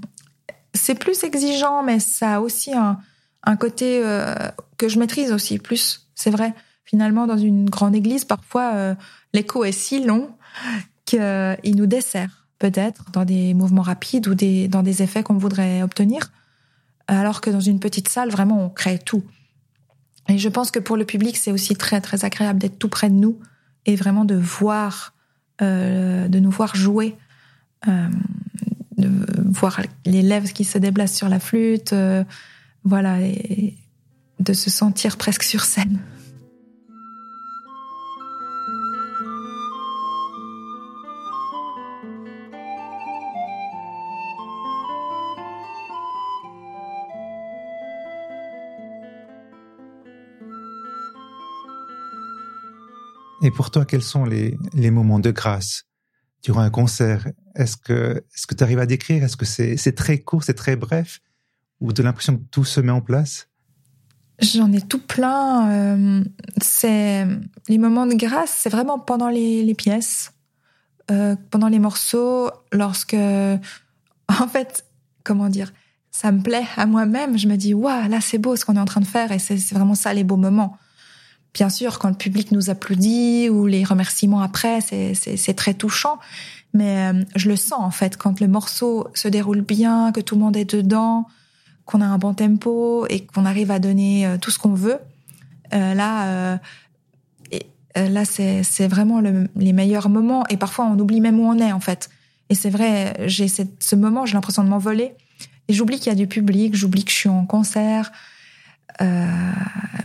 c'est 0.72 0.94
plus 0.94 1.24
exigeant, 1.24 1.82
mais 1.82 2.00
ça 2.00 2.36
a 2.36 2.40
aussi 2.40 2.72
un, 2.72 2.98
un 3.44 3.56
côté 3.56 4.00
euh, 4.04 4.34
que 4.78 4.88
je 4.88 4.98
maîtrise 4.98 5.32
aussi 5.32 5.58
plus. 5.58 6.06
C'est 6.14 6.30
vrai. 6.30 6.54
Finalement, 6.84 7.26
dans 7.26 7.38
une 7.38 7.68
grande 7.68 7.94
église, 7.94 8.24
parfois 8.24 8.72
euh, 8.74 8.94
l'écho 9.32 9.64
est 9.64 9.72
si 9.72 10.04
long 10.04 10.30
qu'il 11.04 11.76
nous 11.76 11.86
dessert 11.86 12.46
peut-être 12.58 13.10
dans 13.10 13.24
des 13.24 13.52
mouvements 13.52 13.82
rapides 13.82 14.28
ou 14.28 14.34
des, 14.34 14.68
dans 14.68 14.82
des 14.82 15.02
effets 15.02 15.22
qu'on 15.22 15.36
voudrait 15.36 15.82
obtenir, 15.82 16.30
alors 17.08 17.40
que 17.40 17.50
dans 17.50 17.60
une 17.60 17.80
petite 17.80 18.08
salle, 18.08 18.30
vraiment, 18.30 18.64
on 18.64 18.70
crée 18.70 18.98
tout. 18.98 19.22
Et 20.28 20.38
je 20.38 20.48
pense 20.48 20.70
que 20.70 20.78
pour 20.78 20.96
le 20.96 21.04
public, 21.04 21.36
c'est 21.36 21.52
aussi 21.52 21.76
très 21.76 22.00
très 22.00 22.24
agréable 22.24 22.58
d'être 22.58 22.78
tout 22.78 22.88
près 22.88 23.10
de 23.10 23.14
nous 23.14 23.38
et 23.86 23.96
vraiment 23.96 24.24
de 24.24 24.34
voir, 24.34 25.14
euh, 25.60 26.28
de 26.28 26.38
nous 26.38 26.50
voir 26.50 26.74
jouer, 26.74 27.16
euh, 27.88 28.08
de 28.96 29.10
voir 29.50 29.82
les 30.06 30.22
lèvres 30.22 30.52
qui 30.52 30.64
se 30.64 30.78
déplacent 30.78 31.16
sur 31.16 31.28
la 31.28 31.40
flûte, 31.40 31.92
euh, 31.92 32.24
voilà, 32.84 33.20
et 33.20 33.74
de 34.40 34.52
se 34.52 34.70
sentir 34.70 35.16
presque 35.16 35.42
sur 35.42 35.64
scène. 35.64 35.98
Et 53.44 53.50
pour 53.50 53.70
toi, 53.70 53.84
quels 53.84 54.02
sont 54.02 54.24
les, 54.24 54.56
moments 54.90 55.18
de 55.18 55.30
grâce 55.30 55.84
durant 56.42 56.62
un 56.62 56.70
concert? 56.70 57.28
Est-ce 57.54 57.76
que 57.76 58.24
est-ce 58.34 58.46
que 58.46 58.54
tu 58.54 58.64
arrives 58.64 58.78
à 58.78 58.86
décrire? 58.86 59.22
Est-ce 59.22 59.36
que 59.36 59.44
c'est 59.44 59.94
très 59.94 60.18
court, 60.18 60.42
c'est 60.42 60.54
très 60.54 60.76
bref, 60.76 61.20
ou 61.78 61.92
de 61.92 62.02
l'impression 62.02 62.38
que 62.38 62.42
tout 62.50 62.64
se 62.64 62.80
met 62.80 62.90
en 62.90 63.02
place? 63.02 63.48
J'en 64.40 64.72
ai 64.72 64.80
tout 64.80 64.98
plein. 64.98 65.70
Euh, 65.70 66.24
c'est 66.60 67.26
les 67.68 67.76
moments 67.76 68.06
de 68.06 68.14
grâce, 68.14 68.50
c'est 68.50 68.70
vraiment 68.70 68.98
pendant 68.98 69.28
les, 69.28 69.62
les 69.62 69.74
pièces, 69.74 70.32
euh, 71.10 71.36
pendant 71.50 71.68
les 71.68 71.78
morceaux, 71.78 72.50
lorsque, 72.72 73.14
en 74.28 74.48
fait, 74.48 74.86
comment 75.22 75.50
dire, 75.50 75.70
ça 76.10 76.32
me 76.32 76.40
plaît 76.40 76.66
à 76.78 76.86
moi-même. 76.86 77.36
Je 77.36 77.46
me 77.46 77.56
dis, 77.56 77.74
waouh, 77.74 78.08
là 78.08 78.22
c'est 78.22 78.38
beau 78.38 78.56
ce 78.56 78.64
qu'on 78.64 78.76
est 78.76 78.80
en 78.80 78.86
train 78.86 79.02
de 79.02 79.06
faire, 79.06 79.32
et 79.32 79.38
c'est 79.38 79.58
vraiment 79.74 79.94
ça 79.94 80.14
les 80.14 80.24
beaux 80.24 80.38
moments. 80.38 80.78
Bien 81.54 81.68
sûr, 81.68 82.00
quand 82.00 82.08
le 82.08 82.16
public 82.16 82.50
nous 82.50 82.68
applaudit 82.68 83.48
ou 83.48 83.66
les 83.66 83.84
remerciements 83.84 84.42
après, 84.42 84.80
c'est 84.80 85.54
très 85.54 85.74
touchant. 85.74 86.18
Mais 86.74 87.12
euh, 87.12 87.24
je 87.36 87.48
le 87.48 87.54
sens 87.54 87.78
en 87.80 87.92
fait 87.92 88.16
quand 88.16 88.40
le 88.40 88.48
morceau 88.48 89.06
se 89.14 89.28
déroule 89.28 89.60
bien, 89.60 90.10
que 90.10 90.20
tout 90.20 90.34
le 90.34 90.40
monde 90.40 90.56
est 90.56 90.74
dedans, 90.74 91.28
qu'on 91.84 92.00
a 92.00 92.06
un 92.06 92.18
bon 92.18 92.34
tempo 92.34 93.06
et 93.08 93.24
qu'on 93.24 93.44
arrive 93.44 93.70
à 93.70 93.78
donner 93.78 94.26
euh, 94.26 94.36
tout 94.36 94.50
ce 94.50 94.58
qu'on 94.58 94.74
veut. 94.74 94.98
Euh, 95.72 95.94
là, 95.94 96.58
et, 97.52 97.66
là 97.94 98.24
c'est 98.24 98.88
vraiment 98.88 99.20
les 99.20 99.72
meilleurs 99.72 100.08
moments. 100.08 100.44
Et 100.48 100.56
parfois, 100.56 100.86
on 100.86 100.98
oublie 100.98 101.20
même 101.20 101.38
où 101.38 101.46
on 101.46 101.58
est 101.58 101.72
en 101.72 101.80
fait. 101.80 102.10
Et 102.50 102.56
c'est 102.56 102.70
vrai, 102.70 103.14
j'ai 103.26 103.46
ce 103.48 103.94
moment, 103.94 104.26
j'ai 104.26 104.34
l'impression 104.34 104.64
de 104.64 104.68
m'envoler. 104.68 105.14
Et 105.68 105.72
j'oublie 105.72 105.98
qu'il 105.98 106.08
y 106.08 106.10
a 106.10 106.16
du 106.16 106.26
public, 106.26 106.74
j'oublie 106.74 107.04
que 107.04 107.12
je 107.12 107.16
suis 107.16 107.28
en 107.28 107.46
concert. 107.46 108.10
Euh, 109.00 109.26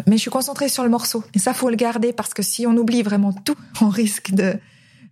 mais 0.07 0.17
je 0.17 0.21
suis 0.21 0.31
concentrée 0.31 0.69
sur 0.69 0.83
le 0.83 0.89
morceau. 0.89 1.23
Et 1.33 1.39
ça, 1.39 1.53
faut 1.53 1.69
le 1.69 1.75
garder 1.75 2.13
parce 2.13 2.33
que 2.33 2.41
si 2.41 2.65
on 2.65 2.75
oublie 2.75 3.03
vraiment 3.03 3.33
tout, 3.33 3.55
on 3.81 3.89
risque 3.89 4.31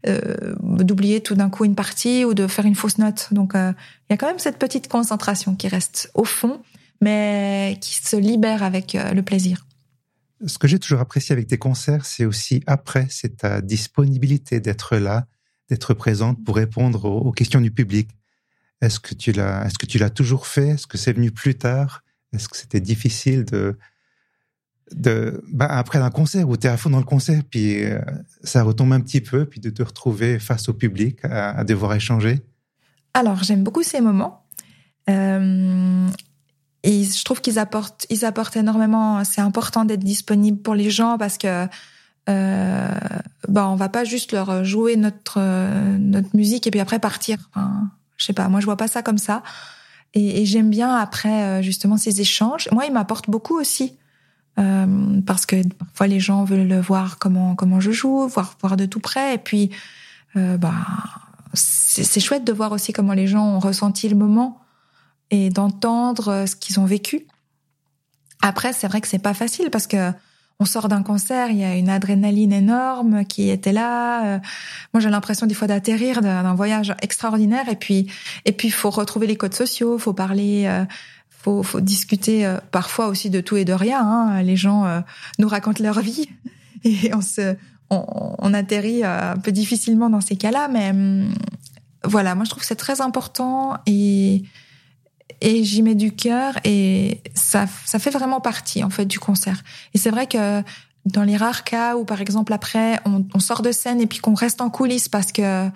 euh, 0.07 0.55
d'oublier 0.61 1.21
tout 1.21 1.35
d'un 1.35 1.49
coup 1.49 1.65
une 1.65 1.75
partie 1.75 2.25
ou 2.25 2.33
de 2.33 2.47
faire 2.47 2.65
une 2.65 2.75
fausse 2.75 2.97
note. 2.97 3.27
Donc, 3.31 3.55
euh, 3.55 3.73
il 4.09 4.13
y 4.13 4.15
a 4.15 4.17
quand 4.17 4.27
même 4.27 4.39
cette 4.39 4.57
petite 4.57 4.87
concentration 4.87 5.55
qui 5.55 5.67
reste 5.67 6.11
au 6.13 6.23
fond, 6.23 6.61
mais 7.01 7.77
qui 7.81 7.95
se 7.95 8.15
libère 8.15 8.63
avec 8.63 8.93
le 8.93 9.21
plaisir. 9.21 9.65
Ce 10.45 10.57
que 10.57 10.67
j'ai 10.67 10.79
toujours 10.79 10.99
apprécié 10.99 11.33
avec 11.33 11.47
tes 11.47 11.57
concerts, 11.57 12.05
c'est 12.05 12.25
aussi 12.25 12.63
après, 12.67 13.07
c'est 13.09 13.37
ta 13.37 13.61
disponibilité 13.61 14.59
d'être 14.59 14.97
là, 14.97 15.25
d'être 15.69 15.93
présente 15.93 16.43
pour 16.43 16.55
répondre 16.55 17.05
aux, 17.05 17.19
aux 17.19 17.31
questions 17.31 17.59
du 17.59 17.71
public. 17.71 18.09
Est-ce 18.81 18.99
que 18.99 19.15
tu 19.15 19.31
l'as, 19.31 19.65
est-ce 19.65 19.79
que 19.79 19.87
tu 19.87 19.97
l'as 19.97 20.11
toujours 20.11 20.45
fait? 20.45 20.69
Est-ce 20.69 20.85
que 20.85 20.97
c'est 20.97 21.13
venu 21.13 21.31
plus 21.31 21.55
tard? 21.55 22.03
Est-ce 22.33 22.49
que 22.49 22.57
c'était 22.57 22.81
difficile 22.81 23.45
de, 23.45 23.77
de 24.93 25.43
bah, 25.51 25.67
après 25.69 25.99
un 25.99 26.09
concert 26.09 26.47
où 26.47 26.57
tu 26.57 26.67
es 26.67 26.69
à 26.69 26.77
fond 26.77 26.89
dans 26.89 26.99
le 26.99 27.03
concert, 27.03 27.41
puis 27.49 27.83
euh, 27.83 27.99
ça 28.43 28.63
retombe 28.63 28.93
un 28.93 29.01
petit 29.01 29.21
peu, 29.21 29.45
puis 29.45 29.59
de 29.59 29.69
te 29.69 29.83
retrouver 29.83 30.39
face 30.39 30.69
au 30.69 30.73
public 30.73 31.19
à, 31.23 31.63
devoir 31.63 31.93
échanger? 31.93 32.41
Alors, 33.13 33.43
j'aime 33.43 33.63
beaucoup 33.63 33.83
ces 33.83 34.01
moments. 34.01 34.45
Euh, 35.09 36.07
et 36.83 37.03
je 37.03 37.23
trouve 37.23 37.41
qu'ils 37.41 37.59
apportent, 37.59 38.05
ils 38.09 38.25
apportent 38.25 38.55
énormément. 38.55 39.23
C'est 39.23 39.41
important 39.41 39.85
d'être 39.85 40.03
disponible 40.03 40.59
pour 40.59 40.75
les 40.75 40.89
gens 40.89 41.17
parce 41.17 41.37
que 41.37 41.67
euh, 42.29 42.99
bah, 43.47 43.69
on 43.69 43.75
va 43.75 43.89
pas 43.89 44.03
juste 44.03 44.33
leur 44.33 44.63
jouer 44.65 44.97
notre 44.97 45.39
notre 45.97 46.35
musique 46.35 46.67
et 46.67 46.71
puis 46.71 46.79
après 46.79 46.99
partir. 46.99 47.49
Enfin, 47.49 47.89
je 48.17 48.25
sais 48.25 48.33
pas, 48.33 48.49
moi 48.49 48.59
je 48.59 48.65
vois 48.65 48.77
pas 48.77 48.87
ça 48.87 49.01
comme 49.01 49.17
ça. 49.17 49.43
Et, 50.17 50.41
et 50.41 50.45
j'aime 50.45 50.69
bien 50.69 50.91
après 50.95 51.43
euh, 51.43 51.61
justement 51.61 51.97
ces 51.97 52.21
échanges. 52.21 52.67
Moi, 52.71 52.85
il 52.87 52.93
m'apporte 52.93 53.29
beaucoup 53.29 53.57
aussi. 53.59 53.93
Euh, 54.59 55.21
parce 55.21 55.45
que 55.45 55.67
parfois 55.67 56.07
les 56.07 56.19
gens 56.19 56.43
veulent 56.43 56.79
voir 56.79 57.19
comment 57.19 57.53
comment 57.53 57.79
je 57.79 57.91
joue, 57.91 58.27
voir 58.27 58.55
voir 58.59 58.75
de 58.75 58.87
tout 58.87 58.99
près, 58.99 59.35
et 59.35 59.37
puis 59.37 59.69
euh, 60.35 60.57
bah 60.57 60.73
c'est 61.53 62.19
chouette 62.19 62.43
de 62.43 62.53
voir 62.53 62.71
aussi 62.71 62.91
comment 62.91 63.13
les 63.13 63.27
gens 63.27 63.45
ont 63.45 63.59
ressenti 63.59 64.09
le 64.09 64.15
moment 64.15 64.59
et 65.29 65.49
d'entendre 65.49 66.29
euh, 66.29 66.45
ce 66.47 66.55
qu'ils 66.55 66.79
ont 66.79 66.85
vécu. 66.85 67.27
Après, 68.41 68.73
c'est 68.73 68.87
vrai 68.87 69.01
que 69.01 69.07
c'est 69.07 69.19
pas 69.19 69.33
facile 69.35 69.69
parce 69.69 69.85
que 69.85 70.11
on 70.59 70.65
sort 70.65 70.87
d'un 70.87 71.03
concert, 71.03 71.51
il 71.51 71.57
y 71.57 71.63
a 71.63 71.75
une 71.75 71.89
adrénaline 71.89 72.51
énorme 72.51 73.25
qui 73.25 73.49
était 73.49 73.71
là. 73.71 74.25
Euh, 74.25 74.39
moi, 74.93 75.01
j'ai 75.01 75.09
l'impression 75.09 75.45
des 75.45 75.53
fois 75.53 75.67
d'atterrir 75.67 76.21
d'un 76.21 76.55
voyage 76.55 76.95
extraordinaire. 77.01 77.69
Et 77.69 77.75
puis, 77.75 78.07
et 78.45 78.51
puis, 78.51 78.71
faut 78.71 78.89
retrouver 78.89 79.27
les 79.27 79.35
codes 79.35 79.53
sociaux, 79.53 79.99
faut 79.99 80.13
parler, 80.13 80.65
euh, 80.65 80.83
faut, 81.29 81.61
faut 81.61 81.79
discuter 81.79 82.45
euh, 82.45 82.57
parfois 82.71 83.07
aussi 83.07 83.29
de 83.29 83.39
tout 83.39 83.55
et 83.55 83.65
de 83.65 83.73
rien. 83.73 84.01
Hein. 84.01 84.41
Les 84.41 84.55
gens 84.55 85.03
nous 85.37 85.47
racontent 85.47 85.83
leur 85.83 85.99
vie 85.99 86.27
et 86.83 87.13
on 87.13 87.21
se, 87.21 87.55
on, 87.91 88.35
on 88.39 88.53
atterrit 88.53 89.03
un 89.03 89.37
peu 89.37 89.51
difficilement 89.51 90.09
dans 90.09 90.21
ces 90.21 90.37
cas-là. 90.37 90.69
Mais 90.69 90.89
hum, 90.89 91.35
voilà, 92.03 92.33
moi, 92.33 92.45
je 92.45 92.49
trouve 92.49 92.61
que 92.61 92.67
c'est 92.67 92.75
très 92.75 93.01
important 93.01 93.77
et 93.85 94.41
et 95.41 95.63
j'y 95.63 95.81
mets 95.81 95.95
du 95.95 96.13
cœur 96.13 96.55
et 96.63 97.21
ça, 97.35 97.65
ça 97.85 97.99
fait 97.99 98.09
vraiment 98.09 98.41
partie 98.41 98.83
en 98.83 98.89
fait 98.89 99.05
du 99.05 99.19
concert. 99.19 99.63
Et 99.93 99.97
c'est 99.97 100.09
vrai 100.09 100.27
que 100.27 100.63
dans 101.05 101.23
les 101.23 101.37
rares 101.37 101.63
cas 101.63 101.95
où 101.95 102.05
par 102.05 102.21
exemple 102.21 102.53
après 102.53 102.99
on, 103.05 103.25
on 103.33 103.39
sort 103.39 103.61
de 103.61 103.71
scène 103.71 104.01
et 104.01 104.07
puis 104.07 104.19
qu'on 104.19 104.33
reste 104.33 104.61
en 104.61 104.69
coulisses 104.69 105.09
parce 105.09 105.31
que 105.31 105.69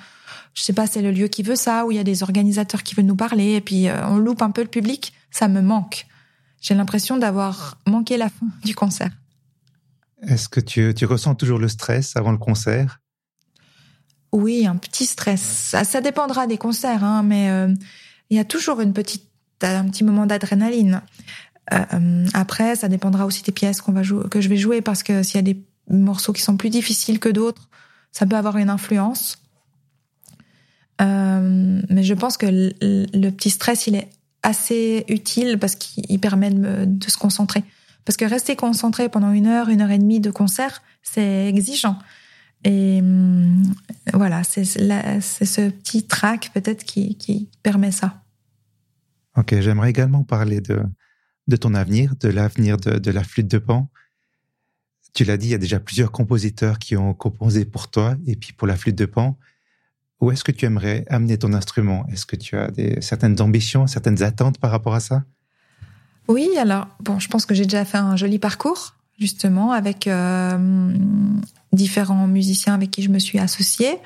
je 0.54 0.62
sais 0.62 0.74
pas 0.74 0.88
c'est 0.88 1.02
le 1.02 1.12
lieu 1.12 1.28
qui 1.28 1.44
veut 1.44 1.56
ça 1.56 1.86
ou 1.86 1.92
il 1.92 1.98
y 1.98 2.00
a 2.00 2.04
des 2.04 2.24
organisateurs 2.24 2.84
qui 2.84 2.96
veulent 2.96 3.06
nous 3.06 3.16
parler 3.16 3.54
et 3.54 3.62
puis 3.62 3.88
euh, 3.88 4.06
on 4.08 4.18
loupe 4.18 4.42
un 4.42 4.52
peu 4.52 4.62
le 4.62 4.68
public, 4.68 5.14
ça 5.30 5.48
me 5.48 5.62
manque. 5.62 6.06
J'ai 6.60 6.76
l'impression 6.76 7.18
d'avoir 7.18 7.78
manqué 7.88 8.18
la 8.18 8.30
fin 8.30 8.48
du 8.64 8.76
concert. 8.76 9.12
Est-ce 10.22 10.48
que 10.48 10.60
tu, 10.60 10.94
tu 10.94 11.06
ressens 11.06 11.34
toujours 11.36 11.58
le 11.58 11.68
stress 11.68 12.16
avant 12.16 12.32
le 12.32 12.38
concert? 12.38 13.00
Oui, 14.32 14.68
un 14.68 14.78
petit 14.78 15.06
stress. 15.06 15.42
Ça, 15.42 15.84
ça 15.84 16.00
dépendra 16.00 16.46
des 16.46 16.58
concerts, 16.58 17.04
hein, 17.04 17.24
mais 17.24 17.50
euh, 17.50 17.74
il 18.30 18.38
y 18.38 18.40
a 18.40 18.46
toujours 18.46 18.80
une 18.80 18.94
petite 18.94 19.31
un 19.64 19.86
petit 19.90 20.04
moment 20.04 20.26
d'adrénaline. 20.26 21.02
Euh, 21.74 22.26
après, 22.34 22.76
ça 22.76 22.88
dépendra 22.88 23.26
aussi 23.26 23.44
des 23.44 23.52
pièces 23.52 23.82
qu'on 23.82 23.92
va 23.92 24.02
que 24.30 24.42
je 24.42 24.50
vais 24.50 24.58
jouer, 24.58 24.82
parce 24.82 25.04
que 25.04 25.24
s'il 25.24 25.36
y 25.36 25.40
a 25.40 25.42
des 25.54 25.64
morceaux 25.90 26.34
qui 26.34 26.42
sont 26.42 26.58
plus 26.58 26.70
difficiles 26.70 27.20
que 27.20 27.30
d'autres, 27.30 27.70
ça 28.12 28.26
peut 28.26 28.36
avoir 28.36 28.58
une 28.58 28.70
influence. 28.70 29.38
Euh, 31.02 31.82
mais 31.90 32.04
je 32.04 32.14
pense 32.14 32.38
que 32.38 32.46
le, 32.48 33.30
petit 33.30 33.50
stress, 33.50 33.88
il 33.88 33.96
est 33.96 34.10
assez 34.44 35.06
utile 35.08 35.58
parce 35.60 35.76
qu'il 35.76 36.20
permet 36.20 36.52
de, 36.52 37.10
se 37.10 37.18
concentrer. 37.18 37.64
Parce 38.06 38.18
que 38.18 38.26
rester 38.26 38.56
concentré 38.56 39.10
pendant 39.10 39.32
une 39.32 39.48
heure, 39.48 39.70
une 39.70 39.82
heure 39.82 39.92
et 39.92 40.00
demie 40.00 40.20
de 40.20 40.32
concert, 40.32 40.82
c'est 41.04 41.48
exigeant. 41.48 41.98
Et 42.64 43.00
hum, 43.00 43.64
voilà, 44.14 44.44
c'est 44.44 44.66
ce 44.66 45.70
petit 45.70 46.04
track 46.04 46.52
peut-être 46.54 46.84
qui 46.84 47.50
permet 47.64 47.92
ça. 47.92 48.22
Ok, 49.38 49.56
j'aimerais 49.60 49.90
également 49.90 50.24
parler 50.24 50.62
de, 50.62 50.84
de 51.48 51.56
ton 51.56 51.74
avenir, 51.74 52.16
de 52.20 52.30
l'avenir 52.30 52.78
de, 52.78 53.00
de, 53.00 53.12
la 53.12 53.24
flûte 53.24 53.48
de 53.48 53.58
Pan. 53.58 53.90
Tu 55.14 55.24
l'as 55.24 55.38
dit, 55.38 55.48
il 55.48 55.52
y 55.52 55.56
a 55.56 55.60
déjà 55.60 55.80
plusieurs 55.80 56.12
compositeurs 56.12 56.80
qui 56.80 56.96
ont 56.96 57.14
composé 57.14 57.66
pour 57.66 57.90
toi 57.90 58.16
et 58.26 58.36
puis 58.36 58.54
pour 58.54 58.68
la 58.68 58.76
flûte 58.76 58.98
de 58.98 59.06
Pan. 59.06 59.38
Où 60.20 60.32
est-ce 60.32 60.44
que 60.44 60.52
tu 60.52 60.66
aimerais 60.66 61.06
amener 61.10 61.38
ton 61.38 61.54
instrument? 61.54 62.06
Est-ce 62.12 62.26
que 62.26 62.36
tu 62.36 62.56
as 62.56 62.70
des, 62.70 63.02
certaines 63.02 63.42
ambitions, 63.42 63.88
certaines 63.88 64.22
attentes 64.22 64.60
par 64.60 64.72
rapport 64.72 64.94
à 64.94 65.00
ça? 65.00 65.24
Oui, 66.28 66.50
alors, 66.58 66.88
bon, 67.02 67.20
je 67.20 67.28
pense 67.28 67.46
que 67.46 67.56
j'ai 67.56 67.64
déjà 67.64 67.84
fait 67.86 67.98
un 67.98 68.16
joli 68.16 68.38
parcours, 68.38 68.96
justement, 69.20 69.72
avec 69.72 70.08
euh, 70.08 70.94
différents 71.74 72.28
musiciens 72.28 72.74
avec 72.74 72.92
qui 72.92 73.02
je 73.02 73.10
me 73.10 73.20
suis 73.20 73.40
associée, 73.40 73.98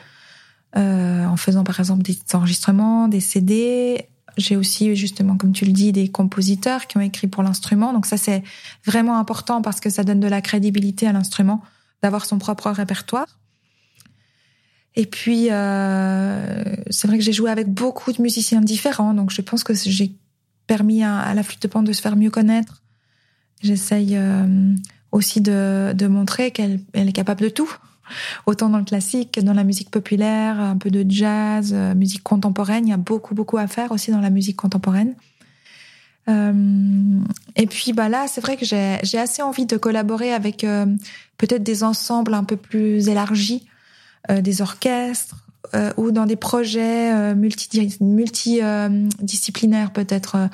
euh, 0.78 1.26
en 1.26 1.38
faisant 1.38 1.64
par 1.64 1.80
exemple 1.80 2.04
des 2.04 2.18
enregistrements, 2.34 3.08
des 3.08 3.20
CD, 3.20 4.08
j'ai 4.38 4.56
aussi, 4.56 4.96
justement, 4.96 5.38
comme 5.38 5.52
tu 5.52 5.66
le 5.66 5.72
dis, 5.72 5.92
des 5.92 6.10
compositeurs 6.10 6.88
qui 6.88 6.98
ont 6.98 7.02
écrit 7.02 7.28
pour 7.28 7.44
l'instrument. 7.44 7.94
Donc 7.94 8.06
ça, 8.06 8.18
c'est 8.18 8.44
vraiment 8.86 9.18
important 9.18 9.62
parce 9.62 9.80
que 9.80 9.90
ça 9.90 10.04
donne 10.04 10.20
de 10.20 10.28
la 10.28 10.42
crédibilité 10.42 11.08
à 11.08 11.14
l'instrument 11.14 11.62
d'avoir 12.02 12.26
son 12.26 12.38
propre 12.38 12.70
répertoire. 12.70 13.40
Et 14.96 15.06
puis, 15.06 15.48
euh, 15.52 16.64
c'est 16.90 17.08
vrai 17.08 17.18
que 17.18 17.24
j'ai 17.24 17.34
joué 17.34 17.50
avec 17.50 17.68
beaucoup 17.68 18.14
de 18.14 18.22
musiciens 18.22 18.62
différents, 18.62 19.14
donc 19.14 19.32
je 19.32 19.42
pense 19.42 19.64
que 19.64 19.74
j'ai 19.74 20.16
permis 20.68 21.04
à, 21.04 21.34
la 21.34 21.44
flûte 21.44 21.62
de 21.62 21.68
pan 21.68 21.84
de 21.84 21.92
se 21.92 22.02
faire 22.02 22.16
mieux 22.16 22.30
connaître. 22.30 22.82
J'essaye 23.62 24.16
euh, 24.16 24.74
aussi 25.12 25.42
de, 25.42 26.08
montrer 26.08 26.52
qu'elle 26.52 26.80
elle 26.94 27.10
est 27.10 27.14
capable 27.14 27.42
de 27.42 27.50
tout, 27.50 27.70
autant 28.46 28.70
dans 28.70 28.78
le 28.78 28.84
classique 28.84 29.34
que 29.34 29.42
dans 29.42 29.54
la 29.54 29.64
musique 29.64 29.90
populaire, 29.90 30.60
un 30.60 30.78
peu 30.78 30.92
de 30.92 31.06
jazz, 31.10 31.72
euh, 31.74 31.96
musique 31.96 32.24
contemporaine. 32.24 32.88
Il 32.88 32.90
y 32.90 32.94
a 32.94 32.98
beaucoup 32.98 33.36
beaucoup 33.36 33.58
à 33.58 33.68
faire 33.68 33.92
aussi 33.92 34.12
dans 34.12 34.22
la 34.22 34.30
musique 34.30 34.58
contemporaine. 34.58 35.16
Euh, 36.28 37.20
et 37.56 37.68
puis 37.68 37.94
bah 37.94 38.10
là, 38.10 38.26
c'est 38.28 38.42
vrai 38.42 38.58
que 38.58 38.66
j'ai 38.66 39.18
assez 39.18 39.42
envie 39.42 39.66
de 39.66 39.78
collaborer 39.78 40.34
avec 40.34 40.64
euh, 40.64 40.86
peut-être 41.38 41.64
des 41.64 41.84
ensembles 41.84 42.34
un 42.34 42.44
peu 42.44 42.58
plus 42.58 43.10
élargis, 43.10 43.68
des 44.28 44.64
orchestres 44.64 45.36
ou 45.98 46.10
dans 46.10 46.26
des 46.26 46.36
projets 46.36 47.36
multi 47.36 47.96
multi 48.02 48.60
disciplinaires 49.20 49.92
peut-être 49.92 50.50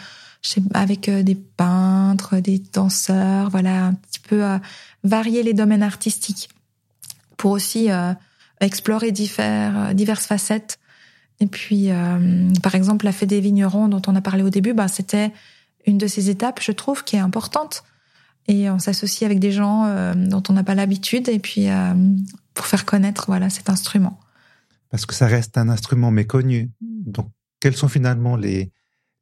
avec 0.73 1.09
des 1.09 1.35
peintres, 1.35 2.37
des 2.39 2.61
danseurs, 2.73 3.49
voilà 3.49 3.85
un 3.85 3.93
petit 3.93 4.19
peu 4.19 4.43
varier 5.05 5.41
les 5.43 5.53
domaines 5.53 5.83
artistiques 5.83 6.49
pour 7.41 7.51
aussi 7.51 7.89
explorer 8.59 9.11
divers, 9.11 9.95
diverses 9.95 10.27
facettes. 10.27 10.77
Et 11.39 11.47
puis, 11.47 11.89
par 12.61 12.75
exemple, 12.75 13.05
la 13.05 13.11
fête 13.11 13.29
des 13.29 13.41
vignerons 13.41 13.87
dont 13.87 14.01
on 14.05 14.15
a 14.15 14.21
parlé 14.21 14.43
au 14.43 14.51
début, 14.51 14.73
bah, 14.73 14.87
c'était 14.87 15.31
une 15.87 15.97
de 15.97 16.05
ces 16.05 16.29
étapes, 16.29 16.59
je 16.61 16.71
trouve, 16.71 17.03
qui 17.03 17.15
est 17.15 17.19
importante. 17.19 17.83
Et 18.47 18.69
on 18.69 18.79
s'associe 18.79 19.23
avec 19.23 19.39
des 19.39 19.51
gens 19.51 19.85
euh, 19.85 20.13
dont 20.15 20.43
on 20.49 20.53
n'a 20.53 20.63
pas 20.63 20.75
l'habitude, 20.75 21.29
et 21.29 21.39
puis 21.39 21.69
euh, 21.69 21.93
pour 22.53 22.65
faire 22.65 22.85
connaître 22.85 23.25
voilà 23.27 23.49
cet 23.49 23.69
instrument. 23.69 24.19
Parce 24.89 25.05
que 25.05 25.13
ça 25.13 25.27
reste 25.27 25.57
un 25.57 25.69
instrument 25.69 26.11
méconnu. 26.11 26.71
Donc, 26.81 27.29
quels 27.59 27.75
sont 27.75 27.87
finalement 27.87 28.35
les 28.35 28.71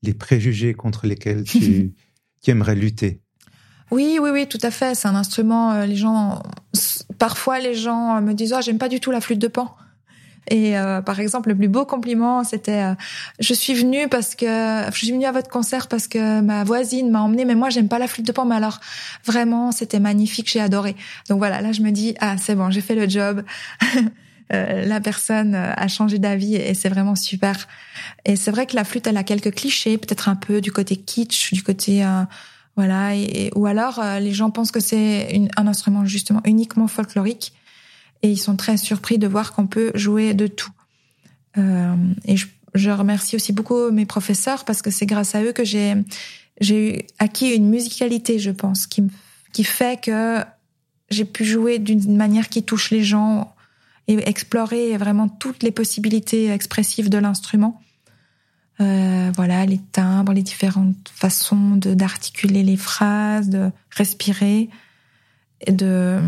les 0.02 0.14
préjugés 0.14 0.74
contre 0.74 1.06
lesquels 1.08 1.44
tu, 1.44 1.94
tu 2.42 2.52
aimerais 2.52 2.76
lutter? 2.76 3.22
Oui, 3.92 4.18
oui, 4.22 4.30
oui, 4.32 4.48
tout 4.48 4.60
à 4.62 4.72
fait. 4.72 4.96
C'est 4.96 5.08
un 5.08 5.16
instrument. 5.16 5.74
Euh, 5.74 5.86
les 5.86 5.96
gens, 5.96 6.42
parfois, 7.20 7.60
les 7.60 7.76
gens 7.76 8.22
me 8.22 8.34
disent, 8.34 8.54
oh, 8.58 8.62
j'aime 8.62 8.80
pas 8.80 8.90
du 8.90 9.00
tout 9.00 9.12
la 9.12 9.22
flûte 9.22 9.40
de 9.40 9.48
pan. 9.48 9.76
Et 10.50 10.78
euh, 10.78 11.02
par 11.02 11.20
exemple, 11.20 11.50
le 11.50 11.56
plus 11.56 11.68
beau 11.68 11.86
compliment, 11.86 12.44
c'était 12.44 12.84
euh, 12.84 12.94
je 13.40 13.54
suis 13.54 13.74
venue 13.74 14.08
parce 14.08 14.36
que 14.36 14.46
je 14.92 14.98
suis 14.98 15.12
venue 15.12 15.26
à 15.26 15.32
votre 15.32 15.50
concert 15.50 15.88
parce 15.88 16.08
que 16.08 16.42
ma 16.42 16.64
voisine 16.64 17.12
m'a 17.12 17.22
emmenée, 17.22 17.46
mais 17.46 17.56
moi 17.56 17.70
j'aime 17.70 17.88
pas 17.88 18.00
la 18.00 18.08
flûte 18.08 18.26
de 18.26 18.32
pan. 18.32 18.46
Mais 18.46 18.56
alors 18.56 18.80
vraiment, 19.26 19.72
c'était 19.72 20.00
magnifique, 20.00 20.50
j'ai 20.52 20.60
adoré. 20.60 20.96
Donc 21.30 21.38
voilà, 21.38 21.62
là 21.62 21.72
je 21.72 21.82
me 21.82 21.92
dis 21.92 22.16
ah 22.20 22.36
c'est 22.38 22.56
bon, 22.56 22.72
j'ai 22.72 22.82
fait 22.82 22.96
le 22.96 23.08
job. 23.08 23.44
Euh, 24.52 24.84
la 24.84 25.00
personne 25.00 25.54
a 25.54 25.88
changé 25.88 26.18
d'avis 26.18 26.56
et 26.56 26.74
c'est 26.74 26.90
vraiment 26.90 27.16
super. 27.16 27.68
Et 28.26 28.36
c'est 28.36 28.50
vrai 28.50 28.66
que 28.66 28.76
la 28.76 28.84
flûte, 28.84 29.06
elle 29.06 29.18
a 29.18 29.24
quelques 29.24 29.54
clichés, 29.54 30.00
peut-être 30.00 30.28
un 30.28 30.36
peu 30.36 30.60
du 30.60 30.72
côté 30.72 30.96
kitsch, 30.96 31.54
du 31.54 31.62
côté 31.62 32.04
voilà, 32.80 33.12
ou 33.56 33.66
alors 33.66 34.02
les 34.22 34.32
gens 34.32 34.52
pensent 34.52 34.72
que 34.72 34.80
c'est 34.80 35.50
un 35.58 35.68
instrument 35.68 36.06
justement 36.06 36.40
uniquement 36.46 36.88
folklorique 36.88 37.52
et 38.22 38.32
ils 38.32 38.38
sont 38.38 38.56
très 38.56 38.78
surpris 38.78 39.18
de 39.18 39.28
voir 39.28 39.54
qu'on 39.54 39.68
peut 39.68 39.92
jouer 39.96 40.34
de 40.34 40.48
tout. 40.48 40.72
Euh, 41.58 41.96
et 42.24 42.36
je, 42.38 42.90
remercie 42.90 43.36
aussi 43.36 43.52
beaucoup 43.52 43.92
mes 43.92 44.06
professeurs 44.06 44.64
parce 44.64 44.82
que 44.82 44.92
c'est 44.92 45.06
grâce 45.06 45.36
à 45.36 45.44
eux 45.44 45.52
que 45.52 45.64
j'ai 45.64 47.08
acquis 47.18 47.50
une 47.50 47.70
musicalité, 47.70 48.40
je 48.40 48.52
pense, 48.52 48.88
qui 48.88 49.64
fait 49.64 50.02
que 50.02 50.40
j'ai 51.10 51.26
pu 51.26 51.44
jouer 51.46 51.80
d'une 51.80 52.16
manière 52.16 52.50
qui 52.50 52.64
touche 52.64 52.92
les 52.92 53.04
gens 53.04 53.54
et 54.08 54.16
explorer 54.28 54.98
vraiment 54.98 55.28
toutes 55.28 55.64
les 55.64 55.72
possibilités 55.72 56.50
expressives 56.50 57.10
de 57.10 57.18
l'instrument. 57.18 57.82
Euh, 58.82 59.32
voilà, 59.36 59.66
les 59.66 59.78
timbres, 59.78 60.32
les 60.32 60.44
différentes 60.44 61.10
façons 61.14 61.76
de 61.76 61.94
d'articuler 61.94 62.64
les 62.64 62.78
phrases, 62.78 63.50
de 63.50 63.72
respirer 63.92 64.70
de, 65.68 66.20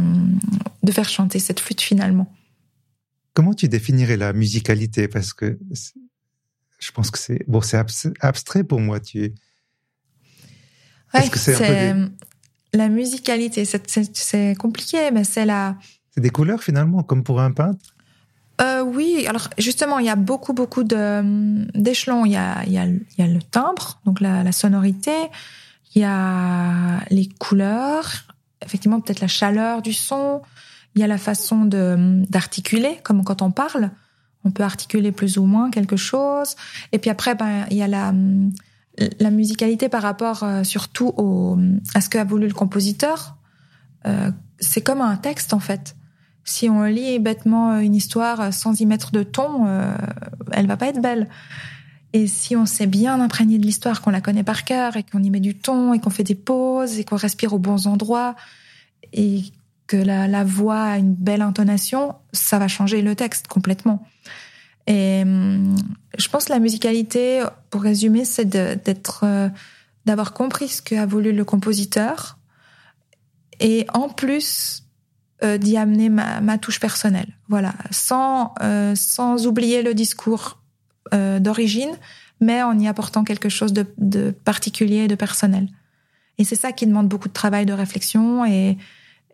de 0.83 0.91
faire 0.91 1.07
chanter 1.07 1.39
cette 1.39 1.59
flûte 1.59 1.81
finalement. 1.81 2.31
Comment 3.33 3.53
tu 3.53 3.69
définirais 3.69 4.17
la 4.17 4.33
musicalité? 4.33 5.07
Parce 5.07 5.33
que 5.33 5.57
je 6.79 6.91
pense 6.91 7.11
que 7.11 7.19
c'est 7.19 7.45
bon, 7.47 7.61
c'est 7.61 7.77
abstrait 8.19 8.63
pour 8.63 8.81
moi. 8.81 8.99
Tu 8.99 9.33
ouais, 11.13 11.29
que 11.29 11.39
c'est 11.39 11.95
la 12.73 12.89
musicalité 12.89 13.65
C'est 13.65 14.55
compliqué, 14.57 15.11
mais 15.11 15.23
c'est 15.23 15.45
la. 15.45 15.77
C'est 16.13 16.21
des 16.21 16.29
couleurs 16.29 16.61
finalement, 16.61 17.03
comme 17.03 17.23
pour 17.23 17.39
un 17.39 17.51
peintre? 17.51 17.90
Euh, 18.61 18.81
oui, 18.83 19.25
alors 19.27 19.49
justement, 19.57 19.99
il 19.99 20.05
y 20.05 20.09
a 20.09 20.15
beaucoup 20.15 20.53
beaucoup 20.53 20.83
de 20.83 21.65
d'échelons. 21.77 22.25
Il 22.25 22.33
y 22.33 22.37
a 22.37 22.63
il 22.65 22.73
y 22.73 22.77
a 22.77 22.85
il 22.85 23.03
y 23.17 23.21
a 23.21 23.27
le 23.27 23.41
timbre, 23.41 23.99
donc 24.05 24.19
la, 24.21 24.43
la 24.43 24.51
sonorité. 24.51 25.15
Il 25.95 26.01
y 26.01 26.05
a 26.05 27.01
les 27.09 27.27
couleurs, 27.27 28.09
effectivement 28.61 29.01
peut-être 29.01 29.19
la 29.19 29.27
chaleur 29.27 29.81
du 29.81 29.91
son, 29.91 30.41
il 30.95 31.01
y 31.01 31.03
a 31.03 31.07
la 31.07 31.17
façon 31.17 31.65
d'articuler, 31.65 32.99
comme 33.03 33.23
quand 33.25 33.41
on 33.41 33.51
parle, 33.51 33.91
on 34.45 34.51
peut 34.51 34.63
articuler 34.63 35.11
plus 35.11 35.37
ou 35.37 35.43
moins 35.43 35.69
quelque 35.69 35.97
chose. 35.97 36.55
Et 36.93 36.99
puis 36.99 37.09
après, 37.09 37.35
ben 37.35 37.65
il 37.71 37.77
y 37.77 37.83
a 37.83 37.87
la 37.87 38.13
la 39.19 39.31
musicalité 39.31 39.89
par 39.89 40.01
rapport 40.01 40.43
euh, 40.43 40.63
surtout 40.63 41.13
au 41.17 41.57
à 41.95 42.01
ce 42.01 42.09
qu'a 42.09 42.23
voulu 42.23 42.47
le 42.47 42.53
compositeur. 42.53 43.37
Euh, 44.05 44.31
c'est 44.59 44.81
comme 44.81 45.01
un 45.01 45.15
texte 45.17 45.53
en 45.53 45.59
fait. 45.59 45.95
Si 46.43 46.69
on 46.69 46.83
lit 46.83 47.19
bêtement 47.19 47.79
une 47.79 47.95
histoire 47.95 48.53
sans 48.53 48.79
y 48.79 48.85
mettre 48.85 49.11
de 49.11 49.23
ton, 49.23 49.67
euh, 49.67 49.93
elle 50.51 50.67
va 50.67 50.77
pas 50.77 50.87
être 50.87 51.01
belle. 51.01 51.29
Et 52.13 52.27
si 52.27 52.55
on 52.55 52.65
s'est 52.65 52.87
bien 52.87 53.21
imprégné 53.21 53.57
de 53.57 53.65
l'histoire, 53.65 54.01
qu'on 54.01 54.09
la 54.09 54.21
connaît 54.21 54.43
par 54.43 54.65
cœur 54.65 54.97
et 54.97 55.03
qu'on 55.03 55.23
y 55.23 55.29
met 55.29 55.39
du 55.39 55.55
ton 55.55 55.93
et 55.93 55.99
qu'on 55.99 56.09
fait 56.09 56.23
des 56.23 56.35
pauses 56.35 56.99
et 56.99 57.05
qu'on 57.05 57.15
respire 57.15 57.53
aux 57.53 57.59
bons 57.59 57.87
endroits 57.87 58.35
et 59.13 59.43
que 59.87 59.97
la, 59.97 60.27
la, 60.27 60.43
voix 60.43 60.83
a 60.83 60.97
une 60.97 61.13
belle 61.13 61.41
intonation, 61.41 62.15
ça 62.33 62.59
va 62.59 62.67
changer 62.67 63.01
le 63.01 63.15
texte 63.15 63.47
complètement. 63.47 64.05
Et 64.87 65.21
hum, 65.21 65.75
je 66.17 66.27
pense 66.27 66.45
que 66.45 66.53
la 66.53 66.59
musicalité, 66.59 67.43
pour 67.69 67.81
résumer, 67.81 68.25
c'est 68.25 68.45
d'être, 68.45 69.21
euh, 69.23 69.49
d'avoir 70.05 70.33
compris 70.33 70.67
ce 70.67 70.81
qu'a 70.81 71.05
voulu 71.05 71.31
le 71.31 71.45
compositeur 71.45 72.37
et 73.59 73.85
en 73.93 74.09
plus 74.09 74.80
euh, 75.43 75.57
d'y 75.57 75.77
amener 75.77 76.09
ma, 76.09 76.57
touche 76.57 76.79
personnelle. 76.79 77.27
Voilà, 77.49 77.73
sans 77.89 78.53
euh, 78.61 78.95
sans 78.95 79.47
oublier 79.47 79.81
le 79.81 79.93
discours 79.93 80.59
euh, 81.13 81.39
d'origine, 81.39 81.91
mais 82.39 82.63
en 82.63 82.77
y 82.79 82.87
apportant 82.87 83.23
quelque 83.23 83.49
chose 83.49 83.73
de, 83.73 83.85
de 83.97 84.31
particulier 84.31 85.03
et 85.03 85.07
de 85.07 85.15
personnel. 85.15 85.67
Et 86.37 86.43
c'est 86.43 86.55
ça 86.55 86.71
qui 86.71 86.87
demande 86.87 87.07
beaucoup 87.07 87.27
de 87.27 87.33
travail, 87.33 87.65
de 87.65 87.73
réflexion 87.73 88.45
et, 88.45 88.77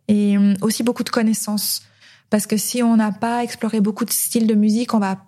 et 0.08 0.38
euh, 0.38 0.54
aussi 0.62 0.84
beaucoup 0.84 1.04
de 1.04 1.10
connaissances. 1.10 1.84
Parce 2.30 2.48
que 2.48 2.58
si 2.58 2.84
on 2.84 2.98
n'a 2.98 3.12
pas 3.12 3.44
exploré 3.44 3.80
beaucoup 3.80 4.06
de 4.06 4.12
styles 4.12 4.48
de 4.48 4.56
musique, 4.56 4.94
on 4.94 5.00
va 5.00 5.26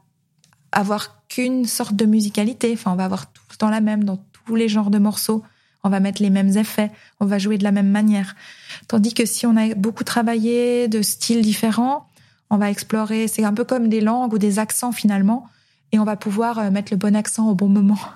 avoir 0.72 1.26
qu'une 1.28 1.66
sorte 1.66 1.96
de 1.96 2.06
musicalité. 2.06 2.72
Enfin, 2.74 2.92
on 2.92 2.96
va 2.96 3.06
avoir 3.06 3.32
tout 3.32 3.44
le 3.52 3.56
temps 3.56 3.70
la 3.70 3.82
même 3.82 4.04
dans 4.04 4.18
tous 4.46 4.56
les 4.56 4.68
genres 4.68 4.90
de 4.90 4.98
morceaux. 4.98 5.44
On 5.84 5.90
va 5.90 6.00
mettre 6.00 6.22
les 6.22 6.30
mêmes 6.30 6.58
effets. 6.58 6.92
On 7.20 7.26
va 7.26 7.40
jouer 7.40 7.58
de 7.58 7.64
la 7.64 7.72
même 7.72 7.90
manière. 7.90 8.36
Tandis 8.88 9.14
que 9.14 9.26
si 9.26 9.46
on 9.46 9.56
a 9.56 9.74
beaucoup 9.76 10.04
travaillé 10.04 10.88
de 10.88 11.02
styles 11.02 11.42
différents, 11.42 12.08
on 12.50 12.58
va 12.58 12.70
explorer. 12.70 13.28
C'est 13.28 13.44
un 13.44 13.54
peu 13.54 13.64
comme 13.64 13.90
des 13.90 14.02
langues 14.02 14.34
ou 14.34 14.38
des 14.38 14.60
accents 14.60 14.92
finalement 14.92 15.48
et 15.92 16.00
on 16.00 16.04
va 16.04 16.16
pouvoir 16.16 16.60
euh, 16.60 16.72
mettre 16.72 16.94
le 16.94 16.98
bon 16.98 17.16
accent 17.16 17.50
au 17.50 17.56
bon 17.56 17.70
moment. 17.70 18.00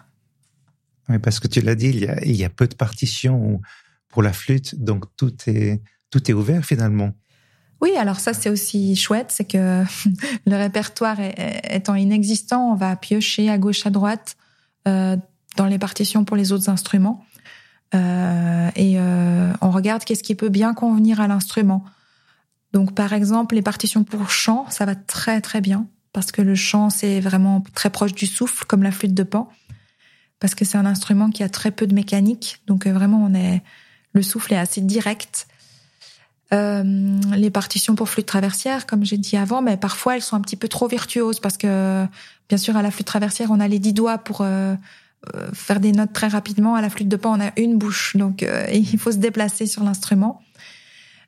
Oui, 1.10 1.20
parce 1.20 1.42
que 1.42 1.50
tu 1.50 1.60
l'as 1.60 1.76
dit, 1.76 1.90
il 1.90 2.00
y, 2.00 2.08
a, 2.08 2.24
il 2.24 2.34
y 2.34 2.46
a 2.46 2.50
peu 2.50 2.66
de 2.66 2.76
partitions 2.76 3.60
pour 4.08 4.24
la 4.24 4.32
flûte, 4.32 4.82
donc 4.82 5.04
tout 5.18 5.34
est, 5.48 5.82
tout 6.10 6.32
est 6.32 6.34
ouvert 6.34 6.64
finalement. 6.64 7.12
Oui, 7.82 7.92
alors 7.98 8.22
ça 8.22 8.34
c'est 8.34 8.50
aussi 8.50 8.96
chouette, 8.96 9.28
c'est 9.30 9.44
que 9.44 9.84
le 10.48 10.56
répertoire 10.56 11.18
étant 11.70 11.96
inexistant, 11.96 12.72
on 12.72 12.76
va 12.76 12.96
piocher 12.96 13.50
à 13.50 13.58
gauche, 13.58 13.86
à 13.86 13.90
droite 13.90 14.38
euh, 14.88 15.18
dans 15.58 15.66
les 15.66 15.78
partitions 15.78 16.24
pour 16.24 16.38
les 16.38 16.54
autres 16.54 16.70
instruments. 16.70 17.26
Euh, 17.94 18.70
et 18.76 18.96
euh, 18.98 19.54
on 19.62 19.70
regarde 19.70 20.04
qu'est-ce 20.04 20.24
qui 20.24 20.36
peut 20.36 20.50
bien 20.50 20.74
convenir 20.74 21.22
à 21.22 21.28
l'instrument. 21.28 21.84
Donc 22.74 22.96
par 22.96 23.14
exemple, 23.14 23.56
les 23.56 23.62
partitions 23.62 24.04
pour 24.04 24.30
chant, 24.30 24.66
ça 24.70 24.86
va 24.86 24.96
très 24.96 25.42
très 25.42 25.62
bien 25.62 25.88
parce 26.14 26.32
que 26.32 26.42
le 26.42 26.56
chant, 26.56 26.90
c'est 26.90 27.20
vraiment 27.20 27.64
très 27.74 27.90
proche 27.90 28.14
du 28.14 28.28
souffle, 28.28 28.66
comme 28.66 28.84
la 28.84 28.92
flûte 28.92 29.16
de 29.16 29.24
pan, 29.24 29.50
parce 30.40 30.56
que 30.56 30.64
c'est 30.64 30.78
un 30.78 30.86
instrument 30.86 31.32
qui 31.32 31.44
a 31.44 31.50
très 31.50 31.72
peu 31.72 31.88
de 31.88 31.96
mécanique, 31.96 32.62
donc 32.68 32.86
euh, 32.86 32.94
vraiment, 32.94 33.24
on 33.24 33.34
est, 33.34 33.64
le 34.14 34.22
souffle 34.22 34.54
est 34.54 34.58
assez 34.58 34.82
direct. 34.82 35.48
Euh, 36.54 37.20
les 37.36 37.50
partitions 37.50 37.96
pour 37.96 38.10
flûte 38.10 38.28
traversière, 38.28 38.86
comme 38.86 39.04
j'ai 39.04 39.18
dit 39.18 39.38
avant, 39.38 39.64
mais 39.64 39.76
parfois 39.76 40.16
elles 40.16 40.22
sont 40.22 40.36
un 40.36 40.42
petit 40.42 40.56
peu 40.56 40.68
trop 40.68 40.88
virtuoses 40.88 41.40
parce 41.40 41.58
que, 41.58 42.06
bien 42.48 42.60
sûr, 42.60 42.78
à 42.78 42.84
la 42.84 42.92
flûte 42.92 43.08
traversière, 43.08 43.50
on 43.50 43.60
a 43.60 43.68
les 43.68 43.80
dix 43.80 43.94
doigts 43.94 44.20
pour 44.20 44.42
euh, 44.42 44.76
faire 45.54 45.80
des 45.80 45.92
notes 45.92 46.14
très 46.14 46.28
rapidement. 46.28 46.76
À 46.76 46.82
la 46.82 46.90
flûte 46.90 47.10
de 47.10 47.16
pan, 47.16 47.38
on 47.38 47.42
a 47.42 47.52
une 47.58 47.78
bouche, 47.78 48.16
donc 48.16 48.44
euh, 48.44 48.66
il 48.74 48.98
faut 48.98 49.12
se 49.12 49.18
déplacer 49.18 49.66
sur 49.66 49.84
l'instrument. 49.84 50.42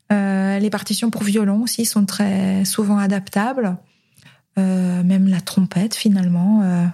les 0.09 0.69
partitions 0.71 1.09
pour 1.09 1.23
violon 1.23 1.63
aussi 1.63 1.85
sont 1.85 2.05
très 2.05 2.65
souvent 2.65 2.97
adaptables. 2.97 3.77
Euh, 4.57 5.03
même 5.03 5.27
la 5.27 5.41
trompette 5.41 5.95
finalement. 5.95 6.61
Euh, 6.63 6.85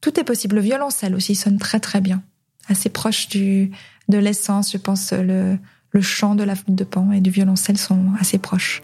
tout 0.00 0.20
est 0.20 0.24
possible. 0.24 0.56
Le 0.56 0.62
violoncelle 0.62 1.14
aussi 1.14 1.34
sonne 1.34 1.58
très 1.58 1.80
très 1.80 2.00
bien, 2.00 2.22
assez 2.68 2.88
proche 2.88 3.28
du 3.28 3.70
de 4.08 4.18
l'essence, 4.18 4.72
je 4.72 4.78
pense 4.78 5.12
le 5.12 5.58
le 5.90 6.00
chant 6.00 6.34
de 6.34 6.42
la 6.42 6.54
flûte 6.54 6.74
de 6.74 6.84
pan 6.84 7.12
et 7.12 7.20
du 7.20 7.30
violoncelle 7.30 7.76
sont 7.76 8.12
assez 8.18 8.38
proches. 8.38 8.82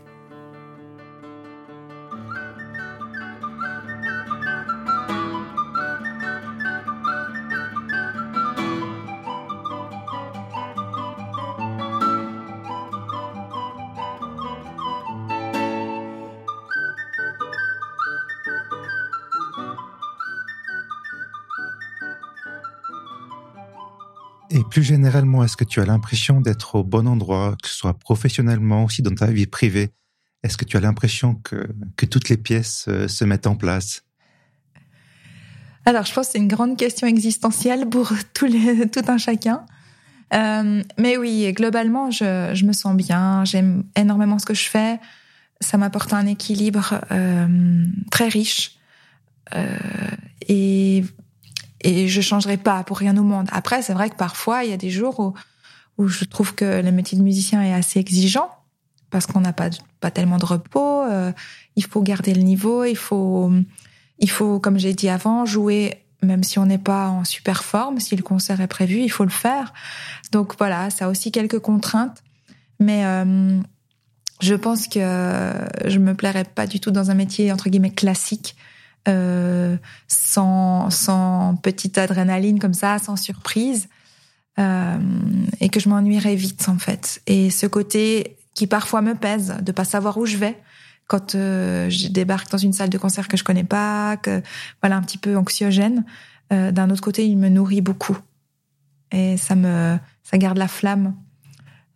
Et 24.50 24.64
plus 24.64 24.82
généralement, 24.82 25.44
est-ce 25.44 25.56
que 25.56 25.64
tu 25.64 25.80
as 25.80 25.84
l'impression 25.84 26.40
d'être 26.40 26.76
au 26.76 26.84
bon 26.84 27.06
endroit, 27.06 27.56
que 27.62 27.68
ce 27.68 27.74
soit 27.74 27.98
professionnellement, 27.98 28.84
aussi 28.84 29.02
dans 29.02 29.14
ta 29.14 29.26
vie 29.26 29.46
privée? 29.46 29.90
Est-ce 30.42 30.56
que 30.56 30.64
tu 30.64 30.76
as 30.76 30.80
l'impression 30.80 31.34
que, 31.34 31.68
que 31.96 32.06
toutes 32.06 32.28
les 32.28 32.38
pièces 32.38 32.86
euh, 32.88 33.08
se 33.08 33.24
mettent 33.24 33.46
en 33.46 33.56
place? 33.56 34.04
Alors, 35.84 36.04
je 36.04 36.14
pense 36.14 36.26
que 36.28 36.32
c'est 36.32 36.38
une 36.38 36.48
grande 36.48 36.78
question 36.78 37.06
existentielle 37.06 37.88
pour 37.88 38.12
tout 38.34 38.46
un 39.08 39.18
chacun. 39.18 39.66
Euh, 40.32 40.82
mais 40.98 41.16
oui, 41.16 41.52
globalement, 41.52 42.10
je, 42.10 42.52
je 42.54 42.64
me 42.64 42.72
sens 42.72 42.96
bien. 42.96 43.44
J'aime 43.44 43.84
énormément 43.96 44.38
ce 44.38 44.46
que 44.46 44.54
je 44.54 44.68
fais. 44.68 44.98
Ça 45.60 45.76
m'apporte 45.76 46.12
un 46.12 46.26
équilibre 46.26 47.00
euh, 47.10 47.84
très 48.10 48.28
riche. 48.28 48.78
Et 50.46 51.04
et 51.80 52.08
je 52.08 52.20
changerai 52.20 52.56
pas 52.56 52.82
pour 52.84 52.98
rien 52.98 53.16
au 53.16 53.22
monde. 53.22 53.48
Après, 53.52 53.82
c'est 53.82 53.92
vrai 53.92 54.10
que 54.10 54.16
parfois, 54.16 54.64
il 54.64 54.70
y 54.70 54.72
a 54.72 54.76
des 54.76 54.90
jours 54.90 55.20
où, 55.20 55.34
où 55.96 56.08
je 56.08 56.24
trouve 56.24 56.54
que 56.54 56.82
le 56.82 56.90
métier 56.92 57.16
de 57.16 57.22
musicien 57.22 57.62
est 57.62 57.72
assez 57.72 58.00
exigeant 58.00 58.50
parce 59.10 59.26
qu'on 59.26 59.40
n'a 59.40 59.52
pas, 59.52 59.70
pas 60.00 60.10
tellement 60.10 60.38
de 60.38 60.44
repos. 60.44 61.02
Euh, 61.02 61.32
il 61.76 61.84
faut 61.84 62.02
garder 62.02 62.34
le 62.34 62.42
niveau, 62.42 62.84
il 62.84 62.96
faut, 62.96 63.50
il 64.18 64.30
faut, 64.30 64.58
comme 64.58 64.78
j'ai 64.78 64.92
dit 64.92 65.08
avant, 65.08 65.46
jouer 65.46 66.04
même 66.22 66.42
si 66.42 66.58
on 66.58 66.66
n'est 66.66 66.78
pas 66.78 67.08
en 67.08 67.24
super 67.24 67.62
forme. 67.62 68.00
Si 68.00 68.16
le 68.16 68.22
concert 68.22 68.60
est 68.60 68.66
prévu, 68.66 68.98
il 68.98 69.08
faut 69.08 69.24
le 69.24 69.30
faire. 69.30 69.72
Donc 70.32 70.56
voilà, 70.58 70.90
ça 70.90 71.06
a 71.06 71.08
aussi 71.08 71.30
quelques 71.30 71.60
contraintes. 71.60 72.22
Mais 72.80 73.04
euh, 73.04 73.60
je 74.40 74.54
pense 74.54 74.88
que 74.88 75.52
je 75.84 75.98
me 75.98 76.14
plairais 76.14 76.44
pas 76.44 76.66
du 76.66 76.80
tout 76.80 76.90
dans 76.90 77.10
un 77.10 77.14
métier 77.14 77.52
entre 77.52 77.68
guillemets 77.68 77.90
classique 77.90 78.56
euh, 79.08 79.76
sans, 80.06 80.90
sans 80.90 81.56
petite 81.56 81.96
adrénaline 81.98 82.58
comme 82.58 82.74
ça, 82.74 82.98
sans 82.98 83.16
surprise, 83.16 83.88
euh, 84.58 84.98
et 85.60 85.68
que 85.70 85.80
je 85.80 85.88
m'ennuierais 85.88 86.34
vite 86.34 86.68
en 86.68 86.78
fait. 86.78 87.22
Et 87.26 87.50
ce 87.50 87.66
côté 87.66 88.36
qui 88.54 88.66
parfois 88.66 89.00
me 89.00 89.14
pèse 89.14 89.56
de 89.62 89.72
pas 89.72 89.84
savoir 89.84 90.18
où 90.18 90.26
je 90.26 90.36
vais 90.36 90.60
quand 91.06 91.34
euh, 91.34 91.88
je 91.88 92.08
débarque 92.08 92.50
dans 92.50 92.58
une 92.58 92.74
salle 92.74 92.90
de 92.90 92.98
concert 92.98 93.28
que 93.28 93.38
je 93.38 93.44
connais 93.44 93.64
pas, 93.64 94.16
voilà 94.82 94.96
un 94.96 95.02
petit 95.02 95.18
peu 95.18 95.36
anxiogène. 95.36 96.04
D'un 96.50 96.88
autre 96.88 97.02
côté, 97.02 97.26
il 97.26 97.36
me 97.36 97.50
nourrit 97.50 97.82
beaucoup 97.82 98.16
et 99.10 99.36
ça 99.36 99.54
me 99.54 99.98
ça 100.22 100.38
garde 100.38 100.56
la 100.56 100.68
flamme. 100.68 101.14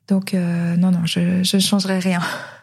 Donc 0.08 0.34
non 0.34 0.90
non, 0.90 1.04
je 1.04 1.42
je 1.42 1.58
changerai 1.58 1.98
rien. 1.98 2.20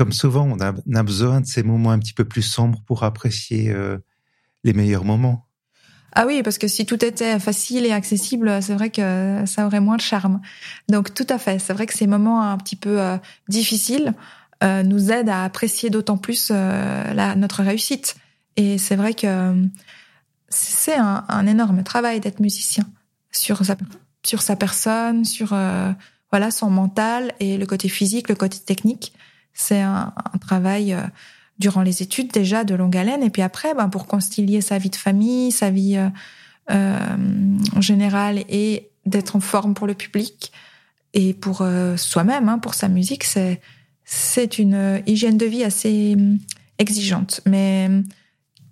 comme 0.00 0.12
souvent, 0.14 0.48
on 0.50 0.58
a, 0.60 1.02
besoin 1.02 1.42
de 1.42 1.46
ces 1.46 1.62
moments 1.62 1.90
un 1.90 1.98
petit 1.98 2.14
peu 2.14 2.24
plus 2.24 2.40
sombres 2.40 2.80
pour 2.86 3.02
apprécier 3.02 3.68
euh, 3.68 3.98
les 4.64 4.72
meilleurs 4.72 5.04
moments. 5.04 5.46
Ah 6.14 6.24
oui, 6.26 6.42
parce 6.42 6.56
que 6.56 6.68
si 6.68 6.86
tout 6.86 7.04
était 7.04 7.38
facile 7.38 7.84
et 7.84 7.92
accessible, 7.92 8.62
c'est 8.62 8.72
vrai 8.72 8.88
que 8.88 9.42
ça 9.44 9.66
aurait 9.66 9.80
moins 9.80 9.98
de 9.98 10.00
charme. 10.00 10.40
Donc 10.88 11.12
tout 11.12 11.26
à 11.28 11.36
fait, 11.36 11.58
c'est 11.58 11.74
vrai 11.74 11.84
que 11.84 11.92
ces 11.92 12.06
moments 12.06 12.40
un 12.40 12.56
petit 12.56 12.76
peu 12.76 12.98
euh, 12.98 13.18
difficiles 13.48 14.14
euh, 14.64 14.82
nous 14.82 15.12
aident 15.12 15.28
à 15.28 15.44
apprécier 15.44 15.90
d'autant 15.90 16.16
plus 16.16 16.50
notre 16.50 17.62
réussite. 17.62 18.16
Et 18.56 18.78
c'est 18.78 18.96
vrai 18.96 19.12
que 19.12 19.54
c'est 20.48 20.96
un, 20.96 21.26
un, 21.28 21.46
énorme 21.46 21.82
travail 21.82 22.20
d'être 22.20 22.40
musicien 22.40 22.84
sur 23.32 23.62
sa, 23.66 23.76
sur 24.24 24.40
sa 24.40 24.56
personne, 24.56 25.26
sur 25.26 25.54
voilà 26.32 26.50
son 26.50 26.70
mental 26.70 27.34
et 27.38 27.58
le 27.58 27.66
côté 27.66 27.90
physique, 27.90 28.30
le 28.30 28.34
côté 28.34 28.60
technique. 28.60 29.12
C'est 29.52 29.80
un, 29.80 30.12
travail 30.40 30.94
euh, 30.94 31.02
durant 31.58 31.82
les 31.82 32.02
études 32.02 32.32
déjà 32.32 32.64
de 32.64 32.74
longue 32.74 32.96
haleine 32.96 33.22
et 33.22 33.30
puis 33.30 33.42
après, 33.42 33.74
ben, 33.74 33.88
pour 33.88 34.06
concilier 34.06 34.60
sa 34.60 34.78
vie 34.78 34.90
de 34.90 34.96
famille, 34.96 35.52
sa 35.52 35.70
vie 35.70 35.96
euh, 35.96 36.08
euh, 36.70 36.98
en 37.76 37.80
général 37.80 38.38
et 38.48 38.90
d'être 39.06 39.36
en 39.36 39.40
forme 39.40 39.74
pour 39.74 39.86
le 39.86 39.94
public 39.94 40.52
et 41.12 41.34
pour 41.34 41.64
soi-même, 41.96 42.48
hein, 42.48 42.58
pour 42.58 42.74
sa 42.74 42.86
musique, 42.86 43.24
c'est 44.04 44.58
une 44.58 45.02
hygiène 45.08 45.36
de 45.38 45.46
vie 45.46 45.64
assez 45.64 46.16
exigeante, 46.78 47.40
mais 47.46 47.90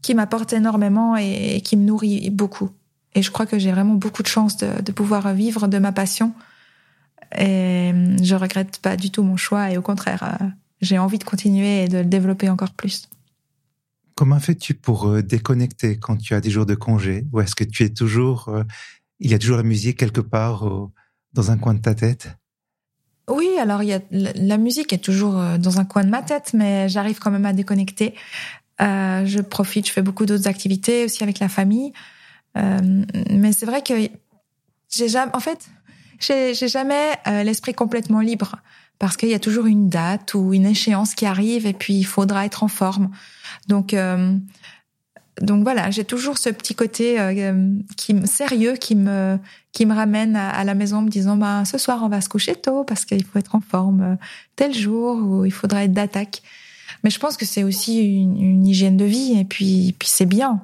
qui 0.03 0.15
m'apporte 0.15 0.53
énormément 0.53 1.17
et, 1.17 1.61
qui 1.63 1.77
me 1.77 1.85
nourrit 1.85 2.31
beaucoup. 2.31 2.71
Et 3.17 3.23
je 3.23 3.33
crois 3.33 3.45
que 3.45 3.59
j'ai 3.59 3.73
vraiment 3.73 3.95
beaucoup 3.95 4.23
de 4.23 4.29
chance 4.29 4.57
de, 4.57 4.93
pouvoir 4.93 5.35
vivre 5.35 5.67
de 5.67 5.79
ma 5.79 5.91
passion. 5.91 6.33
Et 7.37 7.93
je 8.23 8.35
regrette 8.37 8.79
pas 8.79 8.97
du 8.97 9.11
tout 9.11 9.25
mon 9.25 9.37
choix 9.37 9.73
et 9.73 9.79
au 9.79 9.83
contraire, 9.83 10.39
j'ai 10.81 10.99
envie 10.99 11.19
de 11.19 11.25
continuer 11.25 11.85
et 11.85 11.89
de 11.89 11.99
le 11.99 12.05
développer 12.05 12.49
encore 12.49 12.73
plus. 12.73 13.09
Comment 14.15 14.41
fais-tu 14.41 14.75
pour 14.75 15.07
euh, 15.07 15.23
déconnecter 15.23 15.99
quand 15.99 16.17
tu 16.17 16.35
as 16.35 16.41
des 16.41 16.51
jours 16.51 16.67
de 16.67 16.75
congé? 16.75 17.25
Ou 17.33 17.41
est-ce 17.41 17.55
que 17.55 17.65
tu 17.65 17.85
es 17.85 17.91
toujours, 17.91 18.49
euh, 18.49 18.65
il 19.21 19.31
y 19.31 19.35
a 19.35 19.39
toujours 19.39 19.57
la 19.57 19.63
musique 19.63 19.97
quelque 19.97 20.21
part 20.21 20.69
dans 21.35 21.51
un 21.53 21.57
coin 21.57 21.75
de 21.75 21.81
ta 21.81 21.95
tête? 21.95 22.29
Oui, 23.29 23.49
alors 23.61 23.83
il 23.83 23.91
y 23.91 23.93
a, 23.93 24.01
la 24.11 24.57
musique 24.57 24.93
est 24.93 25.05
toujours 25.05 25.39
euh, 25.39 25.59
dans 25.59 25.79
un 25.79 25.85
coin 25.85 26.03
de 26.03 26.09
ma 26.09 26.23
tête, 26.23 26.53
mais 26.53 26.89
j'arrive 26.89 27.21
quand 27.21 27.31
même 27.31 27.47
à 27.47 27.53
déconnecter. 27.53 28.15
je 28.81 29.41
profite, 29.41 29.87
je 29.87 29.93
fais 29.93 30.03
beaucoup 30.03 30.27
d'autres 30.27 30.49
activités 30.49 31.05
aussi 31.05 31.23
avec 31.23 31.39
la 31.39 31.49
famille. 31.49 31.93
mais 32.57 33.53
c'est 33.53 33.67
vrai 33.67 33.83
que 33.83 33.95
j'ai 34.91 35.09
jamais, 35.09 35.31
en 35.33 35.41
fait, 35.41 35.69
j'ai 36.19 36.69
jamais 36.69 37.13
l'esprit 37.45 37.75
complètement 37.75 38.21
libre 38.21 38.57
parce 38.99 39.17
qu'il 39.17 39.29
y 39.29 39.35
a 39.35 39.39
toujours 39.39 39.67
une 39.67 39.89
date 39.89 40.35
ou 40.35 40.53
une 40.55 40.67
échéance 40.67 41.15
qui 41.15 41.27
arrive 41.27 41.67
et 41.67 41.73
puis 41.73 41.95
il 41.95 42.05
faudra 42.05 42.45
être 42.45 42.63
en 42.63 42.69
forme. 42.69 43.11
Donc 43.69 43.95
euh, 43.95 44.37
donc 45.41 45.63
voilà, 45.63 45.91
j'ai 45.91 46.05
toujours 46.05 46.37
ce 46.37 46.51
petit 46.51 46.75
côté 46.75 47.21
euh, 47.21 47.73
qui 47.97 48.27
sérieux 48.27 48.75
qui 48.75 48.97
me 48.97 49.39
qui 49.73 49.87
me 49.87 49.95
ramène 49.95 50.35
à, 50.35 50.65
la 50.65 50.75
maison 50.75 51.03
me 51.03 51.09
disant 51.09 51.37
bah 51.37 51.65
ce 51.65 51.79
soir 51.79 52.01
on 52.03 52.09
va 52.09 52.21
se 52.21 52.29
coucher 52.29 52.57
tôt 52.57 52.83
parce 52.83 53.05
qu'il 53.05 53.25
faut 53.25 53.39
être 53.39 53.55
en 53.55 53.61
forme 53.61 54.03
euh, 54.03 54.15
tel 54.57 54.75
jour 54.75 55.17
ou 55.17 55.45
il 55.45 55.53
faudra 55.53 55.85
être 55.85 55.93
d'attaque. 55.93 56.43
Mais 57.05 57.11
je 57.11 57.21
pense 57.21 57.37
que 57.37 57.45
c'est 57.45 57.63
aussi 57.63 58.01
une, 58.01 58.41
une, 58.43 58.67
hygiène 58.67 58.97
de 58.97 59.05
vie 59.05 59.39
et 59.39 59.45
puis 59.45 59.95
puis 59.99 60.09
c'est 60.09 60.27
bien 60.27 60.61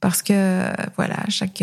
parce 0.00 0.22
que 0.22 0.70
voilà 0.96 1.18
chaque 1.28 1.62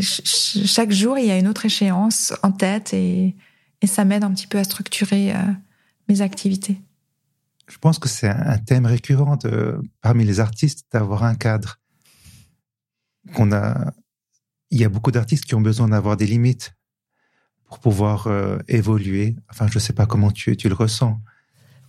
chaque 0.00 0.92
jour 0.92 1.18
il 1.18 1.26
y 1.26 1.30
a 1.30 1.36
une 1.36 1.48
autre 1.48 1.66
échéance 1.66 2.32
en 2.42 2.52
tête 2.52 2.94
et 2.94 3.34
et 3.82 3.86
ça 3.86 4.04
m'aide 4.04 4.24
un 4.24 4.32
petit 4.32 4.46
peu 4.46 4.58
à 4.58 4.64
structurer 4.64 5.34
euh, 5.34 5.38
mes 6.08 6.20
activités. 6.20 6.80
Je 7.68 7.78
pense 7.78 7.98
que 7.98 8.08
c'est 8.08 8.28
un 8.28 8.58
thème 8.58 8.86
récurrent 8.86 9.36
de, 9.36 9.80
parmi 10.00 10.24
les 10.24 10.40
artistes 10.40 10.86
d'avoir 10.92 11.24
un 11.24 11.34
cadre. 11.34 11.78
Qu'on 13.34 13.52
a, 13.52 13.92
il 14.70 14.80
y 14.80 14.84
a 14.84 14.88
beaucoup 14.88 15.10
d'artistes 15.10 15.44
qui 15.44 15.56
ont 15.56 15.60
besoin 15.60 15.88
d'avoir 15.88 16.16
des 16.16 16.26
limites 16.26 16.74
pour 17.66 17.80
pouvoir 17.80 18.28
euh, 18.28 18.58
évoluer. 18.68 19.34
Enfin, 19.50 19.66
je 19.66 19.74
ne 19.74 19.80
sais 19.80 19.92
pas 19.92 20.06
comment 20.06 20.30
tu, 20.30 20.56
tu 20.56 20.68
le 20.68 20.74
ressens. 20.74 21.20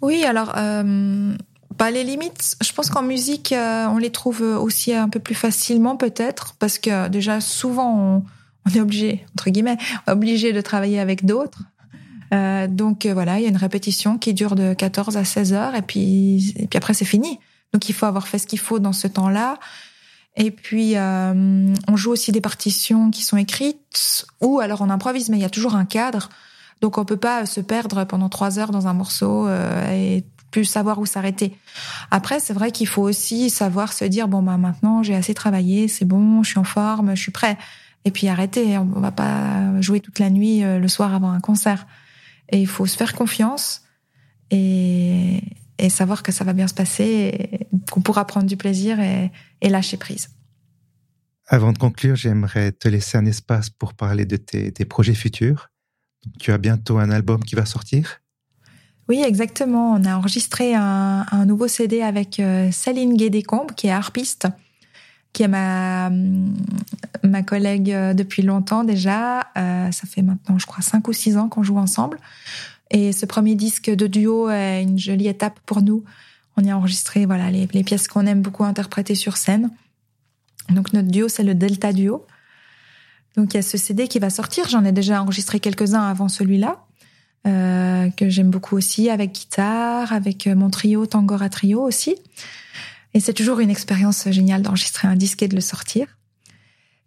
Oui, 0.02 0.24
alors, 0.24 0.54
euh, 0.58 1.38
bah, 1.78 1.92
les 1.92 2.04
limites, 2.04 2.56
je 2.60 2.74
pense 2.74 2.90
qu'en 2.90 3.04
musique, 3.04 3.52
euh, 3.52 3.86
on 3.86 4.00
les 4.00 4.12
trouve 4.12 4.42
aussi 4.42 4.94
un 4.94 5.10
peu 5.10 5.20
plus 5.20 5.36
facilement 5.36 5.96
peut-être, 5.96 6.56
parce 6.56 6.80
que 6.80 7.08
déjà 7.08 7.40
souvent, 7.40 8.00
on, 8.00 8.26
on 8.66 8.72
est 8.72 8.82
obligé, 8.82 9.26
entre 9.36 9.52
guillemets, 9.52 9.78
obligé 10.08 10.54
de 10.54 10.62
travailler 10.62 11.00
avec 11.00 11.24
d'autres. 11.26 11.62
Euh, 12.34 12.68
donc 12.68 13.06
euh, 13.06 13.14
voilà, 13.14 13.40
il 13.40 13.44
y 13.44 13.46
a 13.46 13.50
une 13.50 13.58
répétition 13.58 14.18
qui 14.18 14.34
dure 14.34 14.56
de 14.56 14.74
14 14.74 15.18
à 15.18 15.24
16 15.24 15.54
heures 15.54 15.76
et 15.76 15.82
puis 15.82 16.54
et 16.58 16.68
puis 16.68 16.78
après 16.78 16.94
c'est 16.94 17.06
fini. 17.06 17.40
Donc 17.74 17.90
il 17.90 17.94
faut 17.94 18.06
avoir 18.06 18.28
fait 18.28 18.40
ce 18.40 18.48
qu'il 18.48 18.60
faut 18.60 18.80
dans 18.80 18.94
ce 18.94 19.08
temps-là. 19.08 19.60
Et 20.36 20.52
puis 20.52 20.96
euh, 20.96 21.74
on 21.88 21.96
joue 21.96 22.12
aussi 22.12 22.32
des 22.32 22.42
partitions 22.42 23.10
qui 23.10 23.24
sont 23.24 23.38
écrites 23.38 24.26
ou 24.42 24.60
alors 24.60 24.82
on 24.82 24.90
improvise, 24.90 25.30
mais 25.30 25.38
il 25.38 25.42
y 25.42 25.46
a 25.46 25.50
toujours 25.50 25.76
un 25.76 25.86
cadre. 25.86 26.30
Donc 26.82 26.98
on 26.98 27.06
peut 27.06 27.18
pas 27.18 27.46
se 27.46 27.60
perdre 27.60 28.04
pendant 28.04 28.30
trois 28.30 28.60
heures 28.60 28.72
dans 28.72 28.88
un 28.88 28.94
morceau 28.94 29.50
et 29.50 30.24
plus 30.52 30.66
savoir 30.66 31.00
où 31.00 31.08
s'arrêter. 31.08 31.58
Après, 32.12 32.40
c'est 32.40 32.54
vrai 32.54 32.72
qu'il 32.72 32.88
faut 32.88 33.02
aussi 33.02 33.50
savoir 33.50 33.94
se 33.94 34.06
dire 34.06 34.28
bon 34.28 34.44
bah 34.44 34.58
maintenant 34.58 35.02
j'ai 35.02 35.16
assez 35.16 35.34
travaillé, 35.34 35.88
c'est 35.88 36.06
bon, 36.06 36.44
je 36.44 36.52
suis 36.52 36.60
en 36.60 36.64
forme, 36.64 37.16
je 37.16 37.22
suis 37.22 37.32
prêt. 37.32 37.58
Et 38.06 38.12
puis 38.12 38.28
arrêter, 38.28 38.78
on 38.78 38.86
va 38.86 39.12
pas 39.12 39.82
jouer 39.82 40.00
toute 40.02 40.20
la 40.20 40.30
nuit 40.30 40.62
le 40.62 40.88
soir 40.88 41.16
avant 41.16 41.32
un 41.32 41.40
concert. 41.40 41.88
Et 42.50 42.60
il 42.60 42.68
faut 42.68 42.86
se 42.86 42.98
faire 42.98 43.14
confiance 43.14 43.82
et, 44.52 45.42
et 45.78 45.90
savoir 45.90 46.24
que 46.24 46.32
ça 46.32 46.44
va 46.44 46.54
bien 46.54 46.68
se 46.68 46.74
passer, 46.74 47.68
qu'on 47.92 48.02
pourra 48.02 48.26
prendre 48.26 48.48
du 48.48 48.58
plaisir 48.58 49.00
et, 49.00 49.32
et, 49.62 49.70
lâcher 49.70 49.98
prise. 49.98 50.30
Avant 51.48 51.72
de 51.72 51.78
conclure, 51.78 52.16
j'aimerais 52.16 52.72
te 52.72 52.88
laisser 52.88 53.18
un 53.18 53.26
espace 53.26 53.70
pour 53.70 53.94
parler 53.94 54.26
de 54.26 54.38
tes, 54.38 54.72
tes 54.72 54.86
projets 54.86 55.14
futurs. 55.14 55.70
tu 56.40 56.52
as 56.52 56.58
bientôt 56.58 56.98
un 56.98 57.10
album 57.10 57.44
qui 57.44 57.56
va 57.56 57.66
sortir 57.66 58.22
Oui, 59.08 59.24
exactement. 59.26 59.94
On 59.94 60.04
a 60.06 60.18
enregistré 60.18 60.76
un, 60.76 61.46
nouveau 61.46 61.68
CD 61.68 62.02
avec 62.02 62.40
euh, 62.40 62.72
Céline 62.72 63.16
Guédécombe, 63.16 63.72
qui 63.74 63.88
est 63.88 63.92
harpiste, 63.92 64.48
qui 65.38 65.44
est 65.44 65.48
ma, 65.48 66.10
ma 67.22 67.44
collègue 67.44 67.92
euh, 67.92 68.16
depuis 68.16 68.42
longtemps 68.42 68.84
déjà. 68.84 69.42
Euh, 69.56 69.92
ça 69.92 70.08
fait 70.08 70.24
maintenant, 70.24 70.58
je 70.58 70.66
crois, 70.66 70.82
cinq 70.82 71.08
ou 71.08 71.14
six 71.14 71.38
ans 71.38 71.48
qu'on 71.48 71.62
joue 71.62 71.78
ensemble. 71.78 72.18
Et 72.90 73.12
ce 73.12 73.28
premier 73.28 73.54
disque 73.54 73.92
de 73.92 74.08
duo 74.08 74.50
est 74.50 74.82
une 74.82 74.98
jolie 74.98 75.28
étape 75.28 75.60
pour 75.68 75.84
nous. 75.84 76.04
On 76.56 76.64
y 76.64 76.72
a 76.72 76.78
enregistré 76.78 77.28
voilà 77.28 77.52
les, 77.52 77.68
pièces 77.68 78.08
qu'on 78.08 78.26
aime 78.26 78.42
beaucoup 78.42 78.64
interpréter 78.64 79.14
sur 79.14 79.38
scène. 79.38 79.70
Donc 80.72 80.92
notre 80.92 81.10
duo, 81.10 81.28
c'est 81.28 81.44
le 81.44 81.54
Delta 81.54 81.94
Duo. 81.94 82.26
Donc 83.36 83.54
il 83.54 83.58
y 83.58 83.60
a 83.60 83.62
ce 83.62 83.78
CD 83.78 84.08
qui 84.08 84.18
va 84.18 84.32
sortir. 84.32 84.68
J'en 84.68 84.86
ai 84.86 84.92
déjà 84.92 85.22
enregistré 85.22 85.60
quelques-uns 85.60 86.02
avant 86.02 86.30
celui-là, 86.30 86.84
euh, 87.46 88.10
que 88.10 88.28
j'aime 88.28 88.50
beaucoup 88.50 88.76
aussi, 88.76 89.12
avec 89.12 89.34
guitare, 89.34 90.12
avec 90.14 90.48
mon 90.48 90.72
trio 90.72 91.06
Tangora 91.06 91.50
Trio 91.50 91.84
aussi. 91.84 92.16
Et 93.14 93.20
c'est 93.20 93.34
toujours 93.34 93.60
une 93.60 93.70
expérience 93.70 94.30
géniale 94.30 94.62
d'enregistrer 94.62 95.08
un 95.08 95.16
disque 95.16 95.42
et 95.44 95.48
de 95.48 95.56
le 95.56 95.62
sortir. 95.62 96.08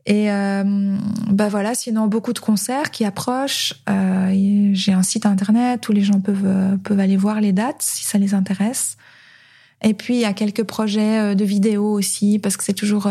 Et 0.06 0.30
euh, 0.30 0.96
bah 1.28 1.48
voilà, 1.48 1.74
sinon 1.74 2.06
beaucoup 2.06 2.32
de 2.32 2.38
concerts 2.38 2.90
qui 2.90 3.04
approchent. 3.04 3.74
Euh, 3.88 4.70
j'ai 4.72 4.92
un 4.92 5.02
site 5.02 5.26
internet 5.26 5.88
où 5.88 5.92
les 5.92 6.02
gens 6.02 6.20
peuvent 6.20 6.46
euh, 6.46 6.76
peuvent 6.78 7.00
aller 7.00 7.18
voir 7.18 7.40
les 7.40 7.52
dates 7.52 7.82
si 7.82 8.04
ça 8.04 8.18
les 8.18 8.34
intéresse. 8.34 8.96
Et 9.82 9.94
puis 9.94 10.14
il 10.14 10.20
y 10.20 10.24
a 10.24 10.32
quelques 10.32 10.64
projets 10.64 11.34
de 11.34 11.44
vidéos 11.44 11.92
aussi 11.92 12.38
parce 12.38 12.56
que 12.56 12.64
c'est 12.64 12.74
toujours 12.74 13.08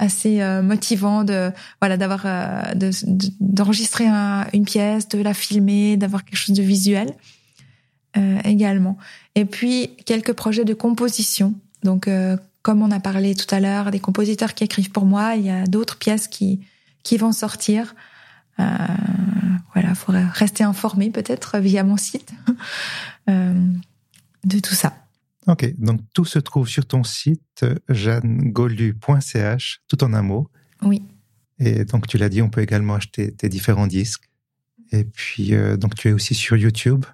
assez 0.00 0.40
euh, 0.40 0.62
motivant 0.62 1.22
de 1.24 1.52
voilà 1.80 1.96
d'avoir 1.96 2.22
euh, 2.24 2.62
d'enregistrer 3.38 4.06
une 4.52 4.64
pièce, 4.64 5.08
de 5.08 5.20
la 5.20 5.34
filmer, 5.34 5.96
d'avoir 5.96 6.24
quelque 6.24 6.38
chose 6.38 6.56
de 6.56 6.62
visuel 6.62 7.12
euh, 8.16 8.38
également. 8.44 8.96
Et 9.34 9.44
puis 9.44 9.90
quelques 10.06 10.32
projets 10.32 10.64
de 10.64 10.74
composition. 10.74 11.54
Donc 11.82 12.08
comme 12.62 12.82
on 12.82 12.90
a 12.90 13.00
parlé 13.00 13.34
tout 13.34 13.52
à 13.54 13.60
l'heure, 13.60 13.90
des 13.90 14.00
compositeurs 14.00 14.54
qui 14.54 14.64
écrivent 14.64 14.90
pour 14.90 15.06
moi, 15.06 15.34
il 15.36 15.46
y 15.46 15.50
a 15.50 15.66
d'autres 15.66 15.96
pièces 15.96 16.28
qui 16.28 16.60
qui 17.02 17.16
vont 17.16 17.32
sortir. 17.32 17.94
voilà, 18.58 19.94
faudrait 19.94 20.26
rester 20.26 20.64
informé 20.64 21.10
peut-être 21.10 21.58
via 21.58 21.82
mon 21.84 21.96
site 21.96 22.32
de 23.26 24.58
tout 24.60 24.74
ça. 24.74 24.94
Ok, 25.46 25.72
donc 25.78 26.00
tout 26.14 26.24
se 26.24 26.38
trouve 26.38 26.68
sur 26.68 26.86
ton 26.86 27.02
site 27.02 27.64
jeannegolu.ch, 27.88 29.80
tout 29.88 30.04
en 30.04 30.12
un 30.12 30.22
mot. 30.22 30.48
Oui. 30.82 31.02
Et 31.58 31.84
donc 31.84 32.06
tu 32.06 32.18
l'as 32.18 32.28
dit, 32.28 32.42
on 32.42 32.50
peut 32.50 32.62
également 32.62 32.94
acheter 32.94 33.32
tes 33.32 33.48
différents 33.48 33.86
disques. 33.86 34.28
Et 34.92 35.04
puis 35.04 35.54
euh, 35.54 35.76
donc 35.76 35.94
tu 35.94 36.08
es 36.08 36.12
aussi 36.12 36.34
sur 36.34 36.56
YouTube. 36.56 37.04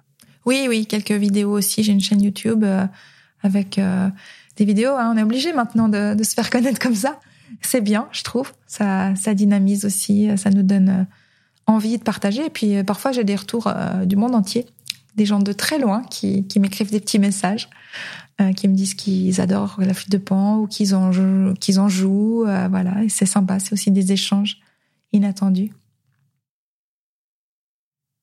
Oui, 0.45 0.67
oui, 0.69 0.85
quelques 0.87 1.11
vidéos 1.11 1.51
aussi. 1.51 1.83
J'ai 1.83 1.91
une 1.91 2.01
chaîne 2.01 2.21
YouTube 2.21 2.63
euh, 2.63 2.85
avec 3.41 3.77
euh, 3.77 4.09
des 4.57 4.65
vidéos. 4.65 4.91
Hein. 4.91 5.11
On 5.13 5.17
est 5.17 5.23
obligé 5.23 5.53
maintenant 5.53 5.87
de, 5.87 6.15
se 6.23 6.33
faire 6.33 6.49
connaître 6.49 6.79
comme 6.79 6.95
ça. 6.95 7.19
C'est 7.61 7.81
bien, 7.81 8.07
je 8.11 8.23
trouve. 8.23 8.51
Ça, 8.67 9.13
dynamise 9.33 9.85
aussi. 9.85 10.29
Ça 10.37 10.49
nous 10.49 10.63
donne 10.63 11.07
envie 11.65 11.97
de 11.97 12.03
partager. 12.03 12.45
Et 12.45 12.49
puis 12.49 12.83
parfois 12.83 13.11
j'ai 13.11 13.23
des 13.23 13.35
retours 13.35 13.71
du 14.05 14.15
monde 14.15 14.35
entier 14.35 14.65
des 15.17 15.25
gens 15.25 15.39
de 15.39 15.51
très 15.51 15.79
loin 15.79 16.03
qui, 16.03 16.45
m'écrivent 16.59 16.91
des 16.91 17.01
petits 17.01 17.19
messages, 17.19 17.69
euh, 18.39 18.53
qui 18.53 18.67
me 18.67 18.75
disent 18.75 18.93
qu'ils 18.93 19.41
adorent 19.41 19.77
la 19.79 19.93
flûte 19.93 20.11
de 20.11 20.19
pan 20.19 20.59
ou 20.59 20.67
qu'ils 20.67 20.93
en, 20.95 21.11
jouent. 21.89 22.45
Euh, 22.47 22.67
voilà, 22.69 22.95
c'est 23.09 23.25
sympa. 23.25 23.59
C'est 23.59 23.73
aussi 23.73 23.91
des 23.91 24.11
échanges 24.11 24.59
inattendus. 25.11 25.71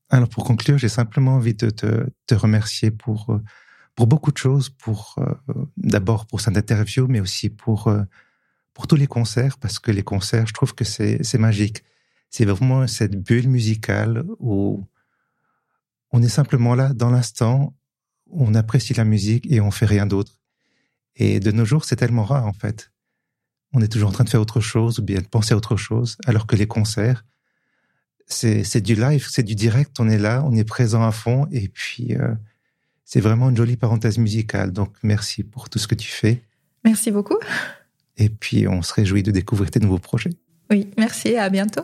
Alors 0.08 0.28
pour 0.28 0.44
conclure, 0.44 0.78
j'ai 0.78 0.88
simplement 0.88 1.34
envie 1.34 1.54
de 1.54 1.70
te, 1.70 2.34
remercier 2.34 2.92
pour 2.92 3.30
euh, 3.30 3.42
pour 3.94 4.06
beaucoup 4.06 4.32
de 4.32 4.38
choses, 4.38 4.70
pour 4.70 5.16
d'abord 5.76 6.26
pour 6.26 6.40
cette 6.40 6.56
interview, 6.56 7.06
mais 7.08 7.20
aussi 7.20 7.48
pour 7.50 7.92
pour 8.74 8.86
tous 8.88 8.96
les 8.96 9.06
concerts, 9.06 9.56
parce 9.58 9.78
que 9.78 9.92
les 9.92 10.02
concerts, 10.02 10.46
je 10.46 10.52
trouve 10.52 10.74
que 10.74 10.84
c'est 10.84 11.22
c'est 11.22 11.38
magique. 11.38 11.84
C'est 12.30 12.44
vraiment 12.44 12.86
cette 12.88 13.16
bulle 13.16 13.48
musicale 13.48 14.24
où 14.40 14.84
on 16.10 16.22
est 16.22 16.28
simplement 16.28 16.74
là 16.74 16.92
dans 16.92 17.10
l'instant, 17.10 17.74
on 18.30 18.54
apprécie 18.54 18.94
la 18.94 19.04
musique 19.04 19.46
et 19.50 19.60
on 19.60 19.70
fait 19.70 19.86
rien 19.86 20.06
d'autre. 20.06 20.32
Et 21.16 21.40
de 21.40 21.52
nos 21.52 21.64
jours, 21.64 21.84
c'est 21.84 21.96
tellement 21.96 22.24
rare 22.24 22.46
en 22.46 22.52
fait. 22.52 22.90
On 23.72 23.80
est 23.80 23.88
toujours 23.88 24.10
en 24.10 24.12
train 24.12 24.24
de 24.24 24.30
faire 24.30 24.40
autre 24.40 24.60
chose 24.60 24.98
ou 24.98 25.02
bien 25.02 25.20
de 25.20 25.26
penser 25.26 25.54
à 25.54 25.56
autre 25.56 25.76
chose, 25.76 26.16
alors 26.26 26.46
que 26.46 26.56
les 26.56 26.66
concerts, 26.66 27.24
c'est 28.26 28.80
du 28.80 28.94
live, 28.94 29.26
c'est 29.28 29.42
du 29.42 29.54
direct. 29.54 29.98
On 30.00 30.08
est 30.08 30.18
là, 30.18 30.42
on 30.44 30.54
est 30.54 30.64
présent 30.64 31.02
à 31.04 31.12
fond, 31.12 31.46
et 31.50 31.68
puis 31.68 32.14
euh, 32.14 32.34
c'est 33.04 33.20
vraiment 33.20 33.50
une 33.50 33.56
jolie 33.56 33.76
parenthèse 33.76 34.18
musicale. 34.18 34.72
Donc 34.72 34.94
merci 35.02 35.42
pour 35.44 35.68
tout 35.68 35.78
ce 35.78 35.86
que 35.86 35.94
tu 35.94 36.08
fais. 36.08 36.42
Merci 36.84 37.10
beaucoup. 37.10 37.38
Et 38.16 38.28
puis 38.28 38.68
on 38.68 38.82
se 38.82 38.92
réjouit 38.94 39.22
de 39.22 39.30
découvrir 39.30 39.70
tes 39.70 39.80
nouveaux 39.80 39.98
projets. 39.98 40.30
Oui, 40.70 40.90
merci. 40.96 41.36
À 41.36 41.48
bientôt. 41.50 41.82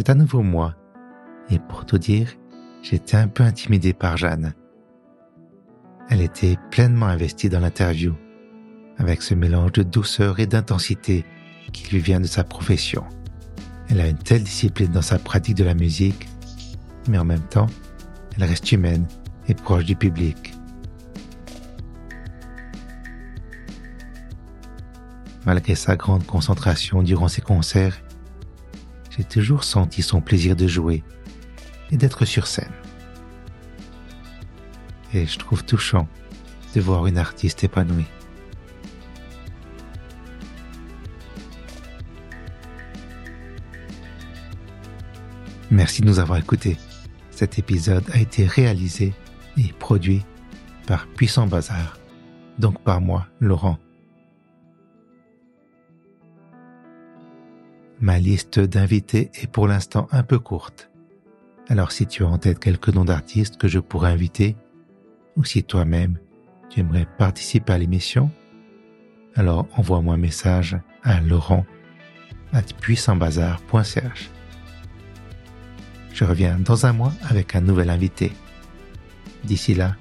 c'est 0.00 0.08
à 0.08 0.14
nouveau 0.14 0.42
moi. 0.42 0.76
Et 1.50 1.58
pour 1.58 1.84
tout 1.84 1.98
dire, 1.98 2.32
j'étais 2.80 3.18
un 3.18 3.28
peu 3.28 3.42
intimidé 3.42 3.92
par 3.92 4.16
Jeanne. 4.16 4.54
Elle 6.08 6.22
était 6.22 6.56
pleinement 6.70 7.04
investie 7.04 7.50
dans 7.50 7.60
l'interview, 7.60 8.14
avec 8.96 9.20
ce 9.20 9.34
mélange 9.34 9.72
de 9.72 9.82
douceur 9.82 10.40
et 10.40 10.46
d'intensité 10.46 11.26
qui 11.70 11.90
lui 11.90 12.00
vient 12.00 12.20
de 12.20 12.26
sa 12.26 12.44
profession. 12.44 13.04
Elle 13.88 14.00
a 14.00 14.08
une 14.08 14.18
telle 14.18 14.44
discipline 14.44 14.92
dans 14.92 15.02
sa 15.02 15.18
pratique 15.18 15.56
de 15.56 15.64
la 15.64 15.74
musique, 15.74 16.28
mais 17.08 17.18
en 17.18 17.24
même 17.24 17.46
temps, 17.48 17.66
elle 18.36 18.44
reste 18.44 18.70
humaine 18.70 19.06
et 19.48 19.54
proche 19.54 19.84
du 19.84 19.96
public. 19.96 20.54
Malgré 25.46 25.74
sa 25.74 25.96
grande 25.96 26.26
concentration 26.26 27.02
durant 27.02 27.28
ses 27.28 27.40
concerts, 27.40 28.00
j'ai 29.10 29.24
toujours 29.24 29.64
senti 29.64 30.02
son 30.02 30.20
plaisir 30.20 30.54
de 30.54 30.66
jouer 30.66 31.02
et 31.90 31.96
d'être 31.96 32.24
sur 32.24 32.46
scène. 32.46 32.72
Et 35.12 35.26
je 35.26 35.38
trouve 35.38 35.64
touchant 35.64 36.06
de 36.74 36.80
voir 36.80 37.06
une 37.06 37.18
artiste 37.18 37.64
épanouie. 37.64 38.06
Merci 45.80 46.02
de 46.02 46.06
nous 46.08 46.18
avoir 46.18 46.38
écoutés. 46.38 46.76
Cet 47.30 47.58
épisode 47.58 48.04
a 48.12 48.18
été 48.18 48.44
réalisé 48.44 49.14
et 49.56 49.72
produit 49.78 50.26
par 50.86 51.06
Puissant 51.06 51.46
Bazar, 51.46 51.96
donc 52.58 52.82
par 52.82 53.00
moi, 53.00 53.28
Laurent. 53.40 53.78
Ma 57.98 58.18
liste 58.18 58.60
d'invités 58.60 59.30
est 59.40 59.46
pour 59.46 59.66
l'instant 59.66 60.06
un 60.12 60.22
peu 60.22 60.38
courte. 60.38 60.90
Alors 61.66 61.92
si 61.92 62.06
tu 62.06 62.24
as 62.24 62.28
en 62.28 62.36
tête 62.36 62.58
quelques 62.58 62.90
noms 62.90 63.06
d'artistes 63.06 63.56
que 63.56 63.66
je 63.66 63.78
pourrais 63.78 64.12
inviter, 64.12 64.56
ou 65.34 65.44
si 65.44 65.64
toi-même 65.64 66.18
tu 66.68 66.80
aimerais 66.80 67.06
participer 67.16 67.72
à 67.72 67.78
l'émission, 67.78 68.30
alors 69.34 69.66
envoie-moi 69.78 70.16
un 70.16 70.18
message 70.18 70.78
à 71.02 71.22
laurent 71.22 71.64
Je 76.12 76.24
reviens 76.24 76.58
dans 76.58 76.86
un 76.86 76.92
mois 76.92 77.12
avec 77.28 77.54
un 77.54 77.60
nouvel 77.60 77.90
invité. 77.90 78.32
D'ici 79.44 79.74
là, 79.74 79.96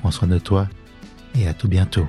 prends 0.00 0.10
soin 0.10 0.28
de 0.28 0.38
toi 0.38 0.68
et 1.34 1.46
à 1.46 1.54
tout 1.54 1.68
bientôt. 1.68 2.06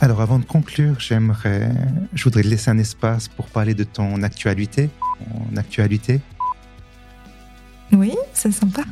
Alors 0.00 0.20
avant 0.20 0.38
de 0.38 0.44
conclure, 0.44 1.00
j'aimerais, 1.00 1.70
je 2.12 2.24
voudrais 2.24 2.42
laisser 2.42 2.70
un 2.70 2.78
espace 2.78 3.28
pour 3.28 3.46
parler 3.46 3.74
de 3.74 3.84
ton 3.84 4.22
actualité. 4.22 4.90
Ton 5.18 5.56
actualité. 5.56 6.20
Oui, 7.92 8.14
c'est 8.32 8.52
sympa. 8.52 8.82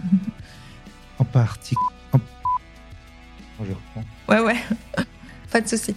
En 1.18 1.24
partie. 1.24 1.76
En... 2.12 2.18
je 3.60 3.72
reprends. 3.72 4.04
Ouais, 4.28 4.40
ouais. 4.40 4.56
Pas 5.52 5.60
de 5.60 5.68
souci. 5.68 5.94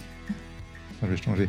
Je 1.02 1.06
vais 1.06 1.16
changer. 1.16 1.48